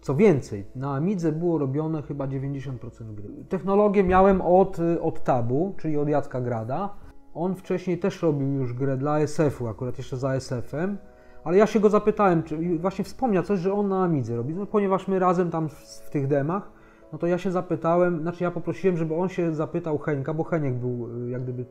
co 0.00 0.14
więcej, 0.14 0.64
na 0.76 0.94
Amidze 0.94 1.32
było 1.32 1.58
robione 1.58 2.02
chyba 2.02 2.26
90% 2.26 3.14
gry. 3.14 3.28
Technologię 3.48 4.04
miałem 4.04 4.40
od, 4.40 4.78
od 5.00 5.24
Tabu, 5.24 5.74
czyli 5.78 5.96
od 5.96 6.08
Jacka 6.08 6.40
Grada. 6.40 6.94
On 7.38 7.54
wcześniej 7.54 7.98
też 7.98 8.22
robił 8.22 8.52
już 8.52 8.72
grę 8.72 8.96
dla 8.96 9.20
SF-u, 9.20 9.68
akurat 9.68 9.98
jeszcze 9.98 10.16
za 10.16 10.34
SF-em, 10.34 10.98
ale 11.44 11.56
ja 11.56 11.66
się 11.66 11.80
go 11.80 11.90
zapytałem, 11.90 12.42
czy 12.42 12.78
właśnie 12.78 13.04
wspomniał 13.04 13.42
coś, 13.42 13.60
że 13.60 13.72
on 13.72 13.88
na 13.88 14.04
Amidze 14.04 14.36
robi, 14.36 14.54
no, 14.54 14.66
ponieważ 14.66 15.08
my 15.08 15.18
razem 15.18 15.50
tam 15.50 15.68
w, 15.68 15.72
w 15.72 16.10
tych 16.10 16.26
demach, 16.26 16.70
no 17.12 17.18
to 17.18 17.26
ja 17.26 17.38
się 17.38 17.50
zapytałem, 17.50 18.22
znaczy 18.22 18.44
ja 18.44 18.50
poprosiłem, 18.50 18.96
żeby 18.96 19.14
on 19.14 19.28
się 19.28 19.54
zapytał 19.54 19.98
Henka, 19.98 20.34
bo 20.34 20.44
Heniek 20.44 20.74
był 20.74 21.24
y, 21.26 21.30
jak 21.30 21.42
gdyby 21.42 21.64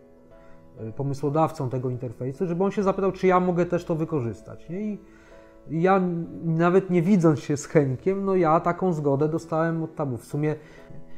y, 0.81 0.91
pomysłodawcą 0.91 1.69
tego 1.69 1.89
interfejsu, 1.89 2.47
żeby 2.47 2.63
on 2.63 2.71
się 2.71 2.83
zapytał, 2.83 3.11
czy 3.11 3.27
ja 3.27 3.39
mogę 3.39 3.65
też 3.65 3.85
to 3.85 3.95
wykorzystać. 3.95 4.69
Nie? 4.69 4.81
I 4.81 4.99
ja 5.69 6.01
nawet 6.43 6.89
nie 6.89 7.01
widząc 7.01 7.39
się 7.39 7.57
z 7.57 7.65
Henkiem, 7.65 8.25
no 8.25 8.35
ja 8.35 8.59
taką 8.59 8.93
zgodę 8.93 9.29
dostałem 9.29 9.83
od 9.83 9.95
tabu. 9.95 10.17
W 10.17 10.25
sumie 10.25 10.55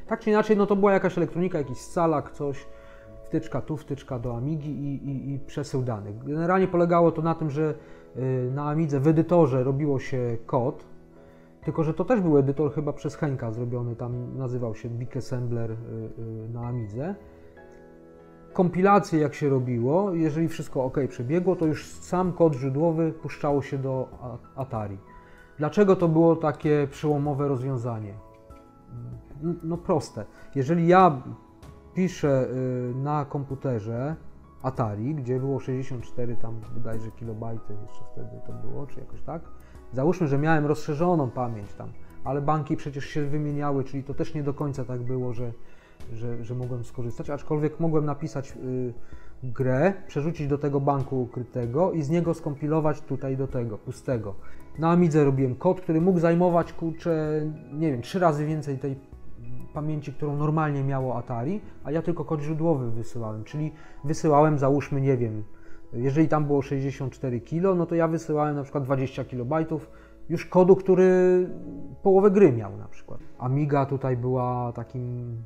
tak 0.08 0.20
czy 0.20 0.30
inaczej, 0.30 0.58
no 0.58 0.66
to 0.66 0.76
była 0.76 0.94
jakaś 0.94 1.18
elektronika, 1.18 1.58
jakiś 1.58 1.78
scalak, 1.78 2.32
coś, 2.32 2.66
wtyczka 3.30 3.62
tu, 3.62 3.78
wtyczka 3.78 4.20
do 4.20 4.38
Amigi 4.38 4.72
i, 4.72 5.10
i, 5.10 5.34
i 5.34 5.40
przesył 5.40 5.84
danych. 5.84 6.24
Generalnie 6.24 6.68
polegało 6.68 7.12
to 7.12 7.22
na 7.22 7.36
tym, 7.36 7.50
że 7.50 7.74
y, 8.18 8.52
na 8.56 8.70
Amidze 8.70 9.00
w 9.00 9.08
edytorze 9.08 9.64
robiło 9.64 10.00
się 10.00 10.38
kod, 10.46 10.86
tylko 11.64 11.84
że 11.84 11.94
to 11.94 12.06
też 12.06 12.22
był 12.22 12.38
edytor 12.38 12.74
chyba 12.74 12.94
przez 12.94 13.16
Henka 13.16 13.52
zrobiony, 13.52 13.96
tam 13.96 14.38
nazywał 14.38 14.76
się 14.76 14.90
Big 14.90 15.18
Assembler 15.18 15.72
y, 15.72 15.76
y, 15.76 16.50
na 16.54 16.68
Amidze 16.68 17.16
kompilację 18.54 19.20
jak 19.20 19.34
się 19.34 19.50
robiło, 19.50 20.14
jeżeli 20.14 20.48
wszystko 20.48 20.84
ok 20.84 20.98
przebiegło, 21.10 21.56
to 21.56 21.66
już 21.66 21.86
sam 21.86 22.34
kod 22.34 22.54
źródłowy 22.56 23.14
puszczało 23.14 23.62
się 23.62 23.78
do 23.78 24.08
Atari. 24.56 24.98
Dlaczego 25.58 25.96
to 25.96 26.08
było 26.08 26.36
takie 26.36 26.88
przełomowe 26.92 27.48
rozwiązanie? 27.48 28.14
No 29.64 29.78
proste. 29.78 30.26
Jeżeli 30.56 30.88
ja 30.88 31.22
piszę 32.00 32.48
y, 32.92 32.96
na 32.96 33.26
komputerze 33.26 34.16
Atari, 34.64 35.16
gdzie 35.16 35.40
było 35.40 35.60
64 35.60 36.36
tam 36.36 36.62
bodajże 36.74 37.12
kilobajty 37.12 37.74
jeszcze 37.88 38.04
wtedy 38.12 38.42
to 38.48 38.54
było, 38.54 38.88
czy 38.88 39.00
jakoś 39.00 39.22
tak. 39.22 39.42
Załóżmy, 39.94 40.28
że 40.28 40.38
miałem 40.38 40.66
rozszerzoną 40.66 41.30
pamięć 41.30 41.74
tam, 41.74 41.90
ale 42.24 42.42
banki 42.42 42.76
przecież 42.76 43.06
się 43.06 43.26
wymieniały, 43.26 43.84
czyli 43.84 44.04
to 44.04 44.14
też 44.14 44.34
nie 44.34 44.44
do 44.44 44.54
końca 44.54 44.86
tak 44.86 45.02
było, 45.04 45.34
że 45.34 45.52
że, 46.14 46.44
że 46.44 46.56
mogłem 46.56 46.84
skorzystać, 46.84 47.30
aczkolwiek 47.30 47.80
mogłem 47.80 48.06
napisać 48.06 48.52
y, 48.52 48.94
grę, 49.44 49.94
przerzucić 50.08 50.48
do 50.48 50.58
tego 50.58 50.82
banku 50.82 51.22
ukrytego 51.22 51.92
i 51.92 52.02
z 52.02 52.10
niego 52.10 52.34
skompilować 52.34 53.02
tutaj 53.02 53.38
do 53.38 53.48
tego, 53.48 53.78
pustego. 53.78 54.36
Na 54.78 54.92
Amidze 54.92 55.26
robiłem 55.26 55.56
kod, 55.56 55.82
który 55.82 56.02
mógł 56.02 56.20
zajmować, 56.20 56.74
kurczę, 56.74 57.42
nie 57.74 57.92
wiem, 57.92 58.02
trzy 58.02 58.20
razy 58.20 58.46
więcej 58.46 58.78
tej 58.78 59.09
pamięci, 59.74 60.14
którą 60.14 60.38
normalnie 60.38 60.84
miało 60.84 61.18
Atari, 61.18 61.62
a 61.84 61.92
ja 61.92 62.02
tylko 62.02 62.26
kod 62.26 62.42
źródłowy 62.42 62.92
wysyłałem, 62.92 63.44
czyli 63.44 63.72
wysyłałem, 64.04 64.60
załóżmy, 64.60 65.02
nie 65.02 65.18
wiem, 65.18 65.44
jeżeli 65.94 66.28
tam 66.28 66.46
było 66.46 66.62
64 66.62 67.42
kilo, 67.42 67.76
no 67.76 67.86
to 67.86 67.96
ja 67.96 68.08
wysyłałem 68.08 68.56
na 68.56 68.64
przykład 68.64 68.84
20 68.84 69.26
kilobajtów 69.26 69.90
już 70.30 70.46
kodu, 70.46 70.76
który 70.76 71.10
połowę 72.04 72.32
gry 72.32 72.52
miał 72.52 72.78
na 72.78 72.88
przykład. 72.88 73.20
Amiga 73.40 73.86
tutaj 73.86 74.18
była 74.18 74.74
takim 74.74 75.38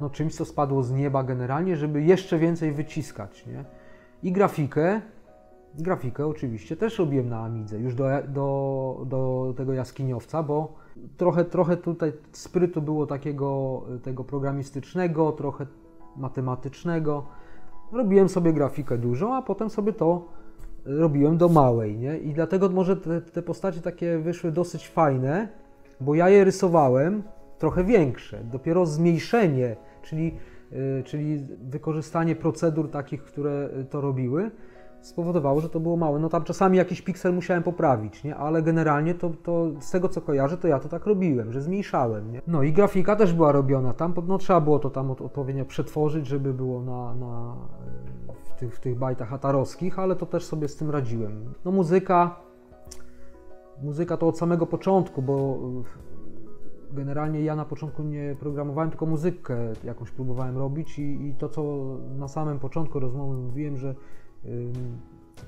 no, 0.00 0.10
czymś, 0.10 0.34
co 0.34 0.44
spadło 0.44 0.82
z 0.82 0.92
nieba 0.92 1.24
generalnie, 1.24 1.76
żeby 1.76 2.02
jeszcze 2.02 2.38
więcej 2.38 2.72
wyciskać, 2.72 3.46
nie? 3.46 3.64
I 4.22 4.32
grafikę, 4.32 5.00
grafikę 5.74 6.26
oczywiście 6.26 6.76
też 6.76 6.98
robiłem 6.98 7.28
na 7.28 7.44
Amidze, 7.44 7.78
już 7.78 7.94
do, 7.94 8.08
do, 8.28 9.04
do 9.06 9.54
tego 9.56 9.72
jaskiniowca, 9.72 10.42
bo 10.42 10.83
trochę, 11.16 11.44
trochę 11.44 11.76
tutaj 11.76 12.12
sprytu 12.32 12.82
było 12.82 13.06
takiego 13.06 13.82
tego 14.02 14.24
programistycznego, 14.24 15.32
trochę 15.32 15.66
matematycznego. 16.16 17.24
Robiłem 17.92 18.28
sobie 18.28 18.52
grafikę 18.52 18.98
dużą, 18.98 19.34
a 19.34 19.42
potem 19.42 19.70
sobie 19.70 19.92
to 19.92 20.28
robiłem 20.84 21.36
do 21.36 21.48
małej, 21.48 21.98
nie? 21.98 22.18
I 22.18 22.32
dlatego 22.32 22.68
może 22.68 22.96
te, 22.96 23.20
te 23.20 23.42
postacie 23.42 23.80
takie 23.80 24.18
wyszły 24.18 24.52
dosyć 24.52 24.88
fajne, 24.88 25.48
bo 26.00 26.14
ja 26.14 26.28
je 26.28 26.44
rysowałem 26.44 27.22
trochę 27.58 27.84
większe. 27.84 28.44
Dopiero 28.52 28.86
zmniejszenie, 28.86 29.76
czyli, 30.02 30.34
yy, 30.72 31.02
czyli 31.04 31.46
wykorzystanie 31.70 32.36
procedur 32.36 32.90
takich, 32.90 33.22
które 33.22 33.68
to 33.90 34.00
robiły, 34.00 34.50
spowodowało, 35.06 35.60
że 35.60 35.68
to 35.68 35.80
było 35.80 35.96
małe. 35.96 36.18
No 36.18 36.28
tam 36.28 36.44
czasami 36.44 36.78
jakiś 36.78 37.02
piksel 37.02 37.34
musiałem 37.34 37.62
poprawić, 37.62 38.24
nie? 38.24 38.36
ale 38.36 38.62
generalnie 38.62 39.14
to, 39.14 39.30
to 39.42 39.70
z 39.80 39.90
tego 39.90 40.08
co 40.08 40.20
kojarzę, 40.20 40.56
to 40.56 40.68
ja 40.68 40.80
to 40.80 40.88
tak 40.88 41.06
robiłem, 41.06 41.52
że 41.52 41.62
zmniejszałem. 41.62 42.32
Nie? 42.32 42.42
No 42.46 42.62
i 42.62 42.72
grafika 42.72 43.16
też 43.16 43.32
była 43.32 43.52
robiona 43.52 43.92
tam, 43.92 44.14
no 44.26 44.38
trzeba 44.38 44.60
było 44.60 44.78
to 44.78 44.90
tam 44.90 45.10
odpowiednio 45.10 45.64
przetworzyć, 45.64 46.26
żeby 46.26 46.54
było 46.54 46.82
na, 46.82 47.14
na 47.14 47.56
w, 48.44 48.54
tych, 48.58 48.76
w 48.76 48.80
tych 48.80 48.98
bajtach 48.98 49.32
atarowskich, 49.32 49.98
ale 49.98 50.16
to 50.16 50.26
też 50.26 50.44
sobie 50.44 50.68
z 50.68 50.76
tym 50.76 50.90
radziłem. 50.90 51.52
No 51.64 51.70
muzyka, 51.70 52.36
muzyka 53.82 54.16
to 54.16 54.28
od 54.28 54.38
samego 54.38 54.66
początku, 54.66 55.22
bo 55.22 55.58
generalnie 56.92 57.40
ja 57.42 57.56
na 57.56 57.64
początku 57.64 58.02
nie 58.02 58.36
programowałem, 58.40 58.90
tylko 58.90 59.06
muzykę 59.06 59.56
jakąś 59.84 60.10
próbowałem 60.10 60.58
robić 60.58 60.98
i, 60.98 61.26
i 61.28 61.34
to, 61.34 61.48
co 61.48 61.62
na 62.18 62.28
samym 62.28 62.58
początku 62.58 63.00
rozmowy 63.00 63.36
mówiłem, 63.36 63.76
że 63.76 63.94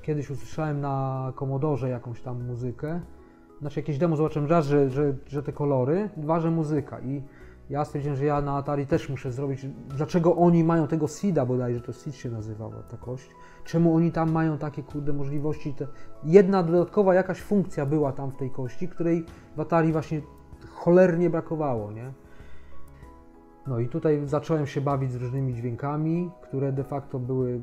Kiedyś 0.01 0.29
usłyszałem 0.29 0.81
na 0.81 1.31
Komodorze 1.35 1.89
jakąś 1.89 2.21
tam 2.21 2.43
muzykę, 2.43 3.01
znaczy 3.59 3.79
jakieś 3.79 3.97
demo 3.97 4.15
zobaczyłem 4.15 4.49
raz, 4.49 4.65
że, 4.65 4.89
że, 4.89 5.13
że 5.27 5.43
te 5.43 5.53
kolory, 5.53 6.09
dwa, 6.17 6.39
że 6.39 6.51
muzyka. 6.51 6.99
I 6.99 7.23
ja 7.69 7.85
stwierdziłem, 7.85 8.17
że 8.17 8.25
ja 8.25 8.41
na 8.41 8.57
Atari 8.57 8.87
też 8.87 9.09
muszę 9.09 9.31
zrobić, 9.31 9.65
dlaczego 9.87 10.35
oni 10.35 10.63
mają 10.63 10.87
tego 10.87 11.07
SIDA 11.07 11.45
bodajże, 11.45 11.81
to 11.81 11.93
SID 11.93 12.15
się 12.15 12.29
nazywała 12.29 12.83
ta 12.91 12.97
kość, 12.97 13.29
czemu 13.65 13.95
oni 13.95 14.11
tam 14.11 14.31
mają 14.31 14.57
takie 14.57 14.83
kurde 14.83 15.13
możliwości, 15.13 15.73
te... 15.73 15.87
jedna 16.23 16.63
dodatkowa 16.63 17.13
jakaś 17.13 17.41
funkcja 17.41 17.85
była 17.85 18.11
tam 18.11 18.31
w 18.31 18.35
tej 18.35 18.51
kości, 18.51 18.87
której 18.87 19.25
w 19.55 19.59
Atari 19.59 19.91
właśnie 19.91 20.21
cholernie 20.69 21.29
brakowało, 21.29 21.91
nie? 21.91 22.11
No 23.67 23.79
i 23.79 23.87
tutaj 23.87 24.21
zacząłem 24.25 24.67
się 24.67 24.81
bawić 24.81 25.11
z 25.11 25.15
różnymi 25.15 25.53
dźwiękami, 25.53 26.31
które 26.41 26.71
de 26.71 26.83
facto 26.83 27.19
były 27.19 27.61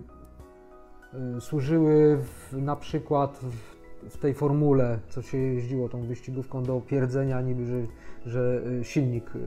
służyły 1.41 2.19
w, 2.19 2.57
na 2.63 2.77
przykład 2.77 3.41
w, 3.43 3.75
w, 4.11 4.19
tej 4.19 4.35
formule, 4.35 4.99
co 5.09 5.23
się 5.23 5.39
jeździło 5.39 5.89
tą 5.89 6.03
wyścigówką 6.03 6.63
do 6.63 6.81
pierdzenia 6.81 7.41
niby, 7.41 7.67
że, 7.67 7.83
że 8.27 8.63
y, 8.81 8.85
silnik 8.85 9.37
y, 9.37 9.41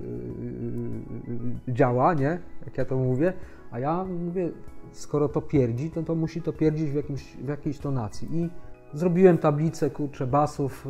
działa, 1.68 2.14
nie? 2.14 2.40
Jak 2.66 2.78
ja 2.78 2.86
to 2.86 2.98
mówię. 2.98 3.34
A 3.72 3.80
ja 3.80 4.06
mówię, 4.06 4.50
skoro 4.92 5.30
to 5.30 5.42
pierdzi, 5.42 5.92
to, 5.92 6.04
to 6.04 6.16
musi 6.16 6.42
to 6.42 6.54
pierdzić 6.54 6.92
w, 6.92 6.96
jakimś, 6.96 7.24
w 7.24 7.48
jakiejś 7.48 7.80
tonacji. 7.80 8.28
I 8.32 8.50
zrobiłem 8.94 9.38
tablicę, 9.38 9.90
kurczę, 9.90 10.28
basów 10.28 10.88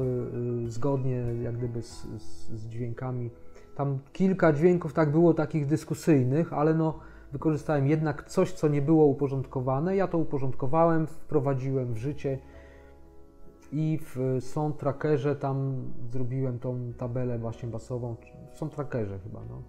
zgodnie 0.68 1.24
jak 1.44 1.58
gdyby 1.58 1.82
z, 1.82 2.08
z, 2.18 2.50
z 2.50 2.68
dźwiękami. 2.68 3.30
Tam 3.76 4.00
kilka 4.14 4.54
dźwięków 4.54 4.94
tak 4.94 5.12
było 5.12 5.34
takich 5.34 5.66
dyskusyjnych, 5.66 6.54
ale 6.54 6.74
no 6.74 7.00
wykorzystałem 7.32 7.88
jednak 7.88 8.30
coś, 8.30 8.52
co 8.52 8.68
nie 8.68 8.82
było 8.82 9.06
uporządkowane. 9.06 9.96
Ja 9.96 10.08
to 10.08 10.18
uporządkowałem, 10.18 11.08
wprowadziłem 11.08 11.94
w 11.94 11.98
życie 11.98 12.40
i 13.72 14.00
w 14.02 14.38
Soundtrackerze 14.40 15.36
tam 15.36 15.84
zrobiłem 16.10 16.60
tą 16.60 16.94
tabelę 16.98 17.40
właśnie 17.40 17.70
basową, 17.70 18.16
w 18.52 18.58
Soundtrackerze 18.58 19.20
chyba, 19.20 19.40
no. 19.50 19.62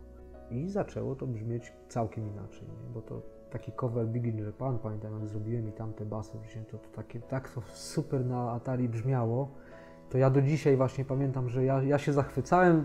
I 0.51 0.69
zaczęło 0.69 1.15
to 1.15 1.27
brzmieć 1.27 1.73
całkiem 1.89 2.29
inaczej, 2.29 2.69
nie? 2.69 2.95
bo 2.95 3.03
to 3.03 3.23
taki 3.51 3.73
cover 3.73 4.07
Begin 4.07 4.39
Japan, 4.39 4.79
pamiętam 4.79 5.13
jak 5.13 5.29
zrobiłem 5.29 5.69
i 5.69 5.73
tamte 5.73 6.05
basy, 6.05 6.33
to, 6.71 6.79
to 6.79 6.89
takie, 6.97 7.21
tak 7.21 7.51
to 7.51 7.63
super 7.69 8.27
na 8.27 8.51
Atari 8.51 8.89
brzmiało, 8.89 9.49
to 10.11 10.19
ja 10.19 10.31
do 10.31 10.43
dzisiaj 10.43 10.77
właśnie 10.77 11.05
pamiętam, 11.05 11.49
że 11.49 11.65
ja, 11.65 11.83
ja 11.83 11.99
się 11.99 12.13
zachwycałem 12.13 12.85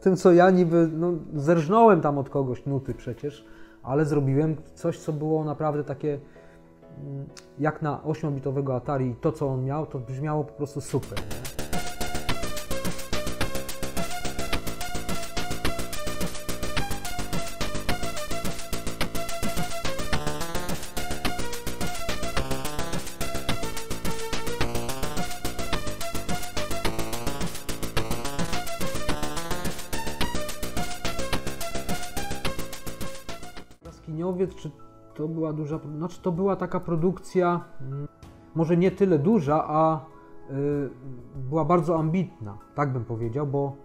tym, 0.00 0.16
co 0.16 0.32
ja 0.32 0.50
niby, 0.50 0.88
no, 0.92 1.12
zerżnąłem 1.34 2.00
tam 2.00 2.18
od 2.18 2.30
kogoś 2.30 2.66
nuty 2.66 2.94
przecież, 2.94 3.46
ale 3.82 4.04
zrobiłem 4.04 4.56
coś, 4.74 4.98
co 4.98 5.12
było 5.12 5.44
naprawdę 5.44 5.84
takie 5.84 6.18
mm, 6.98 7.26
jak 7.58 7.82
na 7.82 8.00
8-bitowego 8.04 8.76
Atari 8.76 9.14
to, 9.20 9.32
co 9.32 9.48
on 9.48 9.64
miał, 9.64 9.86
to 9.86 9.98
brzmiało 9.98 10.44
po 10.44 10.52
prostu 10.52 10.80
super. 10.80 11.18
Nie? 11.18 11.51
To 35.14 35.28
była 35.28 35.52
duża, 35.52 35.80
znaczy 35.96 36.22
to 36.22 36.32
była 36.32 36.56
taka 36.56 36.80
produkcja, 36.80 37.60
mm, 37.80 38.08
może 38.54 38.76
nie 38.76 38.90
tyle 38.90 39.18
duża, 39.18 39.64
a 39.66 40.00
y, 40.50 40.90
była 41.36 41.64
bardzo 41.64 41.98
ambitna, 41.98 42.58
tak 42.74 42.92
bym 42.92 43.04
powiedział, 43.04 43.46
bo 43.46 43.76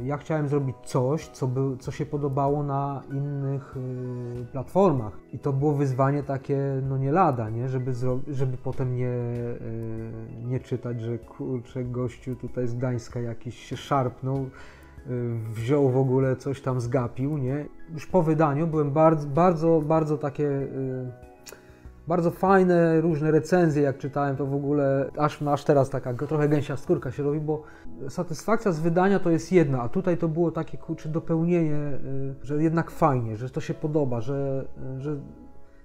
y, 0.00 0.04
ja 0.04 0.16
chciałem 0.16 0.48
zrobić 0.48 0.76
coś, 0.84 1.28
co, 1.28 1.46
by, 1.46 1.76
co 1.76 1.90
się 1.90 2.06
podobało 2.06 2.62
na 2.62 3.02
innych 3.12 3.76
y, 3.76 4.46
platformach. 4.52 5.18
I 5.32 5.38
to 5.38 5.52
było 5.52 5.72
wyzwanie 5.72 6.22
takie, 6.22 6.82
no 6.88 6.98
nie 6.98 7.12
lada, 7.12 7.50
nie? 7.50 7.68
Żeby, 7.68 7.92
żeby 8.28 8.56
potem 8.56 8.96
nie, 8.96 9.14
nie 10.44 10.60
czytać, 10.60 11.00
że 11.00 11.18
kurczę, 11.18 11.84
gościu 11.84 12.36
tutaj 12.36 12.68
z 12.68 12.74
Gdańska 12.74 13.20
jakiś 13.20 13.58
się 13.58 13.76
szarpnął, 13.76 14.50
wziął 15.54 15.90
w 15.90 15.96
ogóle 15.96 16.36
coś 16.36 16.60
tam 16.60 16.80
zgapił, 16.80 17.38
nie? 17.38 17.66
Już 17.94 18.06
po 18.06 18.22
wydaniu 18.22 18.66
byłem 18.66 18.90
bardzo, 18.90 19.28
bardzo, 19.28 19.82
bardzo 19.86 20.18
takie 20.18 20.48
y, 20.48 21.12
bardzo 22.06 22.30
fajne 22.30 23.00
różne 23.00 23.30
recenzje, 23.30 23.82
jak 23.82 23.98
czytałem, 23.98 24.36
to 24.36 24.46
w 24.46 24.54
ogóle 24.54 25.10
aż, 25.18 25.42
aż 25.42 25.64
teraz 25.64 25.90
taka 25.90 26.14
trochę 26.14 26.48
gęsia 26.48 26.76
skórka 26.76 27.10
się 27.10 27.22
robi, 27.22 27.40
bo 27.40 27.62
satysfakcja 28.08 28.72
z 28.72 28.80
wydania 28.80 29.18
to 29.18 29.30
jest 29.30 29.52
jedna, 29.52 29.82
a 29.82 29.88
tutaj 29.88 30.18
to 30.18 30.28
było 30.28 30.50
takie 30.50 30.78
kurczę 30.78 31.08
dopełnienie, 31.08 31.74
y, 31.74 32.34
że 32.42 32.62
jednak 32.62 32.90
fajnie, 32.90 33.36
że 33.36 33.50
to 33.50 33.60
się 33.60 33.74
podoba, 33.74 34.20
że, 34.20 34.64
że 34.98 35.16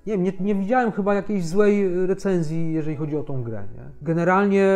nie 0.07 0.13
wiem, 0.13 0.23
nie, 0.23 0.33
nie, 0.39 0.55
widziałem 0.55 0.91
chyba 0.91 1.13
jakiejś 1.13 1.47
złej 1.47 2.05
recenzji, 2.07 2.73
jeżeli 2.73 2.95
chodzi 2.95 3.17
o 3.17 3.23
tą 3.23 3.43
grę. 3.43 3.63
Nie? 3.75 3.83
Generalnie 4.01 4.67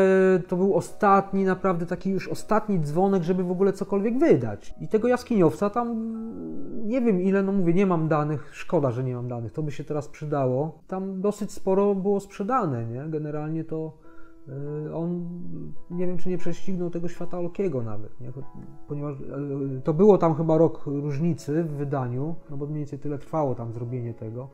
to 0.48 0.58
był 0.58 0.76
ostatni, 0.76 1.44
naprawdę 1.44 1.86
taki 1.86 2.10
już 2.10 2.28
ostatni 2.28 2.80
dzwonek, 2.80 3.24
żeby 3.24 3.44
w 3.44 3.52
ogóle 3.52 3.74
cokolwiek 3.74 4.20
wydać. 4.20 4.76
I 4.82 4.88
tego 4.88 5.08
jaskiniowca 5.08 5.70
tam 5.70 5.98
nie 6.86 7.02
wiem 7.02 7.22
ile, 7.22 7.44
no 7.44 7.52
mówię, 7.52 7.74
nie 7.74 7.86
mam 7.86 8.08
danych, 8.08 8.50
szkoda, 8.54 8.92
że 8.92 9.04
nie 9.04 9.16
mam 9.16 9.28
danych, 9.28 9.52
to 9.52 9.64
by 9.64 9.72
się 9.72 9.84
teraz 9.84 10.08
przydało. 10.08 10.80
Tam 10.88 11.22
dosyć 11.22 11.52
sporo 11.52 11.96
było 11.96 12.20
sprzedane, 12.20 12.86
nie? 12.86 13.04
Generalnie 13.10 13.64
to 13.64 13.98
y, 14.88 14.96
on 14.96 15.30
nie 15.92 16.08
wiem, 16.08 16.18
czy 16.18 16.30
nie 16.30 16.38
prześcignął 16.38 16.90
tego 16.90 17.08
świata 17.08 17.40
Olkiego 17.40 17.82
nawet, 17.82 18.20
nie? 18.22 18.32
ponieważ 18.88 19.20
y, 19.20 19.82
to 19.84 19.94
było 19.94 20.18
tam 20.18 20.36
chyba 20.36 20.58
rok 20.58 20.86
różnicy 20.86 21.64
w 21.64 21.72
wydaniu, 21.72 22.36
no 22.50 22.58
bo 22.58 22.66
mniej 22.66 22.78
więcej 22.78 23.00
tyle 23.00 23.18
trwało 23.18 23.56
tam 23.56 23.74
zrobienie 23.74 24.14
tego 24.14 24.50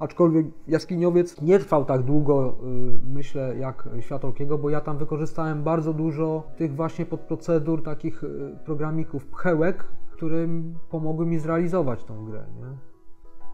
aczkolwiek 0.00 0.46
Jaskiniowiec 0.68 1.40
nie 1.40 1.58
trwał 1.58 1.84
tak 1.84 2.02
długo, 2.02 2.48
y, 2.48 2.98
myślę, 3.14 3.56
jak 3.56 3.88
Świat 4.00 4.24
Olkiego, 4.24 4.58
bo 4.58 4.70
ja 4.70 4.80
tam 4.80 4.98
wykorzystałem 4.98 5.62
bardzo 5.62 5.92
dużo 5.92 6.42
tych 6.56 6.74
właśnie 6.74 7.06
podprocedur, 7.06 7.82
takich 7.82 8.24
y, 8.24 8.58
programików 8.64 9.26
pchełek, 9.26 9.84
które 10.10 10.48
pomogły 10.90 11.26
mi 11.26 11.38
zrealizować 11.38 12.04
tą 12.04 12.24
grę. 12.24 12.44
Nie? 12.56 12.76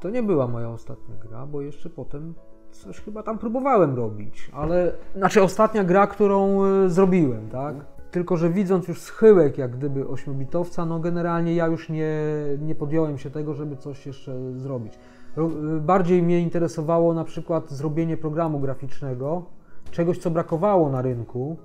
To 0.01 0.11
nie 0.11 0.22
była 0.22 0.47
moja 0.47 0.70
ostatnia 0.70 1.14
gra, 1.16 1.47
bo 1.47 1.61
jeszcze 1.61 1.90
potem 1.90 2.34
coś 2.70 3.01
chyba 3.01 3.22
tam 3.22 3.38
próbowałem 3.38 3.97
robić, 3.97 4.51
ale 4.55 4.92
znaczy 5.16 5.42
ostatnia 5.42 5.84
gra, 5.84 6.07
którą 6.07 6.64
y, 6.64 6.90
zrobiłem, 6.90 7.49
tak? 7.49 7.76
Tylko, 8.11 8.36
że 8.36 8.51
widząc 8.51 8.88
już 8.88 9.01
schyłek 9.01 9.59
jak 9.59 9.76
gdyby 9.76 10.09
ośmiobitowca, 10.09 10.86
no 10.86 11.01
generalnie 11.01 11.55
ja 11.55 11.66
już 11.66 11.88
nie, 11.88 12.18
nie 12.61 12.74
podjąłem 12.74 13.18
się 13.18 13.30
tego, 13.30 13.55
żeby 13.55 13.76
coś 13.76 14.07
jeszcze 14.07 14.59
zrobić. 14.59 14.99
Y, 15.39 15.80
Bardziej 15.80 16.22
mnie 16.22 16.41
interesowało 16.41 17.14
na 17.14 17.24
przykład 17.24 17.70
zrobienie 17.70 18.16
programu 18.16 18.61
graficznego, 18.61 19.43
czegoś 19.91 20.18
co 20.18 20.30
brakowało 20.30 20.91
na 20.91 21.03
rynku, 21.03 21.57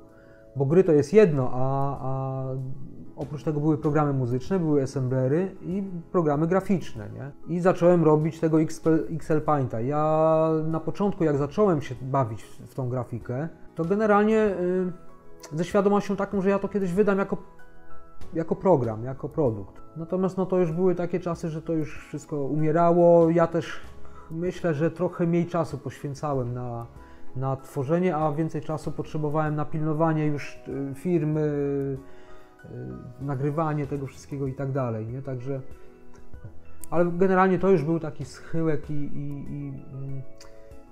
bo 0.55 0.65
gry 0.65 0.83
to 0.83 0.91
jest 0.91 1.13
jedno, 1.13 1.51
a, 1.53 1.97
a 2.01 2.43
oprócz 3.15 3.43
tego 3.43 3.59
były 3.59 3.77
programy 3.77 4.13
muzyczne, 4.13 4.59
były 4.59 4.83
assemblery 4.83 5.55
i 5.61 5.83
programy 6.11 6.47
graficzne, 6.47 7.09
nie? 7.13 7.55
I 7.55 7.59
zacząłem 7.59 8.03
robić 8.03 8.39
tego 8.39 8.61
XP, 8.61 8.89
XL 9.09 9.41
Painta. 9.41 9.81
Ja 9.81 10.49
na 10.67 10.79
początku, 10.79 11.23
jak 11.23 11.37
zacząłem 11.37 11.81
się 11.81 11.95
bawić 12.01 12.43
w, 12.43 12.73
tą 12.73 12.89
grafikę, 12.89 13.49
to 13.75 13.85
generalnie 13.85 14.55
y, 15.53 15.57
ze 15.57 15.65
świadomością 15.65 16.15
taką, 16.15 16.41
że 16.41 16.49
ja 16.49 16.59
to 16.59 16.67
kiedyś 16.67 16.93
wydam 16.93 17.17
jako, 17.17 17.37
jako 18.33 18.55
program, 18.55 19.03
jako 19.03 19.29
produkt. 19.29 19.81
Natomiast 19.97 20.37
no 20.37 20.45
to 20.45 20.59
już 20.59 20.71
były 20.71 20.95
takie 20.95 21.19
czasy, 21.19 21.49
że 21.49 21.61
to 21.61 21.73
już 21.73 22.07
wszystko 22.07 22.37
umierało. 22.37 23.29
Ja 23.29 23.47
też 23.47 23.79
myślę, 24.31 24.73
że 24.73 24.91
trochę 24.91 25.27
mniej 25.27 25.45
czasu 25.45 25.77
poświęcałem 25.77 26.53
na, 26.53 26.85
na 27.35 27.55
tworzenie, 27.55 28.15
a 28.15 28.31
więcej 28.31 28.61
czasu 28.61 28.91
potrzebowałem 28.91 29.55
na 29.55 29.65
pilnowanie 29.65 30.25
już 30.25 30.59
y, 30.67 30.95
firmy, 30.95 31.41
y, 32.65 32.67
nagrywanie 33.21 33.87
tego 33.87 34.07
wszystkiego 34.07 34.47
i 34.47 34.53
tak 34.53 34.71
dalej, 34.71 35.07
nie? 35.07 35.21
Także, 35.21 35.61
ale 36.89 37.05
generalnie 37.05 37.59
to 37.59 37.69
już 37.69 37.83
był 37.83 37.99
taki 37.99 38.25
schyłek 38.25 38.89
i, 38.89 38.93
i, 38.93 39.53
i 39.53 39.73
mm, 39.93 40.21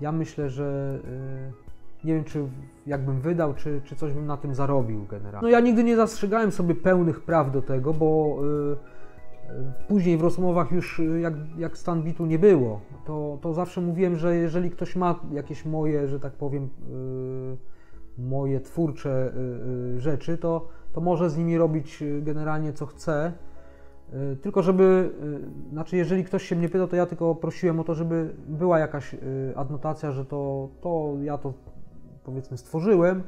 ja 0.00 0.12
myślę, 0.12 0.50
że 0.50 0.98
y, 1.04 1.69
nie 2.04 2.14
wiem, 2.14 2.24
czy 2.24 2.48
jakbym 2.86 3.20
wydał, 3.20 3.54
czy, 3.54 3.80
czy 3.84 3.96
coś 3.96 4.12
bym 4.12 4.26
na 4.26 4.36
tym 4.36 4.54
zarobił 4.54 5.06
generalnie. 5.10 5.42
No 5.42 5.48
ja 5.48 5.60
nigdy 5.60 5.84
nie 5.84 5.96
zastrzegałem 5.96 6.52
sobie 6.52 6.74
pełnych 6.74 7.20
praw 7.20 7.52
do 7.52 7.62
tego, 7.62 7.94
bo 7.94 8.38
y, 9.48 9.52
y, 9.52 9.86
później 9.88 10.18
w 10.18 10.22
rozmowach 10.22 10.72
już 10.72 10.98
y, 10.98 11.20
jak, 11.20 11.34
jak 11.58 11.78
stan 11.78 12.02
bitu 12.02 12.26
nie 12.26 12.38
było, 12.38 12.80
to, 13.06 13.38
to 13.42 13.54
zawsze 13.54 13.80
mówiłem, 13.80 14.16
że 14.16 14.36
jeżeli 14.36 14.70
ktoś 14.70 14.96
ma 14.96 15.20
jakieś 15.32 15.64
moje, 15.64 16.08
że 16.08 16.20
tak 16.20 16.32
powiem, 16.32 16.68
moje 18.18 18.60
twórcze 18.60 19.32
rzeczy, 19.96 20.38
to, 20.38 20.68
to 20.92 21.00
może 21.00 21.30
z 21.30 21.38
nimi 21.38 21.58
robić 21.58 22.04
generalnie 22.22 22.72
co 22.72 22.86
chce. 22.86 23.32
Tylko 24.42 24.62
żeby, 24.62 25.10
znaczy 25.72 25.96
jeżeli 25.96 26.24
ktoś 26.24 26.42
się 26.42 26.56
mnie 26.56 26.68
pytał, 26.68 26.88
to 26.88 26.96
ja 26.96 27.06
tylko 27.06 27.34
prosiłem 27.34 27.80
o 27.80 27.84
to, 27.84 27.94
żeby 27.94 28.34
była 28.48 28.78
jakaś 28.78 29.16
adnotacja, 29.56 30.12
że 30.12 30.24
to, 30.24 30.68
to 30.80 31.14
ja 31.22 31.38
to 31.38 31.52
powiedzmy 32.30 32.58
stworzyłem, 32.58 33.22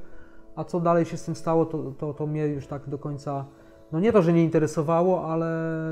a 0.57 0.64
co 0.64 0.80
dalej 0.80 1.05
się 1.05 1.16
z 1.16 1.24
tym 1.24 1.34
stało, 1.34 1.66
to, 1.66 1.92
to, 1.98 2.14
to 2.14 2.26
mnie 2.26 2.46
już 2.46 2.66
tak 2.66 2.88
do 2.88 2.98
końca, 2.98 3.44
no 3.92 4.00
nie 4.00 4.12
to, 4.12 4.22
że 4.22 4.32
nie 4.32 4.44
interesowało, 4.44 5.24
ale 5.24 5.48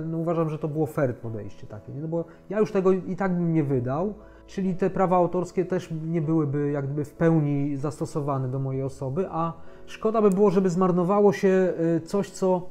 no 0.07 0.19
uważam, 0.19 0.51
że 0.51 0.59
to 0.59 0.69
było 0.69 0.87
fair 0.87 1.17
podejście 1.17 1.67
takie, 1.67 1.93
nie? 1.93 2.01
No 2.01 2.09
bo 2.09 2.25
ja 2.51 2.59
już 2.59 2.73
tego 2.73 2.93
i 2.93 3.17
tak 3.17 3.35
bym 3.35 3.53
nie 3.53 3.65
wydał, 3.65 4.15
czyli 4.47 4.75
te 4.75 4.91
prawa 4.91 5.17
autorskie 5.17 5.65
też 5.65 5.91
nie 6.05 6.23
byłyby 6.23 6.71
jak 6.71 6.85
gdyby 6.85 7.05
w 7.05 7.13
pełni 7.13 7.77
zastosowane 7.77 8.49
do 8.49 8.59
mojej 8.59 8.83
osoby, 8.83 9.27
a 9.31 9.53
szkoda 9.87 10.23
by 10.23 10.31
było, 10.31 10.51
żeby 10.51 10.71
zmarnowało 10.71 11.33
się 11.33 11.73
y, 11.97 12.01
coś, 12.01 12.31
co 12.31 12.69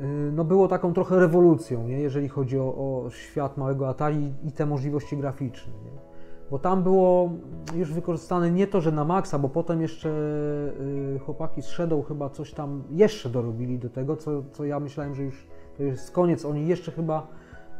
y, 0.00 0.32
no 0.32 0.44
było 0.44 0.68
taką 0.68 0.92
trochę 0.92 1.20
rewolucją, 1.20 1.88
nie? 1.88 2.00
jeżeli 2.00 2.28
chodzi 2.28 2.58
o, 2.58 2.64
o 2.64 3.10
świat 3.10 3.56
małego 3.56 3.88
Atari 3.88 4.34
i 4.44 4.52
te 4.52 4.66
możliwości 4.66 5.16
graficzne. 5.16 5.72
Nie? 5.72 6.09
Bo 6.50 6.58
tam 6.58 6.82
było 6.82 7.30
już 7.74 7.92
wykorzystane 7.92 8.50
nie 8.50 8.66
to, 8.66 8.80
że 8.80 8.92
na 8.92 9.04
maksa, 9.04 9.38
bo 9.38 9.48
potem 9.48 9.80
jeszcze 9.80 10.08
y, 10.08 11.18
chłopaki 11.26 11.62
z 11.62 11.66
Shadow 11.66 12.08
chyba 12.08 12.30
coś 12.30 12.54
tam 12.54 12.82
jeszcze 12.90 13.28
dorobili 13.28 13.78
do 13.78 13.90
tego, 13.90 14.16
co, 14.16 14.42
co 14.52 14.64
ja 14.64 14.80
myślałem, 14.80 15.14
że 15.14 15.22
już 15.22 15.46
to 15.76 15.82
jest 15.82 16.10
koniec. 16.10 16.44
Oni 16.44 16.66
jeszcze 16.68 16.92
chyba 16.92 17.26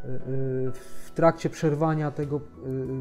y, 0.05 0.09
y, 0.09 0.21
w 0.73 1.11
trakcie 1.15 1.51
przerwania 1.51 2.11
tego 2.11 2.41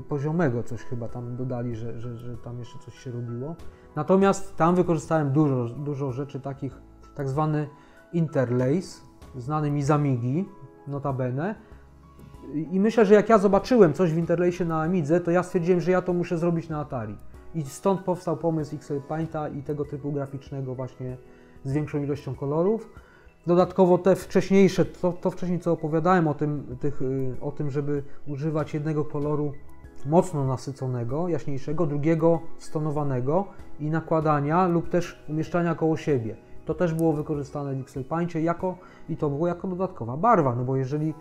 poziomego 0.10 0.64
coś 0.64 0.82
chyba 0.82 1.08
tam 1.08 1.36
dodali, 1.36 1.76
że, 1.76 2.00
że, 2.00 2.18
że 2.18 2.38
tam 2.38 2.60
jeszcze 2.60 2.80
coś 2.80 3.00
się 3.00 3.12
robiło. 3.12 3.56
Natomiast 3.96 4.56
tam 4.56 4.76
wykorzystałem 4.76 5.32
dużo, 5.32 5.66
dużo 5.66 6.12
rzeczy 6.12 6.40
takich, 6.40 6.82
tak 7.16 7.30
zwany 7.30 7.68
interlace, 8.14 9.02
znany 9.36 9.72
mi 9.72 9.84
z 9.84 9.92
Amigi, 9.92 10.46
notabene. 10.88 11.56
I 12.72 12.80
myślę, 12.80 13.06
że 13.06 13.14
jak 13.14 13.30
ja 13.30 13.38
zobaczyłem 13.38 13.94
coś 13.94 14.14
w 14.14 14.18
Interlace 14.18 14.66
na 14.66 14.82
Amidze, 14.82 15.20
to 15.20 15.32
ja 15.32 15.44
stwierdziłem, 15.44 15.82
że 15.82 15.92
ja 15.92 16.02
to 16.02 16.14
muszę 16.14 16.38
zrobić 16.38 16.70
na 16.70 16.80
Atari. 16.80 17.16
I 17.56 17.64
stąd 17.64 18.02
powstał 18.02 18.38
pomysł 18.38 18.76
XL 18.76 19.02
Painta 19.08 19.50
i 19.50 19.64
tego 19.64 19.86
typu 19.86 20.12
graficznego 20.12 20.76
właśnie 20.76 21.18
z 21.64 21.74
większą 21.74 22.04
ilością 22.04 22.36
kolorów. 22.36 22.90
Dodatkowo 23.48 23.98
te 23.98 24.16
wcześniejsze, 24.16 24.86
to, 24.86 25.12
to 25.12 25.32
wcześniej 25.32 25.60
co 25.60 25.72
opowiadałem 25.72 26.28
o 26.28 26.34
tym, 26.34 26.78
tych, 26.80 27.02
y, 27.02 27.36
o 27.42 27.52
tym, 27.52 27.72
żeby 27.72 28.04
używać 28.28 28.74
jednego 28.74 29.06
koloru 29.06 29.54
mocno 30.06 30.46
nasyconego, 30.46 31.28
jaśniejszego, 31.28 31.86
drugiego 31.86 32.40
stonowanego 32.58 33.46
i 33.80 33.90
nakładania 33.90 34.68
lub 34.68 34.90
też 34.90 35.24
umieszczania 35.30 35.76
koło 35.76 35.98
siebie. 35.98 36.36
To 36.66 36.74
też 36.74 36.94
było 36.94 37.14
wykorzystane 37.14 37.76
w 37.76 37.82
XL 37.82 38.04
Paincie 38.04 38.42
jako, 38.42 38.78
i 39.10 39.18
to 39.18 39.30
było 39.30 39.48
jako 39.48 39.68
dodatkowa 39.68 40.18
barwa, 40.18 40.56
no 40.56 40.64
bo 40.64 40.76
jeżeli 40.76 41.14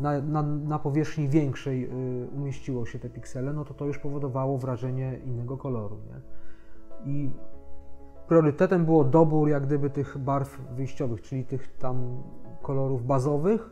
na, 0.00 0.20
na, 0.20 0.42
na 0.42 0.78
powierzchni 0.78 1.28
większej 1.28 1.84
y, 1.84 2.28
umieściło 2.36 2.86
się 2.86 2.98
te 2.98 3.10
piksele, 3.10 3.52
no 3.52 3.64
to 3.64 3.74
to 3.74 3.86
już 3.86 3.98
powodowało 3.98 4.58
wrażenie 4.58 5.20
innego 5.24 5.56
koloru. 5.56 5.96
Nie? 5.96 6.20
I 7.12 7.30
priorytetem 8.28 8.84
było 8.84 9.04
dobór 9.04 9.48
jak 9.48 9.66
gdyby 9.66 9.90
tych 9.90 10.18
barw 10.18 10.60
wyjściowych, 10.76 11.22
czyli 11.22 11.44
tych 11.44 11.76
tam 11.76 12.22
kolorów 12.62 13.06
bazowych. 13.06 13.70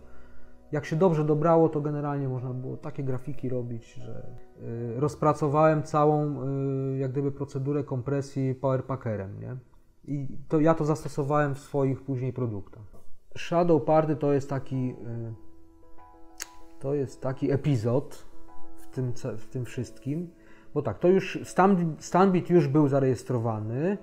Jak 0.72 0.85
się 0.85 0.97
dobrze 0.97 1.24
dobrało, 1.24 1.68
to 1.68 1.81
generalnie 1.81 2.29
można 2.29 2.51
było 2.51 2.76
takie 2.76 3.05
grafiki 3.05 3.49
robić, 3.49 3.95
że 3.95 4.26
y, 4.97 5.01
rozpracowałem 5.01 5.83
całą 5.83 6.43
y, 6.95 6.99
jak 6.99 7.12
gdyby 7.12 7.33
procedurę 7.33 7.85
kompresji 7.85 8.55
powerpackerem, 8.55 9.41
nie? 9.41 9.57
I 10.05 10.39
to 10.49 10.61
ja 10.61 10.74
to 10.74 10.85
zastosowałem 10.85 11.55
w 11.55 11.59
swoich 11.59 12.03
później 12.03 12.33
produktach. 12.33 12.83
Shadow 13.37 13.85
Party 13.85 14.16
to 14.16 14.33
jest 14.33 14.51
taki 14.51 14.95
to 16.81 16.95
jest 16.95 17.20
taki 17.20 17.51
epizod 17.51 18.26
w 18.76 18.87
tym, 18.87 19.12
w 19.39 19.47
tym 19.47 19.64
wszystkim, 19.64 20.31
bo 20.74 20.83
tak, 20.83 20.99
to 20.99 21.09
już 21.09 21.39
Stan- 21.45 21.95
Stanbit 21.99 22.51
już 22.51 22.68
był 22.68 22.89
zarejestrowany, 22.89 23.99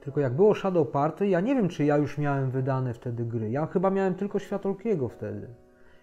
tylko 0.00 0.20
jak 0.20 0.36
było 0.36 0.54
Shadow 0.54 0.90
Party, 0.90 1.28
ja 1.28 1.40
nie 1.40 1.54
wiem, 1.54 1.68
czy 1.68 1.84
ja 1.84 1.96
już 1.96 2.18
miałem 2.18 2.50
wydane 2.50 2.94
wtedy 2.94 3.24
gry. 3.24 3.50
Ja 3.50 3.66
chyba 3.66 3.90
miałem 3.90 4.14
tylko 4.14 4.38
Światolkiego 4.38 5.08
wtedy, 5.08 5.48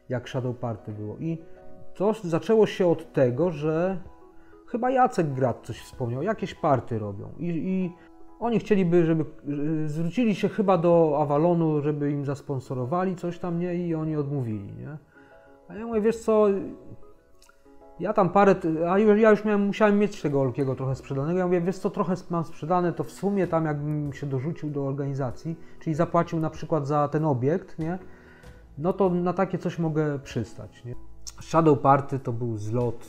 jak 0.09 0.29
Shadow 0.29 0.57
Party 0.57 0.91
było. 0.91 1.17
I 1.19 1.37
to 1.93 2.13
zaczęło 2.23 2.65
się 2.65 2.87
od 2.87 3.13
tego, 3.13 3.51
że 3.51 3.97
chyba 4.67 4.89
Jacek 4.91 5.33
Grad 5.33 5.59
coś 5.63 5.81
wspomniał, 5.81 6.23
jakieś 6.23 6.55
party 6.55 6.99
robią. 6.99 7.29
I, 7.39 7.47
i 7.47 7.91
oni 8.39 8.59
chcieliby, 8.59 9.05
żeby 9.05 9.25
zwrócili 9.85 10.35
się 10.35 10.49
chyba 10.49 10.77
do 10.77 11.17
Avalonu, 11.21 11.81
żeby 11.81 12.11
im 12.11 12.25
zasponsorowali 12.25 13.15
coś 13.15 13.39
tam, 13.39 13.59
nie? 13.59 13.75
I 13.75 13.95
oni 13.95 14.15
odmówili, 14.15 14.73
nie? 14.73 14.97
A 15.71 15.75
ja 15.75 15.85
mówię, 15.85 16.01
wiesz 16.01 16.17
co, 16.17 16.47
ja 17.99 18.13
tam 18.13 18.29
parę, 18.29 18.55
a 18.89 18.99
już, 18.99 19.19
ja 19.19 19.31
już 19.31 19.45
miałem, 19.45 19.65
musiałem 19.65 19.99
mieć 19.99 20.21
tego 20.21 20.41
Olkiego 20.41 20.75
trochę 20.75 20.95
sprzedanego. 20.95 21.39
Ja 21.39 21.45
mówię, 21.45 21.61
wiesz 21.61 21.77
co, 21.77 21.89
trochę 21.89 22.15
mam 22.29 22.43
sprzedane, 22.43 22.93
to 22.93 23.03
w 23.03 23.11
sumie 23.11 23.47
tam 23.47 23.65
jakbym 23.65 24.13
się 24.13 24.27
dorzucił 24.27 24.69
do 24.69 24.87
organizacji, 24.87 25.55
czyli 25.79 25.95
zapłacił 25.95 26.39
na 26.39 26.49
przykład 26.49 26.87
za 26.87 27.07
ten 27.07 27.25
obiekt, 27.25 27.79
nie? 27.79 27.99
No 28.77 28.93
to 28.93 29.09
na 29.09 29.33
takie 29.33 29.57
coś 29.57 29.79
mogę 29.79 30.19
przystać, 30.19 30.85
nie? 30.85 30.95
Shadow 31.41 31.79
Party 31.79 32.19
to 32.19 32.33
był 32.33 32.57
zlot 32.57 33.05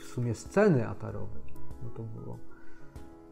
w 0.00 0.04
sumie 0.04 0.34
sceny 0.34 0.88
atarowej. 0.88 1.42
No 1.82 1.90
to 1.90 2.02
było. 2.02 2.38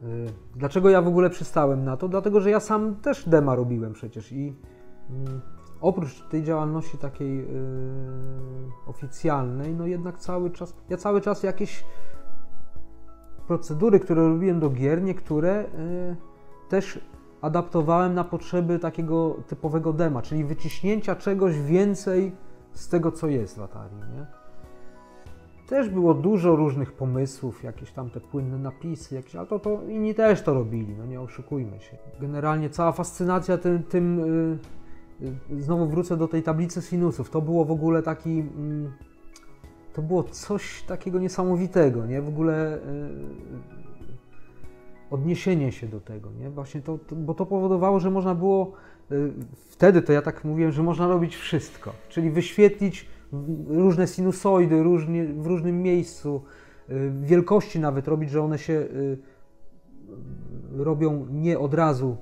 Y, 0.03 0.33
Dlaczego 0.57 0.91
ja 0.91 1.03
w 1.03 1.09
ogóle 1.09 1.31
przystałem 1.31 1.85
na 1.85 1.97
to? 1.97 2.09
Dlatego, 2.09 2.41
że 2.41 2.51
ja 2.51 2.61
sam 2.61 2.95
też 2.95 3.29
dema 3.29 3.55
robiłem 3.55 3.93
przecież 3.93 4.33
i 4.33 4.55
mm, 5.11 5.41
oprócz 5.81 6.23
tej 6.29 6.43
działalności 6.43 6.99
takiej 6.99 7.39
yy, 7.39 7.45
oficjalnej, 8.87 9.75
no 9.75 9.87
jednak 9.87 10.19
cały 10.19 10.51
czas, 10.51 10.75
ja 10.89 10.97
cały 10.97 11.21
czas 11.21 11.43
jakieś 11.43 11.85
procedury, 13.47 14.01
które 14.01 14.29
robiłem 14.29 14.61
do 14.61 14.71
gier, 14.71 15.03
niektóre 15.03 15.65
yy, 15.79 16.17
też 16.69 17.01
adaptowałem 17.41 18.15
na 18.15 18.25
potrzeby 18.25 18.79
takiego 18.79 19.37
typowego 19.47 19.93
dema, 19.93 20.23
czyli 20.23 20.45
wyciśnięcia 20.45 21.17
czegoś 21.17 21.61
więcej 21.61 22.33
z 22.73 22.89
tego, 22.89 23.13
co 23.13 23.27
jest 23.27 23.59
w 23.59 23.63
Atari, 23.63 23.97
nie? 23.97 24.27
Też 25.69 25.89
było 25.89 26.15
dużo 26.15 26.57
różnych 26.57 26.93
pomysłów, 26.93 27.65
jakieś 27.65 27.93
tam 27.93 28.11
te 28.11 28.21
płynne 28.21 28.59
napisy, 28.59 29.15
jakieś, 29.15 29.37
ale 29.37 29.47
to, 29.47 29.59
to 29.59 29.83
inni 29.89 30.15
też 30.15 30.43
to 30.43 30.55
robili, 30.55 30.97
no 30.97 31.07
nie 31.07 31.21
oszukujmy 31.21 31.81
się. 31.81 31.97
Generalnie 32.21 32.71
cała 32.71 32.93
fascynacja 32.93 33.59
tym, 33.59 33.83
tym 33.83 34.19
yy, 34.19 34.59
znowu 35.59 35.87
wrócę 35.87 36.17
do 36.17 36.29
tej 36.29 36.43
tablicy 36.43 36.83
sinusów. 36.83 37.31
To 37.31 37.43
było 37.43 37.65
w 37.65 37.71
ogóle 37.71 38.03
taki. 38.03 38.31
mm, 38.31 38.93
to 39.93 40.03
było 40.03 40.23
coś 40.23 40.83
takiego 40.83 41.19
niesamowitego, 41.19 42.07
nie? 42.07 42.23
W 42.23 42.29
ogóle 42.29 42.79
odniesienie 45.11 45.73
się 45.73 45.87
do 45.87 46.01
tego, 46.01 46.31
nie? 46.41 46.51
Właśnie 46.51 46.81
to, 46.81 46.99
to, 46.99 47.17
bo 47.17 47.35
to 47.35 47.47
powodowało, 47.47 48.01
że 48.01 48.11
można 48.11 48.35
było, 48.35 48.73
wtedy 49.69 50.03
to 50.03 50.13
ja 50.13 50.23
tak 50.23 50.45
mówiłem, 50.45 50.73
że 50.73 50.83
można 50.83 51.09
robić 51.09 51.37
wszystko, 51.37 51.93
czyli 52.09 52.31
wyświetlić 52.31 53.09
różne 53.69 54.07
sinusoidy 54.07 54.83
różnie, 54.83 55.25
w 55.25 55.47
różnym 55.47 55.83
miejscu, 55.83 56.43
wielkości 57.23 57.81
nawet 57.81 58.09
robić, 58.09 58.31
że 58.31 58.43
one 58.43 58.59
się 58.59 58.87
robią 60.77 61.27
nie 61.31 61.59
od 61.59 61.75
razu, 61.75 62.17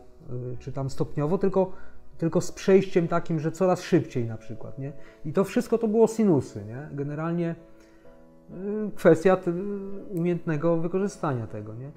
czy 0.59 0.73
tam 0.73 0.91
stopniowo, 0.91 1.39
tylko 1.39 1.73
tylko 2.19 2.41
z 2.41 2.53
przejściem 2.53 3.09
takim, 3.09 3.41
że 3.41 3.53
coraz 3.53 3.83
szybciej 3.83 4.27
na 4.27 4.37
przykład, 4.37 4.79
nie? 4.79 4.93
I 5.25 5.33
to 5.33 5.45
wszystko 5.45 5.79
to 5.79 5.89
było 5.89 6.09
sinusy, 6.09 6.65
nie? 6.65 6.89
Generalnie 6.93 7.55
y, 8.51 8.91
kwestia 8.95 9.37
umiejętnego 10.11 10.77
wykorzystania 10.77 11.47
tego, 11.47 11.75
nie? 11.75 11.91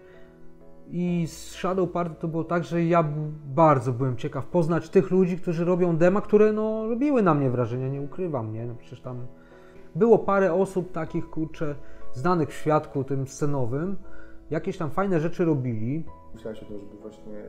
I 0.92 1.28
z 1.28 1.52
Shadow 1.52 1.92
Party 1.92 2.16
to 2.20 2.28
było 2.28 2.44
tak, 2.44 2.64
że 2.64 2.84
ja 2.84 3.04
bardzo 3.46 3.94
byłem 3.94 4.18
ciekaw 4.18 4.46
poznać 4.46 4.90
tych 4.90 5.12
ludzi, 5.12 5.38
którzy 5.38 5.66
robią 5.66 5.98
dema, 5.98 6.22
które 6.22 6.54
no, 6.54 6.88
robiły 6.88 7.22
na 7.22 7.34
mnie 7.34 7.50
wrażenie, 7.50 7.90
nie 7.90 8.02
ukrywam, 8.02 8.54
nie? 8.54 8.66
No 8.66 8.76
przecież 8.76 9.02
tam 9.02 9.28
było 9.96 10.20
parę 10.20 10.54
osób 10.54 10.92
takich, 10.92 11.30
kurczę, 11.30 11.76
znanych 12.14 12.50
w 12.50 12.54
świadku 12.54 13.04
tym 13.04 13.28
scenowym, 13.28 13.96
jakieś 14.50 14.78
tam 14.78 14.92
fajne 14.92 15.20
rzeczy 15.20 15.46
robili. 15.46 16.04
Myślałeś 16.34 16.64
o 16.64 16.66
tym, 16.66 16.80
żeby 16.80 16.98
właśnie 16.98 17.44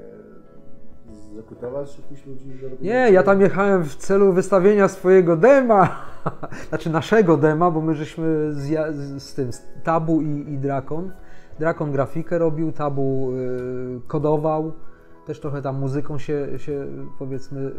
zakrytować 1.37 1.99
jakichś 1.99 2.27
ludzi? 2.27 2.45
Nie, 2.81 3.11
ja 3.13 3.23
tam 3.23 3.41
jechałem 3.41 3.85
w 3.85 3.97
celu 3.97 4.33
wystawienia 4.33 4.89
swojego 4.89 5.37
dema, 5.37 5.89
znaczy 6.69 6.91
naszego 6.91 7.37
dema, 7.37 7.71
bo 7.71 7.81
my 7.81 7.95
żeśmy 7.95 8.53
z, 8.53 9.23
z 9.23 9.35
tym, 9.35 9.53
z 9.53 9.63
Tabu 9.85 10.23
i, 10.23 10.53
i 10.53 10.59
Drakon. 10.59 11.13
Drakon 11.59 11.93
grafikę 11.93 12.39
robił, 12.39 12.73
Tabu 12.73 13.33
y, 13.33 14.01
kodował, 14.07 14.73
też 15.27 15.41
trochę 15.41 15.63
tam 15.63 15.81
muzyką 15.81 16.19
się, 16.19 16.59
się 16.59 16.87
powiedzmy 17.19 17.61
y, 17.61 17.73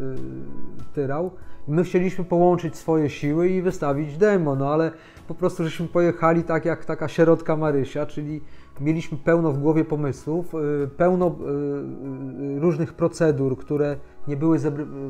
tyrał. 0.93 1.31
My 1.67 1.83
chcieliśmy 1.83 2.25
połączyć 2.25 2.75
swoje 2.75 3.09
siły 3.09 3.49
i 3.49 3.61
wystawić 3.61 4.17
demo, 4.17 4.55
no 4.55 4.73
ale 4.73 4.91
po 5.27 5.35
prostu 5.35 5.63
żeśmy 5.63 5.87
pojechali 5.87 6.43
tak 6.43 6.65
jak 6.65 6.85
taka 6.85 7.07
sierotka 7.07 7.55
Marysia, 7.55 8.05
czyli 8.05 8.41
mieliśmy 8.81 9.17
pełno 9.17 9.51
w 9.51 9.59
głowie 9.59 9.85
pomysłów, 9.85 10.55
y, 10.55 10.87
pełno 10.87 11.27
y, 11.27 12.55
y, 12.55 12.59
różnych 12.59 12.93
procedur, 12.93 13.57
które 13.57 13.97
nie 14.27 14.37
były 14.37 14.59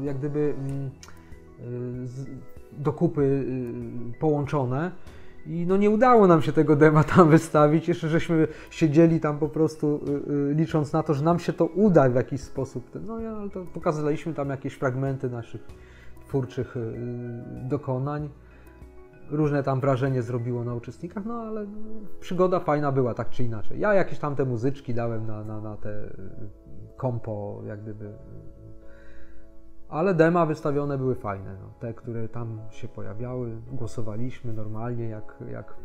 jak 0.04 0.18
gdyby 0.18 0.54
mm, 0.58 0.90
do 2.72 2.94
kupy 2.94 3.46
połączone. 4.20 4.92
I 5.46 5.66
no 5.68 5.78
nie 5.78 5.90
udało 5.90 6.28
nam 6.28 6.42
się 6.42 6.52
tego 6.52 6.76
dema 6.76 7.04
tam 7.04 7.30
wystawić, 7.38 7.88
jeszcze 7.88 8.10
żeśmy 8.10 8.48
siedzieli 8.70 9.20
tam 9.20 9.40
po 9.40 9.50
prostu 9.50 10.00
licząc 10.56 10.94
na 10.94 11.04
to, 11.04 11.14
że 11.14 11.24
nam 11.24 11.40
się 11.40 11.54
to 11.54 11.66
uda 11.66 12.10
w 12.10 12.16
jakiś 12.16 12.42
sposób. 12.42 12.84
No 13.08 13.14
ale 13.14 13.50
to 13.50 13.66
pokazaliśmy 13.74 14.34
tam 14.34 14.50
jakieś 14.50 14.74
fragmenty 14.74 15.30
naszych 15.30 15.62
twórczych 16.28 16.76
dokonań 17.64 18.30
różne 19.32 19.64
tam 19.64 19.80
wrażenie 19.80 20.22
zrobiło 20.22 20.64
na 20.64 20.74
uczestnikach, 20.74 21.26
no 21.26 21.34
ale 21.34 21.66
przygoda 22.20 22.60
fajna 22.60 22.92
była, 22.92 23.14
tak 23.14 23.30
czy 23.30 23.44
inaczej. 23.44 23.80
Ja 23.80 23.94
jakieś 23.94 24.20
tam 24.20 24.36
te 24.36 24.46
muzyczki 24.46 24.94
dałem 24.94 25.28
na, 25.28 25.44
na, 25.44 25.62
na 25.62 25.78
te 25.78 26.06
y, 26.06 26.12
kompo, 26.98 27.62
jak 27.66 27.82
gdyby. 27.82 28.14
Ale 29.90 30.14
dema 30.14 30.46
wystawione 30.46 30.98
były 30.98 31.16
fajne, 31.16 31.58
no. 31.62 31.70
te, 31.80 31.94
które 31.94 32.30
tam 32.30 32.60
się 32.70 32.88
pojawiały. 32.88 33.62
Głosowaliśmy 33.72 34.54
normalnie, 34.54 35.10
jak, 35.10 35.44
jak, 35.52 35.76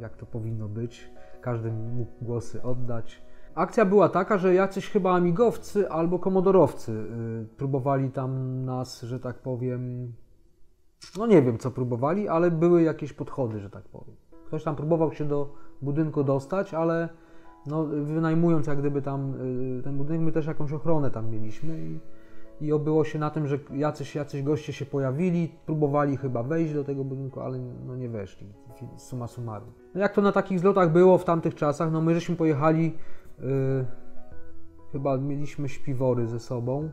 jak 0.00 0.16
to 0.16 0.26
powinno 0.26 0.68
być. 0.68 1.10
Każdy 1.40 1.72
mógł 1.72 2.12
głosy 2.22 2.62
oddać. 2.62 3.22
Akcja 3.54 3.84
była 3.84 4.08
taka, 4.08 4.38
że 4.38 4.54
jacyś 4.54 4.90
chyba 4.90 5.14
amigowcy 5.14 5.90
albo 5.90 6.18
komodorowcy 6.18 6.92
y, 6.92 7.56
próbowali 7.56 8.10
tam 8.10 8.64
nas, 8.64 9.02
że 9.02 9.20
tak 9.20 9.38
powiem, 9.38 10.12
no 11.18 11.26
nie 11.26 11.42
wiem, 11.42 11.58
co 11.58 11.70
próbowali, 11.70 12.28
ale 12.28 12.50
były 12.50 12.82
jakieś 12.82 13.12
podchody, 13.12 13.60
że 13.60 13.70
tak 13.70 13.84
powiem. 13.84 14.16
Ktoś 14.46 14.64
tam 14.64 14.76
próbował 14.76 15.12
się 15.12 15.24
do 15.24 15.52
budynku 15.82 16.24
dostać, 16.24 16.74
ale 16.74 17.08
no, 17.66 17.84
wynajmując 17.84 18.66
jak 18.66 18.78
gdyby 18.78 19.02
tam 19.02 19.34
y, 19.78 19.82
ten 19.82 19.96
budynek, 19.96 20.20
my 20.20 20.32
też 20.32 20.46
jakąś 20.46 20.72
ochronę 20.72 21.10
tam 21.10 21.30
mieliśmy 21.30 21.78
i, 21.78 22.00
i 22.60 22.72
obyło 22.72 23.04
się 23.04 23.18
na 23.18 23.30
tym, 23.30 23.46
że 23.46 23.58
jacyś, 23.74 24.14
jacyś 24.14 24.42
goście 24.42 24.72
się 24.72 24.86
pojawili, 24.86 25.52
próbowali 25.66 26.16
chyba 26.16 26.42
wejść 26.42 26.74
do 26.74 26.84
tego 26.84 27.04
budynku, 27.04 27.40
ale 27.40 27.58
no 27.86 27.96
nie 27.96 28.08
weszli, 28.08 28.46
suma 28.96 29.26
summarum. 29.26 29.68
No 29.94 30.00
jak 30.00 30.12
to 30.12 30.22
na 30.22 30.32
takich 30.32 30.60
zlotach 30.60 30.92
było 30.92 31.18
w 31.18 31.24
tamtych 31.24 31.54
czasach, 31.54 31.92
no 31.92 32.00
my 32.00 32.14
żeśmy 32.14 32.36
pojechali, 32.36 32.96
yy, 33.38 33.46
chyba 34.92 35.16
mieliśmy 35.16 35.68
śpiwory 35.68 36.26
ze 36.26 36.40
sobą, 36.40 36.90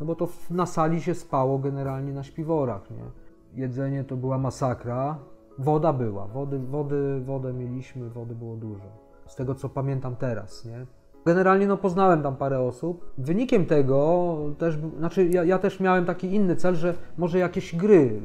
no 0.00 0.06
bo 0.06 0.14
to 0.14 0.28
na 0.50 0.66
sali 0.66 1.02
się 1.02 1.14
spało 1.14 1.58
generalnie 1.58 2.12
na 2.12 2.22
śpiworach, 2.22 2.90
nie? 2.90 3.29
Jedzenie 3.54 4.04
to 4.04 4.16
była 4.16 4.38
masakra. 4.38 5.18
Woda 5.58 5.92
była, 5.92 6.26
wody, 6.26 6.58
wody, 6.58 7.20
wodę 7.24 7.52
mieliśmy, 7.52 8.10
wody 8.10 8.34
było 8.34 8.56
dużo. 8.56 8.84
Z 9.26 9.36
tego 9.36 9.54
co 9.54 9.68
pamiętam 9.68 10.16
teraz, 10.16 10.64
nie? 10.64 10.86
Generalnie 11.26 11.66
no, 11.66 11.76
poznałem 11.76 12.22
tam 12.22 12.36
parę 12.36 12.60
osób. 12.60 13.12
Wynikiem 13.18 13.66
tego 13.66 14.36
też, 14.58 14.78
znaczy 14.98 15.26
ja, 15.28 15.44
ja, 15.44 15.58
też 15.58 15.80
miałem 15.80 16.04
taki 16.04 16.34
inny 16.34 16.56
cel, 16.56 16.74
że 16.74 16.94
może 17.18 17.38
jakieś 17.38 17.76
gry 17.76 18.20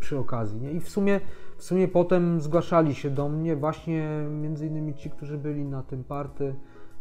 przy 0.00 0.18
okazji, 0.18 0.60
nie? 0.60 0.72
I 0.72 0.80
w 0.80 0.88
sumie, 0.88 1.20
w 1.56 1.62
sumie 1.62 1.88
potem 1.88 2.40
zgłaszali 2.40 2.94
się 2.94 3.10
do 3.10 3.28
mnie 3.28 3.56
właśnie 3.56 4.08
między 4.30 4.66
innymi 4.66 4.94
ci, 4.94 5.10
którzy 5.10 5.38
byli 5.38 5.64
na 5.64 5.82
tym 5.82 6.04
party, 6.04 6.54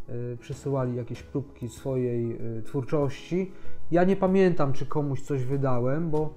yy, 0.08 0.38
przysyłali 0.40 0.96
jakieś 0.96 1.24
próbki 1.24 1.70
swojej 1.70 2.30
yy, 2.30 2.62
twórczości. 2.62 3.52
Ja 3.92 4.04
nie 4.04 4.16
pamiętam, 4.16 4.74
czy 4.74 4.86
komuś 4.86 5.22
coś 5.22 5.46
wydałem, 5.46 6.10
bo 6.10 6.34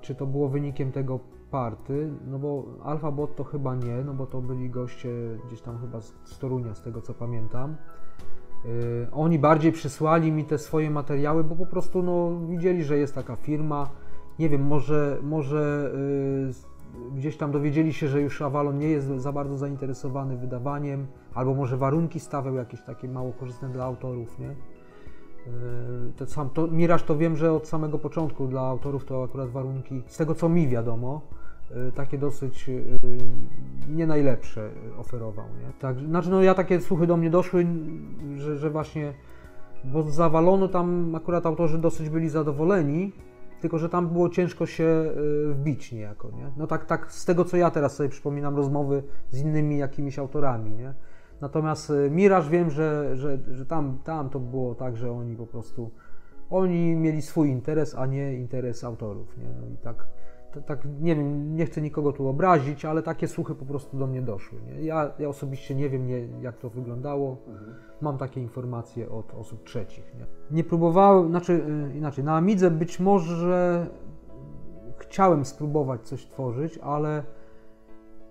czy 0.00 0.14
to 0.14 0.26
było 0.26 0.48
wynikiem 0.48 0.92
tego 0.92 1.20
party, 1.50 2.10
no 2.26 2.38
bo 2.38 2.64
Alphabot 2.84 3.36
to 3.36 3.44
chyba 3.44 3.74
nie, 3.74 3.96
no 4.04 4.14
bo 4.14 4.26
to 4.26 4.40
byli 4.40 4.70
goście 4.70 5.08
gdzieś 5.46 5.60
tam 5.60 5.78
chyba 5.78 6.00
z 6.00 6.38
Torunia, 6.38 6.74
z 6.74 6.82
tego 6.82 7.00
co 7.00 7.14
pamiętam. 7.14 7.76
Yy, 8.64 8.70
oni 9.12 9.38
bardziej 9.38 9.72
przysłali 9.72 10.32
mi 10.32 10.44
te 10.44 10.58
swoje 10.58 10.90
materiały, 10.90 11.44
bo 11.44 11.56
po 11.56 11.66
prostu 11.66 12.02
no, 12.02 12.40
widzieli, 12.46 12.84
że 12.84 12.98
jest 12.98 13.14
taka 13.14 13.36
firma. 13.36 13.90
Nie 14.38 14.48
wiem, 14.48 14.62
może, 14.62 15.18
może 15.22 15.92
yy, 16.44 17.16
gdzieś 17.16 17.36
tam 17.36 17.52
dowiedzieli 17.52 17.92
się, 17.92 18.08
że 18.08 18.20
już 18.20 18.42
Avalon 18.42 18.78
nie 18.78 18.88
jest 18.88 19.06
za 19.06 19.32
bardzo 19.32 19.56
zainteresowany 19.56 20.36
wydawaniem, 20.36 21.06
albo 21.34 21.54
może 21.54 21.76
warunki 21.76 22.20
stawiał 22.20 22.54
jakieś 22.54 22.82
takie 22.82 23.08
mało 23.08 23.32
korzystne 23.32 23.68
dla 23.68 23.84
autorów, 23.84 24.38
nie? 24.38 24.54
Yy, 25.46 26.12
to 26.16 26.26
sam, 26.26 26.50
to, 26.50 26.66
Miraż 26.66 27.02
to 27.02 27.16
wiem, 27.16 27.36
że 27.36 27.52
od 27.52 27.68
samego 27.68 27.98
początku 27.98 28.46
dla 28.46 28.60
autorów 28.60 29.04
to 29.04 29.24
akurat 29.24 29.50
warunki, 29.50 30.02
z 30.06 30.16
tego 30.16 30.34
co 30.34 30.48
mi 30.48 30.68
wiadomo, 30.68 31.20
yy, 31.70 31.92
takie 31.92 32.18
dosyć 32.18 32.68
yy, 32.68 32.84
nie 33.88 34.06
najlepsze 34.06 34.70
oferował. 34.98 35.44
Nie? 35.44 35.72
Tak, 35.80 35.98
znaczy 35.98 36.30
no 36.30 36.42
ja 36.42 36.54
takie 36.54 36.80
słuchy 36.80 37.06
do 37.06 37.16
mnie 37.16 37.30
doszły, 37.30 37.66
że, 38.36 38.56
że 38.56 38.70
właśnie, 38.70 39.12
bo 39.84 40.02
zawalono 40.02 40.68
tam 40.68 41.14
akurat 41.14 41.46
autorzy 41.46 41.78
dosyć 41.78 42.08
byli 42.08 42.28
zadowoleni, 42.28 43.12
tylko 43.60 43.78
że 43.78 43.88
tam 43.88 44.08
było 44.08 44.28
ciężko 44.28 44.66
się 44.66 45.12
wbić 45.50 45.92
niejako, 45.92 46.30
nie? 46.30 46.50
No 46.56 46.66
tak, 46.66 46.86
tak 46.86 47.12
z 47.12 47.24
tego 47.24 47.44
co 47.44 47.56
ja 47.56 47.70
teraz 47.70 47.96
sobie 47.96 48.08
przypominam 48.08 48.56
rozmowy 48.56 49.02
z 49.30 49.40
innymi 49.40 49.78
jakimiś 49.78 50.18
autorami, 50.18 50.70
nie? 50.70 50.94
Natomiast 51.40 51.90
y, 51.90 52.10
Miraż 52.10 52.48
wiem, 52.48 52.70
że, 52.70 53.16
że, 53.16 53.38
że 53.50 53.66
tam, 53.66 53.98
tam 54.04 54.30
to 54.30 54.40
było 54.40 54.74
tak, 54.74 54.96
że 54.96 55.12
oni 55.12 55.36
po 55.36 55.46
prostu 55.46 55.90
oni 56.50 56.96
mieli 56.96 57.22
swój 57.22 57.48
interes, 57.48 57.94
a 57.94 58.06
nie 58.06 58.34
interes 58.34 58.84
autorów. 58.84 59.38
Nie? 59.38 59.44
No 59.60 59.66
i 59.74 59.76
tak, 59.76 60.06
to, 60.52 60.60
tak, 60.60 60.88
nie 61.00 61.16
wiem, 61.16 61.56
nie 61.56 61.66
chcę 61.66 61.80
nikogo 61.80 62.12
tu 62.12 62.28
obrazić, 62.28 62.84
ale 62.84 63.02
takie 63.02 63.28
słuchy 63.28 63.54
po 63.54 63.64
prostu 63.64 63.98
do 63.98 64.06
mnie 64.06 64.22
doszły. 64.22 64.58
Nie? 64.62 64.82
Ja, 64.82 65.10
ja 65.18 65.28
osobiście 65.28 65.74
nie 65.74 65.90
wiem, 65.90 66.06
nie, 66.06 66.28
jak 66.40 66.58
to 66.58 66.70
wyglądało. 66.70 67.36
Mhm. 67.48 67.74
Mam 68.00 68.18
takie 68.18 68.40
informacje 68.40 69.10
od 69.10 69.34
osób 69.34 69.64
trzecich. 69.64 70.14
Nie, 70.18 70.26
nie 70.56 70.64
próbowałem, 70.64 71.28
znaczy 71.28 71.52
y, 71.92 71.96
inaczej, 71.96 72.24
na 72.24 72.36
Amidze 72.36 72.70
być 72.70 73.00
może 73.00 73.86
chciałem 74.98 75.44
spróbować 75.44 76.00
coś 76.02 76.26
tworzyć, 76.26 76.78
ale 76.78 77.22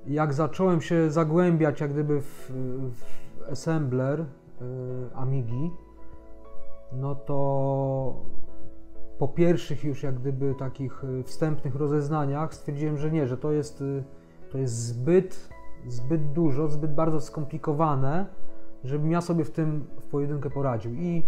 jak 0.07 0.33
zacząłem 0.33 0.81
się 0.81 1.11
zagłębiać 1.11 1.81
jak 1.81 1.91
gdyby 1.91 2.21
w, 2.21 2.51
w 2.91 3.51
assembler 3.51 4.21
y, 4.21 4.25
Amigi, 5.15 5.71
no 6.91 7.15
to 7.15 8.15
po 9.19 9.27
pierwszych 9.27 9.83
już 9.83 10.03
jak 10.03 10.19
gdyby 10.19 10.55
takich 10.55 11.03
y, 11.03 11.23
wstępnych 11.23 11.75
rozeznaniach 11.75 12.53
stwierdziłem, 12.53 12.97
że 12.97 13.11
nie, 13.11 13.27
że 13.27 13.37
to 13.37 13.51
jest, 13.51 13.81
y, 13.81 14.03
to 14.51 14.57
jest 14.57 14.73
zbyt, 14.73 15.49
zbyt 15.87 16.31
dużo, 16.31 16.67
zbyt 16.67 16.93
bardzo 16.93 17.21
skomplikowane, 17.21 18.25
żebym 18.83 19.11
ja 19.11 19.21
sobie 19.21 19.45
w 19.45 19.51
tym 19.51 19.87
w 19.99 20.05
pojedynkę 20.05 20.49
poradził. 20.49 20.93
I, 20.93 21.23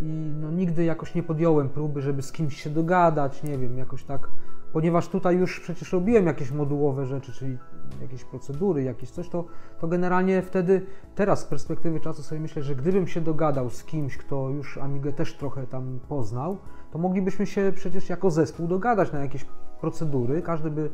i 0.00 0.32
no, 0.40 0.50
nigdy 0.50 0.84
jakoś 0.84 1.14
nie 1.14 1.22
podjąłem 1.22 1.68
próby, 1.68 2.02
żeby 2.02 2.22
z 2.22 2.32
kimś 2.32 2.62
się 2.62 2.70
dogadać, 2.70 3.42
nie 3.42 3.58
wiem, 3.58 3.78
jakoś 3.78 4.04
tak 4.04 4.28
ponieważ 4.72 5.08
tutaj 5.08 5.36
już 5.36 5.60
przecież 5.60 5.92
robiłem 5.92 6.26
jakieś 6.26 6.50
modułowe 6.50 7.06
rzeczy, 7.06 7.32
czyli 7.32 7.58
jakieś 8.00 8.24
procedury, 8.24 8.82
jakieś 8.82 9.10
coś, 9.10 9.28
to, 9.28 9.44
to 9.80 9.88
generalnie 9.88 10.42
wtedy, 10.42 10.86
teraz 11.14 11.40
z 11.40 11.44
perspektywy 11.44 12.00
czasu 12.00 12.22
sobie 12.22 12.40
myślę, 12.40 12.62
że 12.62 12.74
gdybym 12.74 13.06
się 13.06 13.20
dogadał 13.20 13.70
z 13.70 13.84
kimś, 13.84 14.16
kto 14.16 14.48
już 14.48 14.78
Amigę 14.78 15.12
też 15.12 15.34
trochę 15.34 15.66
tam 15.66 16.00
poznał, 16.08 16.56
to 16.92 16.98
moglibyśmy 16.98 17.46
się 17.46 17.72
przecież 17.74 18.08
jako 18.08 18.30
zespół 18.30 18.68
dogadać 18.68 19.12
na 19.12 19.20
jakieś 19.20 19.46
procedury, 19.80 20.42
każdy 20.42 20.70
by 20.70 20.90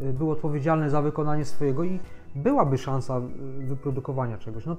y, 0.00 0.12
był 0.12 0.30
odpowiedzialny 0.30 0.90
za 0.90 1.02
wykonanie 1.02 1.44
swojego 1.44 1.84
i 1.84 1.98
byłaby 2.34 2.78
szansa 2.78 3.18
y, 3.18 3.66
wyprodukowania 3.66 4.38
czegoś. 4.38 4.66
No, 4.66 4.76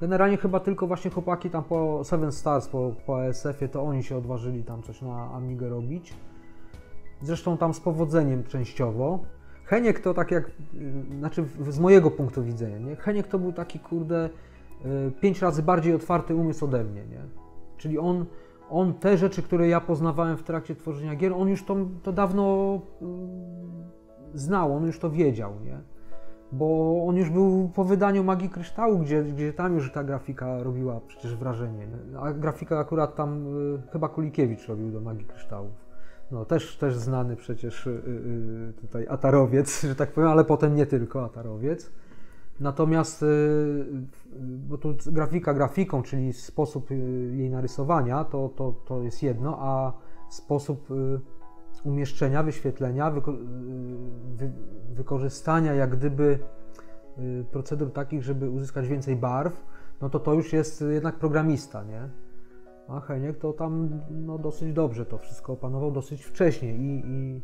generalnie 0.00 0.36
chyba 0.36 0.60
tylko 0.60 0.86
właśnie 0.86 1.10
chłopaki 1.10 1.50
tam 1.50 1.64
po 1.64 2.04
Seven 2.04 2.32
Stars, 2.32 2.68
po, 2.68 2.92
po 3.06 3.22
ASF-ie, 3.22 3.68
to 3.68 3.82
oni 3.82 4.02
się 4.02 4.16
odważyli 4.16 4.64
tam 4.64 4.82
coś 4.82 5.02
na 5.02 5.30
Amigę 5.34 5.68
robić. 5.68 6.14
Zresztą 7.22 7.56
tam 7.56 7.74
z 7.74 7.80
powodzeniem 7.80 8.44
częściowo. 8.44 9.18
Heniek 9.72 10.00
to 10.00 10.14
tak 10.14 10.30
jak, 10.30 10.48
y, 10.48 10.52
znaczy 11.18 11.44
z 11.68 11.78
mojego 11.78 12.10
punktu 12.10 12.42
widzenia, 12.42 12.78
nie? 12.78 12.96
Heniek 12.96 13.26
to 13.26 13.38
był 13.38 13.52
taki 13.52 13.78
kurde 13.78 14.30
pięć 15.20 15.42
razy 15.42 15.62
bardziej 15.62 15.94
otwarty 15.94 16.34
umysł 16.34 16.64
ode 16.64 16.84
mnie, 16.84 17.06
nie? 17.06 17.20
Czyli 17.76 17.98
on 17.98 18.26
on 18.70 18.94
te 18.94 19.16
rzeczy, 19.16 19.42
które 19.42 19.68
ja 19.68 19.80
poznawałem 19.80 20.36
w 20.36 20.42
trakcie 20.42 20.76
tworzenia 20.76 21.16
gier, 21.16 21.32
on 21.32 21.48
już 21.48 21.64
to, 21.64 21.76
to 22.02 22.12
dawno 22.12 22.78
mm, 23.02 23.28
znał, 24.34 24.76
on 24.76 24.86
już 24.86 24.98
to 24.98 25.10
wiedział, 25.10 25.52
nie? 25.64 25.80
Bo 26.52 26.96
on 27.08 27.16
już 27.16 27.30
był 27.30 27.70
po 27.74 27.84
wydaniu 27.84 28.24
Magii 28.24 28.48
Kryształu, 28.48 28.98
gdzie, 28.98 29.22
gdzie 29.22 29.52
tam 29.52 29.74
już 29.74 29.92
ta 29.92 30.04
grafika 30.04 30.62
robiła 30.62 31.00
przecież 31.06 31.36
wrażenie. 31.36 31.86
Nie? 31.86 32.18
A 32.18 32.32
grafika 32.32 32.78
akurat 32.78 33.14
tam 33.14 33.46
y, 33.74 33.82
chyba 33.92 34.08
Kulikiewicz 34.08 34.66
robił 34.68 34.90
do 34.90 35.00
Magii 35.00 35.24
Kryształów. 35.24 35.81
No, 36.32 36.44
też, 36.44 36.76
też 36.76 36.96
znany 36.96 37.36
przecież 37.36 37.86
y, 37.86 37.90
y, 37.90 38.72
tutaj 38.80 39.06
Atarowiec, 39.08 39.80
że 39.88 39.94
tak 39.94 40.12
powiem, 40.12 40.30
ale 40.30 40.44
potem 40.44 40.74
nie 40.74 40.86
tylko 40.86 41.24
Atarowiec. 41.24 41.90
Natomiast, 42.60 43.22
y, 43.22 43.84
bo 44.40 44.78
tu 44.78 44.94
grafika 45.06 45.54
grafiką, 45.54 46.02
czyli 46.02 46.32
sposób 46.32 46.90
y, 46.90 46.94
jej 47.36 47.50
narysowania, 47.50 48.24
to, 48.24 48.48
to, 48.48 48.74
to 48.84 49.02
jest 49.02 49.22
jedno, 49.22 49.56
a 49.60 49.92
sposób 50.28 50.90
y, 50.90 51.20
umieszczenia, 51.84 52.42
wyświetlenia, 52.42 53.10
wyko 53.10 53.32
wy 54.34 54.52
wykorzystania 54.94 55.74
jak 55.74 55.96
gdyby 55.96 56.38
procedur 57.50 57.92
takich, 57.92 58.22
żeby 58.22 58.50
uzyskać 58.50 58.88
więcej 58.88 59.16
barw, 59.16 59.64
no 60.00 60.10
to 60.10 60.20
to 60.20 60.34
już 60.34 60.52
jest 60.52 60.84
jednak 60.90 61.18
programista, 61.18 61.84
nie? 61.84 62.08
A 62.88 63.00
Heniek 63.00 63.38
to 63.38 63.52
tam 63.52 64.00
no, 64.10 64.38
dosyć 64.38 64.72
dobrze 64.72 65.06
to 65.06 65.18
wszystko 65.18 65.52
opanował 65.52 65.90
dosyć 65.90 66.24
wcześnie 66.24 66.76
i, 66.76 67.02
i 67.06 67.42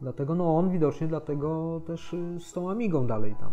dlatego 0.00 0.34
no 0.34 0.56
on 0.56 0.70
widocznie 0.70 1.06
dlatego 1.08 1.80
też 1.86 2.16
z 2.38 2.52
tą 2.52 2.70
Amigą 2.70 3.06
dalej 3.06 3.36
tam 3.40 3.52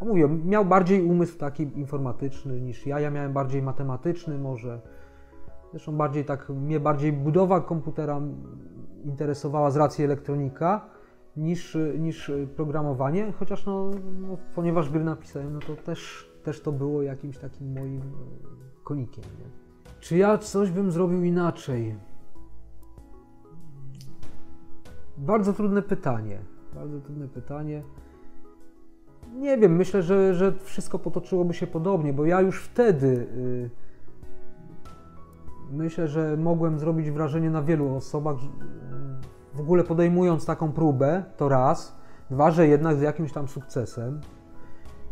no 0.00 0.06
mówię, 0.06 0.28
miał 0.28 0.64
bardziej 0.64 1.02
umysł 1.02 1.38
taki 1.38 1.62
informatyczny 1.62 2.60
niż 2.60 2.86
ja. 2.86 3.00
Ja 3.00 3.10
miałem 3.10 3.32
bardziej 3.32 3.62
matematyczny 3.62 4.38
może. 4.38 4.80
Zresztą 5.70 5.96
bardziej 5.96 6.24
tak, 6.24 6.48
mnie 6.48 6.80
bardziej 6.80 7.12
budowa 7.12 7.60
komputera 7.60 8.20
interesowała 9.04 9.70
z 9.70 9.76
racji 9.76 10.04
elektronika 10.04 10.86
niż, 11.36 11.78
niż 11.98 12.32
programowanie, 12.56 13.32
chociaż 13.32 13.66
no, 13.66 13.90
no, 14.20 14.36
ponieważ 14.54 14.90
gry 14.90 15.04
napisałem, 15.04 15.52
no 15.52 15.60
to 15.60 15.76
też, 15.76 16.30
też 16.44 16.60
to 16.60 16.72
było 16.72 17.02
jakimś 17.02 17.38
takim 17.38 17.72
moim 17.72 18.00
konikiem. 18.84 19.24
Nie? 19.24 19.63
Czy 20.04 20.16
ja 20.16 20.38
coś 20.38 20.70
bym 20.70 20.90
zrobił 20.90 21.24
inaczej? 21.24 21.96
Bardzo 25.18 25.52
trudne 25.52 25.82
pytanie. 25.82 26.38
Bardzo 26.74 27.00
trudne 27.00 27.28
pytanie. 27.28 27.82
Nie 29.34 29.58
wiem, 29.58 29.76
myślę, 29.76 30.02
że, 30.02 30.34
że 30.34 30.52
wszystko 30.52 30.98
potoczyłoby 30.98 31.54
się 31.54 31.66
podobnie, 31.66 32.12
bo 32.12 32.24
ja 32.24 32.40
już 32.40 32.62
wtedy 32.62 33.06
y, 33.06 33.70
myślę, 35.70 36.08
że 36.08 36.36
mogłem 36.36 36.78
zrobić 36.78 37.10
wrażenie 37.10 37.50
na 37.50 37.62
wielu 37.62 37.94
osobach, 37.94 38.36
w 39.54 39.60
ogóle 39.60 39.84
podejmując 39.84 40.46
taką 40.46 40.72
próbę, 40.72 41.24
to 41.36 41.48
raz, 41.48 41.96
dwa, 42.30 42.50
że 42.50 42.66
jednak 42.66 42.96
z 42.96 43.00
jakimś 43.00 43.32
tam 43.32 43.48
sukcesem. 43.48 44.20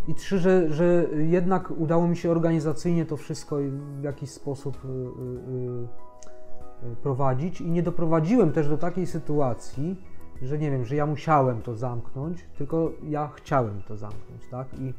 I 0.09 0.15
trzy, 0.15 0.39
że, 0.39 0.73
że 0.73 1.07
jednak 1.17 1.71
udało 1.71 2.09
mi 2.09 2.17
się 2.17 2.31
organizacyjnie 2.31 3.07
to 3.07 3.17
wszystko 3.17 3.57
w 4.01 4.03
jakiś 4.03 4.31
sposób 4.31 4.85
y, 4.85 4.89
y, 4.89 6.97
prowadzić 7.03 7.61
i 7.61 7.71
nie 7.71 7.83
doprowadziłem 7.83 8.53
też 8.53 8.69
do 8.69 8.79
takiej 8.79 9.07
sytuacji, 9.07 9.97
że 10.43 10.59
nie 10.59 10.71
wiem, 10.71 10.85
że 10.85 10.97
ja 10.97 11.07
musiałem 11.07 11.63
to 11.63 11.75
zamknąć, 11.75 12.47
tylko 12.59 12.93
ja 13.03 13.31
chciałem 13.35 13.83
to 13.83 13.97
zamknąć, 13.97 14.43
tak? 14.51 14.67
I 14.81 14.95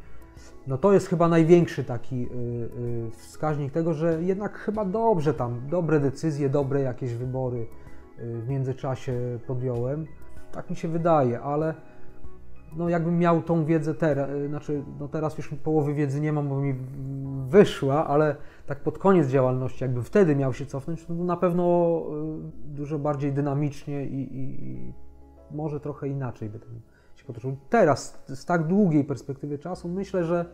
no 0.67 0.77
to 0.77 0.93
jest 0.93 1.07
chyba 1.07 1.27
największy 1.27 1.83
taki 1.83 2.15
y, 2.15 2.27
y, 2.27 3.11
wskaźnik 3.11 3.71
tego, 3.71 3.93
że 3.93 4.23
jednak 4.23 4.57
chyba 4.57 4.85
dobrze 4.85 5.33
tam, 5.33 5.61
dobre 5.69 5.99
decyzje, 5.99 6.49
dobre 6.49 6.81
jakieś 6.81 7.13
wybory 7.13 7.67
y, 8.19 8.41
w 8.41 8.47
międzyczasie 8.47 9.39
podjąłem. 9.47 10.07
Tak 10.51 10.69
mi 10.69 10.75
się 10.75 10.87
wydaje, 10.87 11.41
ale 11.41 11.73
no 12.77 12.89
jakbym 12.89 13.19
miał 13.19 13.41
tą 13.41 13.65
wiedzę 13.65 13.93
teraz, 13.93 14.29
znaczy 14.47 14.83
no 14.99 15.07
teraz 15.07 15.37
już 15.37 15.49
połowy 15.49 15.93
wiedzy 15.93 16.21
nie 16.21 16.33
mam, 16.33 16.49
bo 16.49 16.61
mi 16.61 16.75
wyszła, 17.47 18.07
ale 18.07 18.35
tak 18.65 18.79
pod 18.79 18.97
koniec 18.97 19.27
działalności, 19.27 19.83
jakbym 19.83 20.03
wtedy 20.03 20.35
miał 20.35 20.53
się 20.53 20.65
cofnąć, 20.65 21.05
to 21.05 21.13
na 21.13 21.37
pewno 21.37 22.01
dużo 22.65 22.99
bardziej 22.99 23.33
dynamicznie 23.33 24.05
i, 24.05 24.37
i 24.37 24.93
może 25.51 25.79
trochę 25.79 26.07
inaczej 26.07 26.49
by 26.49 26.59
się 27.15 27.25
potoczył. 27.25 27.57
Teraz, 27.69 28.23
z 28.27 28.45
tak 28.45 28.67
długiej 28.67 29.03
perspektywy 29.03 29.57
czasu, 29.57 29.87
myślę, 29.87 30.23
że, 30.23 30.45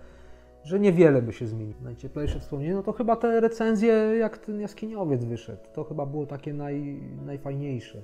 że 0.63 0.80
niewiele 0.80 1.22
by 1.22 1.34
się 1.34 1.47
zmieniło. 1.47 1.80
Najcieplejsze 1.82 2.39
wspomnienie, 2.39 2.74
no 2.74 2.84
to 2.84 2.93
chyba 2.93 3.15
te 3.15 3.39
recenzje, 3.39 3.93
jak 4.20 4.38
ten 4.38 4.59
jaskiniowiec 4.59 5.26
wyszedł, 5.26 5.61
to 5.74 5.84
chyba 5.84 6.05
było 6.05 6.26
takie 6.26 6.53
naj, 6.53 7.01
najfajniejsze. 7.26 8.01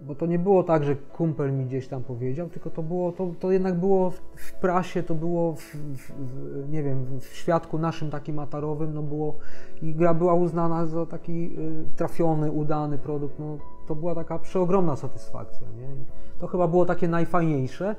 Bo 0.00 0.14
to 0.14 0.26
nie 0.26 0.38
było 0.38 0.62
tak, 0.62 0.84
że 0.84 0.96
kumpel 0.96 1.52
mi 1.52 1.64
gdzieś 1.64 1.88
tam 1.88 2.04
powiedział, 2.04 2.48
tylko 2.48 2.70
to 2.70 2.82
było, 2.82 3.12
to, 3.12 3.30
to 3.40 3.52
jednak 3.52 3.74
było 3.74 4.10
w 4.36 4.52
prasie, 4.60 5.02
to 5.02 5.14
było 5.14 5.52
w, 5.52 5.60
w, 5.74 6.12
w, 6.12 6.70
nie 6.70 6.82
wiem, 6.82 7.20
w 7.20 7.26
świadku 7.26 7.78
naszym 7.78 8.10
takim 8.10 8.38
atarowym, 8.38 8.94
no 8.94 9.02
było 9.02 9.38
i 9.82 9.94
gra 9.94 10.14
była 10.14 10.34
uznana 10.34 10.86
za 10.86 11.06
taki 11.06 11.58
y, 11.58 11.96
trafiony, 11.96 12.50
udany 12.50 12.98
produkt, 12.98 13.38
no 13.38 13.58
to 13.86 13.94
była 13.94 14.14
taka 14.14 14.38
przeogromna 14.38 14.96
satysfakcja, 14.96 15.66
nie? 15.76 16.02
I 16.02 16.04
to 16.40 16.46
chyba 16.46 16.68
było 16.68 16.84
takie 16.84 17.08
najfajniejsze. 17.08 17.96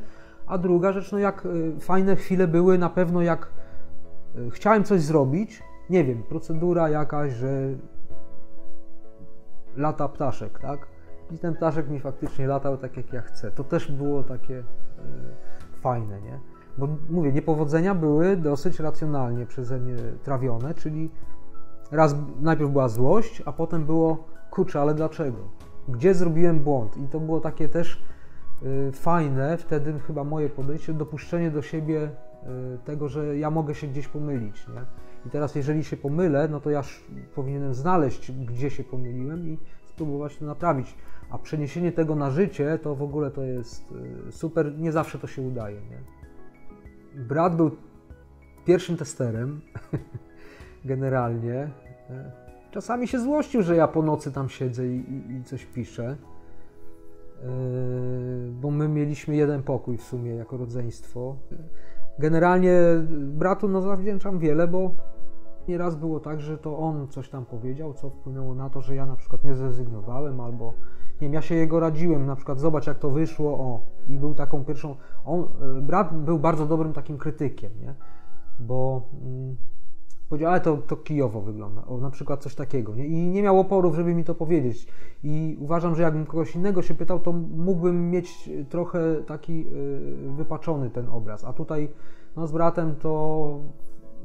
A 0.47 0.57
druga 0.57 0.91
rzecz, 0.91 1.11
no 1.11 1.17
jak 1.17 1.45
y, 1.45 1.79
fajne 1.79 2.15
chwile 2.15 2.47
były 2.47 2.77
na 2.77 2.89
pewno 2.89 3.21
jak 3.21 3.51
y, 4.35 4.51
chciałem 4.51 4.83
coś 4.83 5.01
zrobić, 5.01 5.63
nie 5.89 6.03
wiem, 6.03 6.23
procedura 6.23 6.89
jakaś, 6.89 7.33
że 7.33 7.69
lata 9.77 10.09
ptaszek, 10.09 10.59
tak? 10.59 10.87
I 11.31 11.37
ten 11.37 11.55
ptaszek 11.55 11.89
mi 11.89 11.99
faktycznie 11.99 12.47
latał 12.47 12.77
tak 12.77 12.97
jak 12.97 13.13
ja 13.13 13.21
chcę. 13.21 13.51
To 13.51 13.63
też 13.63 13.91
było 13.91 14.23
takie 14.23 14.59
y, 14.59 14.63
fajne, 15.81 16.21
nie? 16.21 16.39
Bo 16.77 16.87
mówię, 17.09 17.31
niepowodzenia 17.31 17.95
były 17.95 18.37
dosyć 18.37 18.79
racjonalnie 18.79 19.45
przeze 19.45 19.79
mnie 19.79 19.95
trawione, 20.23 20.73
czyli 20.73 21.11
raz 21.91 22.15
najpierw 22.41 22.71
była 22.71 22.89
złość, 22.89 23.43
a 23.45 23.51
potem 23.51 23.85
było 23.85 24.23
kurczę, 24.51 24.81
ale 24.81 24.93
dlaczego? 24.93 25.59
gdzie 25.91 26.13
zrobiłem 26.13 26.59
błąd. 26.59 26.97
I 26.97 27.07
to 27.07 27.19
było 27.19 27.39
takie 27.39 27.69
też 27.69 28.01
y, 28.63 28.91
fajne, 28.91 29.57
wtedy 29.57 29.99
chyba 29.99 30.23
moje 30.23 30.49
podejście, 30.49 30.93
dopuszczenie 30.93 31.51
do 31.51 31.61
siebie 31.61 32.03
y, 32.03 32.77
tego, 32.85 33.07
że 33.07 33.37
ja 33.37 33.49
mogę 33.49 33.75
się 33.75 33.87
gdzieś 33.87 34.07
pomylić. 34.07 34.67
Nie? 34.67 34.81
I 35.25 35.29
teraz, 35.29 35.55
jeżeli 35.55 35.83
się 35.83 35.97
pomylę, 35.97 36.47
no 36.47 36.59
to 36.59 36.69
ja 36.69 36.83
powinienem 37.35 37.73
znaleźć, 37.73 38.31
gdzie 38.31 38.69
się 38.69 38.83
pomyliłem 38.83 39.47
i 39.47 39.57
spróbować 39.85 40.37
to 40.37 40.45
naprawić. 40.45 40.95
A 41.29 41.37
przeniesienie 41.37 41.91
tego 41.91 42.15
na 42.15 42.31
życie 42.31 42.79
to 42.83 42.95
w 42.95 43.01
ogóle 43.01 43.31
to 43.31 43.43
jest 43.43 43.91
y, 44.27 44.31
super, 44.31 44.79
nie 44.79 44.91
zawsze 44.91 45.19
to 45.19 45.27
się 45.27 45.41
udaje. 45.41 45.81
Nie? 45.81 45.99
Brat 47.23 47.55
był 47.55 47.71
pierwszym 48.65 48.97
testerem, 48.97 49.61
generalnie. 50.85 51.69
Czasami 52.71 53.07
się 53.07 53.19
złościł, 53.19 53.63
że 53.63 53.75
ja 53.75 53.87
po 53.87 54.01
nocy 54.01 54.31
tam 54.31 54.49
siedzę 54.49 54.87
i, 54.87 54.97
i, 54.97 55.35
i 55.35 55.43
coś 55.43 55.65
piszę. 55.65 56.15
Yy, 57.43 57.47
bo 58.61 58.71
my 58.71 58.87
mieliśmy 58.87 59.35
jeden 59.35 59.63
pokój 59.63 59.97
w 59.97 60.03
sumie 60.03 60.35
jako 60.35 60.57
rodzeństwo. 60.57 61.35
Generalnie 62.19 62.79
bratu 63.11 63.67
no 63.67 63.81
zawdzięczam 63.81 64.39
wiele, 64.39 64.67
bo 64.67 64.91
nieraz 65.67 65.95
było 65.95 66.19
tak, 66.19 66.41
że 66.41 66.57
to 66.57 66.77
on 66.77 67.07
coś 67.07 67.29
tam 67.29 67.45
powiedział, 67.45 67.93
co 67.93 68.09
wpłynęło 68.09 68.55
na 68.55 68.69
to, 68.69 68.81
że 68.81 68.95
ja 68.95 69.05
na 69.05 69.15
przykład 69.15 69.43
nie 69.43 69.55
zrezygnowałem 69.55 70.41
albo 70.41 70.73
nie 71.21 71.27
wiem, 71.27 71.33
ja 71.33 71.41
się 71.41 71.55
jego 71.55 71.79
radziłem, 71.79 72.25
na 72.25 72.35
przykład 72.35 72.59
zobacz 72.59 72.87
jak 72.87 72.99
to 72.99 73.09
wyszło, 73.09 73.51
o 73.51 73.81
i 74.09 74.19
był 74.19 74.33
taką 74.33 74.65
pierwszą, 74.65 74.95
on, 75.25 75.47
yy, 75.75 75.81
brat 75.81 76.23
był 76.23 76.39
bardzo 76.39 76.65
dobrym 76.65 76.93
takim 76.93 77.17
krytykiem, 77.17 77.71
nie? 77.81 77.93
bo 78.59 79.01
mm, 79.21 79.55
powiedział, 80.29 80.51
ale 80.51 80.61
to, 80.61 80.77
to 80.77 80.97
kijowo 80.97 81.41
wygląda, 81.41 81.85
o, 81.85 81.97
na 81.97 82.09
przykład 82.09 82.43
coś 82.43 82.55
takiego, 82.55 82.95
nie? 82.95 83.07
I 83.07 83.27
nie 83.27 83.41
miał 83.43 83.59
oporów, 83.59 83.95
żeby 83.95 84.15
mi 84.15 84.23
to 84.23 84.35
powiedzieć. 84.35 84.87
I 85.23 85.57
uważam, 85.59 85.95
że 85.95 86.03
jakbym 86.03 86.25
kogoś 86.25 86.55
innego 86.55 86.81
się 86.81 86.93
pytał, 86.93 87.19
to 87.19 87.31
mógłbym 87.57 88.11
mieć 88.11 88.49
trochę 88.69 88.99
taki 89.27 89.67
y, 89.67 90.31
wypaczony 90.37 90.89
ten 90.89 91.09
obraz. 91.09 91.43
A 91.43 91.53
tutaj 91.53 91.89
no, 92.35 92.47
z 92.47 92.51
bratem 92.51 92.95
to, 92.95 93.59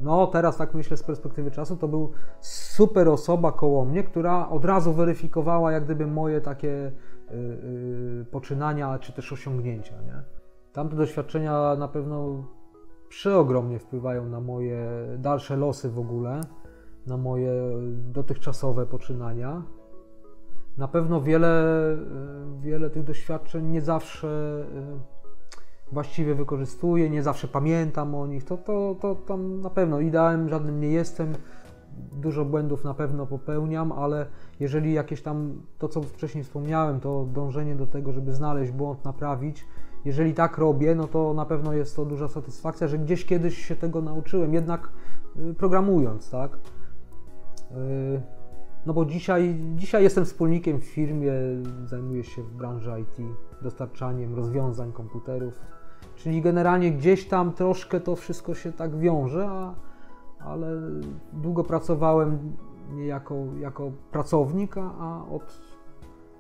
no 0.00 0.26
teraz 0.26 0.56
tak 0.56 0.74
myślę 0.74 0.96
z 0.96 1.02
perspektywy 1.02 1.50
czasu, 1.50 1.76
to 1.76 1.88
był 1.88 2.10
super 2.40 3.08
osoba 3.08 3.52
koło 3.52 3.84
mnie, 3.84 4.04
która 4.04 4.48
od 4.48 4.64
razu 4.64 4.92
weryfikowała 4.92 5.72
jak 5.72 5.84
gdyby 5.84 6.06
moje 6.06 6.40
takie 6.40 6.92
y, 7.30 7.34
y, 7.34 8.26
poczynania 8.30 8.98
czy 8.98 9.12
też 9.12 9.32
osiągnięcia, 9.32 10.02
nie? 10.02 10.22
Tamte 10.72 10.96
doświadczenia 10.96 11.76
na 11.78 11.88
pewno 11.88 12.44
przeogromnie 13.08 13.78
wpływają 13.78 14.28
na 14.28 14.40
moje 14.40 14.86
dalsze 15.18 15.56
losy 15.56 15.90
w 15.90 15.98
ogóle, 15.98 16.40
na 17.06 17.16
moje 17.16 17.52
dotychczasowe 17.94 18.86
poczynania. 18.86 19.62
Na 20.78 20.88
pewno 20.88 21.20
wiele, 21.20 21.64
wiele 22.60 22.90
tych 22.90 23.04
doświadczeń 23.04 23.66
nie 23.66 23.80
zawsze 23.80 24.64
właściwie 25.94 26.34
wykorzystuję, 26.34 27.10
nie 27.10 27.22
zawsze 27.22 27.48
pamiętam 27.48 28.14
o 28.14 28.26
nich. 28.26 28.44
To, 28.44 28.56
to, 28.56 28.96
to 29.00 29.14
tam 29.14 29.60
na 29.60 29.70
pewno 29.70 30.00
ideałem 30.00 30.48
żadnym 30.48 30.80
nie 30.80 30.88
jestem. 30.88 31.32
Dużo 32.12 32.44
błędów 32.44 32.84
na 32.84 32.94
pewno 32.94 33.26
popełniam, 33.26 33.92
ale 33.92 34.26
jeżeli 34.60 34.92
jakieś 34.92 35.22
tam 35.22 35.62
to, 35.78 35.88
co 35.88 36.02
wcześniej 36.02 36.44
wspomniałem, 36.44 37.00
to 37.00 37.26
dążenie 37.32 37.76
do 37.76 37.86
tego, 37.86 38.12
żeby 38.12 38.32
znaleźć 38.32 38.72
błąd, 38.72 39.04
naprawić, 39.04 39.66
jeżeli 40.04 40.34
tak 40.34 40.58
robię, 40.58 40.94
no 40.94 41.06
to 41.06 41.34
na 41.34 41.46
pewno 41.46 41.72
jest 41.72 41.96
to 41.96 42.04
duża 42.04 42.28
satysfakcja, 42.28 42.88
że 42.88 42.98
gdzieś 42.98 43.24
kiedyś 43.24 43.66
się 43.66 43.76
tego 43.76 44.02
nauczyłem, 44.02 44.54
jednak 44.54 44.88
y, 45.36 45.54
programując, 45.54 46.30
tak? 46.30 46.58
Y, 47.72 48.20
no 48.86 48.94
bo 48.94 49.04
dzisiaj, 49.04 49.56
dzisiaj 49.76 50.02
jestem 50.02 50.24
wspólnikiem 50.24 50.80
w 50.80 50.84
firmie, 50.84 51.32
zajmuję 51.84 52.24
się 52.24 52.42
w 52.42 52.50
branży 52.50 52.90
IT, 53.00 53.26
dostarczaniem 53.62 54.34
rozwiązań 54.34 54.92
komputerów, 54.92 55.60
czyli 56.16 56.42
generalnie 56.42 56.92
gdzieś 56.92 57.28
tam 57.28 57.52
troszkę 57.52 58.00
to 58.00 58.16
wszystko 58.16 58.54
się 58.54 58.72
tak 58.72 58.96
wiąże, 58.98 59.48
a, 59.48 59.74
ale 60.38 60.80
długo 61.32 61.64
pracowałem 61.64 62.56
nie 62.90 63.06
jako, 63.06 63.34
jako 63.60 63.90
pracownik, 64.10 64.78
a 64.78 65.24
od 65.30 65.60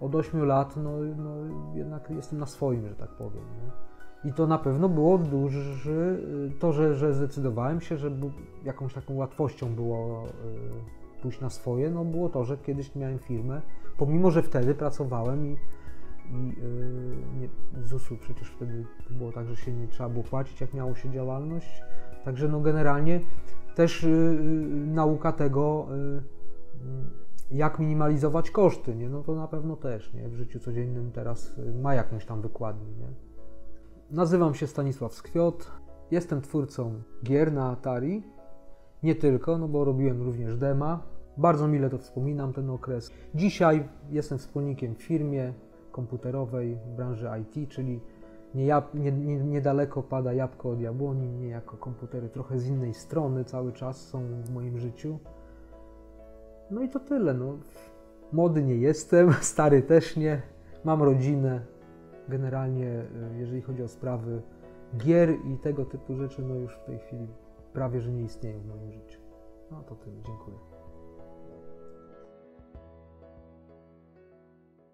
od 0.00 0.14
8 0.14 0.44
lat, 0.44 0.76
no, 0.76 0.90
no 1.16 1.34
jednak 1.74 2.10
jestem 2.10 2.38
na 2.38 2.46
swoim, 2.46 2.88
że 2.88 2.94
tak 2.94 3.10
powiem. 3.10 3.42
Nie? 3.42 4.30
I 4.30 4.32
to 4.32 4.46
na 4.46 4.58
pewno 4.58 4.88
było 4.88 5.18
duży, 5.18 6.22
to, 6.58 6.72
że, 6.72 6.94
że 6.94 7.14
zdecydowałem 7.14 7.80
się, 7.80 7.96
że 7.96 8.10
jakąś 8.64 8.94
taką 8.94 9.14
łatwością 9.14 9.74
było 9.74 10.24
y, 10.24 11.22
pójść 11.22 11.40
na 11.40 11.50
swoje, 11.50 11.90
no 11.90 12.04
było 12.04 12.28
to, 12.28 12.44
że 12.44 12.56
kiedyś 12.56 12.94
miałem 12.94 13.18
firmę, 13.18 13.62
pomimo, 13.98 14.30
że 14.30 14.42
wtedy 14.42 14.74
pracowałem 14.74 15.46
i, 15.46 15.56
i 16.30 16.56
nie, 17.40 17.48
ZUS-u 17.84 18.16
przecież 18.16 18.48
wtedy 18.48 18.86
było 19.10 19.32
tak, 19.32 19.48
że 19.48 19.56
się 19.56 19.72
nie 19.72 19.88
trzeba 19.88 20.08
było 20.08 20.24
płacić, 20.24 20.60
jak 20.60 20.74
miało 20.74 20.94
się 20.94 21.10
działalność. 21.10 21.82
Także 22.24 22.48
no 22.48 22.60
generalnie 22.60 23.20
też 23.74 24.02
yy, 24.02 24.10
nauka 24.86 25.32
tego, 25.32 25.88
jak 27.50 27.78
minimalizować 27.78 28.50
koszty, 28.50 28.94
nie? 28.94 29.08
no 29.08 29.22
to 29.22 29.34
na 29.34 29.48
pewno 29.48 29.76
też 29.76 30.14
nie? 30.14 30.28
w 30.28 30.34
życiu 30.34 30.60
codziennym 30.60 31.12
teraz 31.12 31.58
y, 31.58 31.74
ma 31.74 31.94
jakąś 31.94 32.26
tam 32.26 32.42
wykładnię. 32.42 32.92
Nie? 32.92 33.08
Nazywam 34.10 34.54
się 34.54 34.66
Stanisław 34.66 35.14
Skwiot, 35.14 35.70
jestem 36.10 36.40
twórcą 36.40 37.02
gier 37.24 37.52
na 37.52 37.70
Atari, 37.70 38.22
nie 39.02 39.14
tylko, 39.14 39.58
no 39.58 39.68
bo 39.68 39.84
robiłem 39.84 40.22
również 40.22 40.56
dema. 40.56 41.02
Bardzo 41.36 41.68
mile 41.68 41.90
to 41.90 41.98
wspominam, 41.98 42.52
ten 42.52 42.70
okres. 42.70 43.10
Dzisiaj 43.34 43.88
jestem 44.10 44.38
wspólnikiem 44.38 44.94
w 44.94 45.02
firmie 45.02 45.52
komputerowej 45.94 46.76
w 46.76 46.88
branży 46.96 47.28
IT, 47.42 47.70
czyli 47.70 48.00
nie, 48.54 48.82
nie, 48.94 49.12
nie, 49.12 49.36
niedaleko 49.36 50.02
pada 50.02 50.32
jabłko 50.32 50.70
od 50.70 50.80
jabłoni, 50.80 51.28
nie 51.28 51.48
jako 51.48 51.76
komputery 51.76 52.28
trochę 52.28 52.58
z 52.58 52.68
innej 52.68 52.94
strony 52.94 53.44
cały 53.44 53.72
czas 53.72 54.08
są 54.08 54.42
w 54.42 54.50
moim 54.50 54.78
życiu. 54.78 55.18
No 56.70 56.82
i 56.82 56.88
to 56.88 57.00
tyle. 57.00 57.34
No. 57.34 57.58
Młody 58.32 58.62
nie 58.62 58.76
jestem, 58.76 59.32
stary 59.54 59.82
też 59.82 60.16
nie. 60.16 60.42
Mam 60.84 61.02
rodzinę. 61.02 61.60
Generalnie, 62.28 62.86
y, 63.34 63.38
jeżeli 63.38 63.62
chodzi 63.62 63.82
o 63.82 63.88
sprawy 63.88 64.42
gier 64.96 65.30
i 65.30 65.58
tego 65.58 65.84
typu 65.84 66.16
rzeczy, 66.16 66.42
no 66.42 66.54
już 66.54 66.74
w 66.74 66.84
tej 66.84 66.98
chwili 66.98 67.26
prawie 67.72 68.00
że 68.00 68.12
nie 68.12 68.22
istnieją 68.22 68.60
w 68.60 68.66
moim 68.66 68.92
życiu. 68.92 69.20
No 69.70 69.82
to 69.82 69.94
tyle. 69.94 70.16
Dziękuję. 70.26 70.73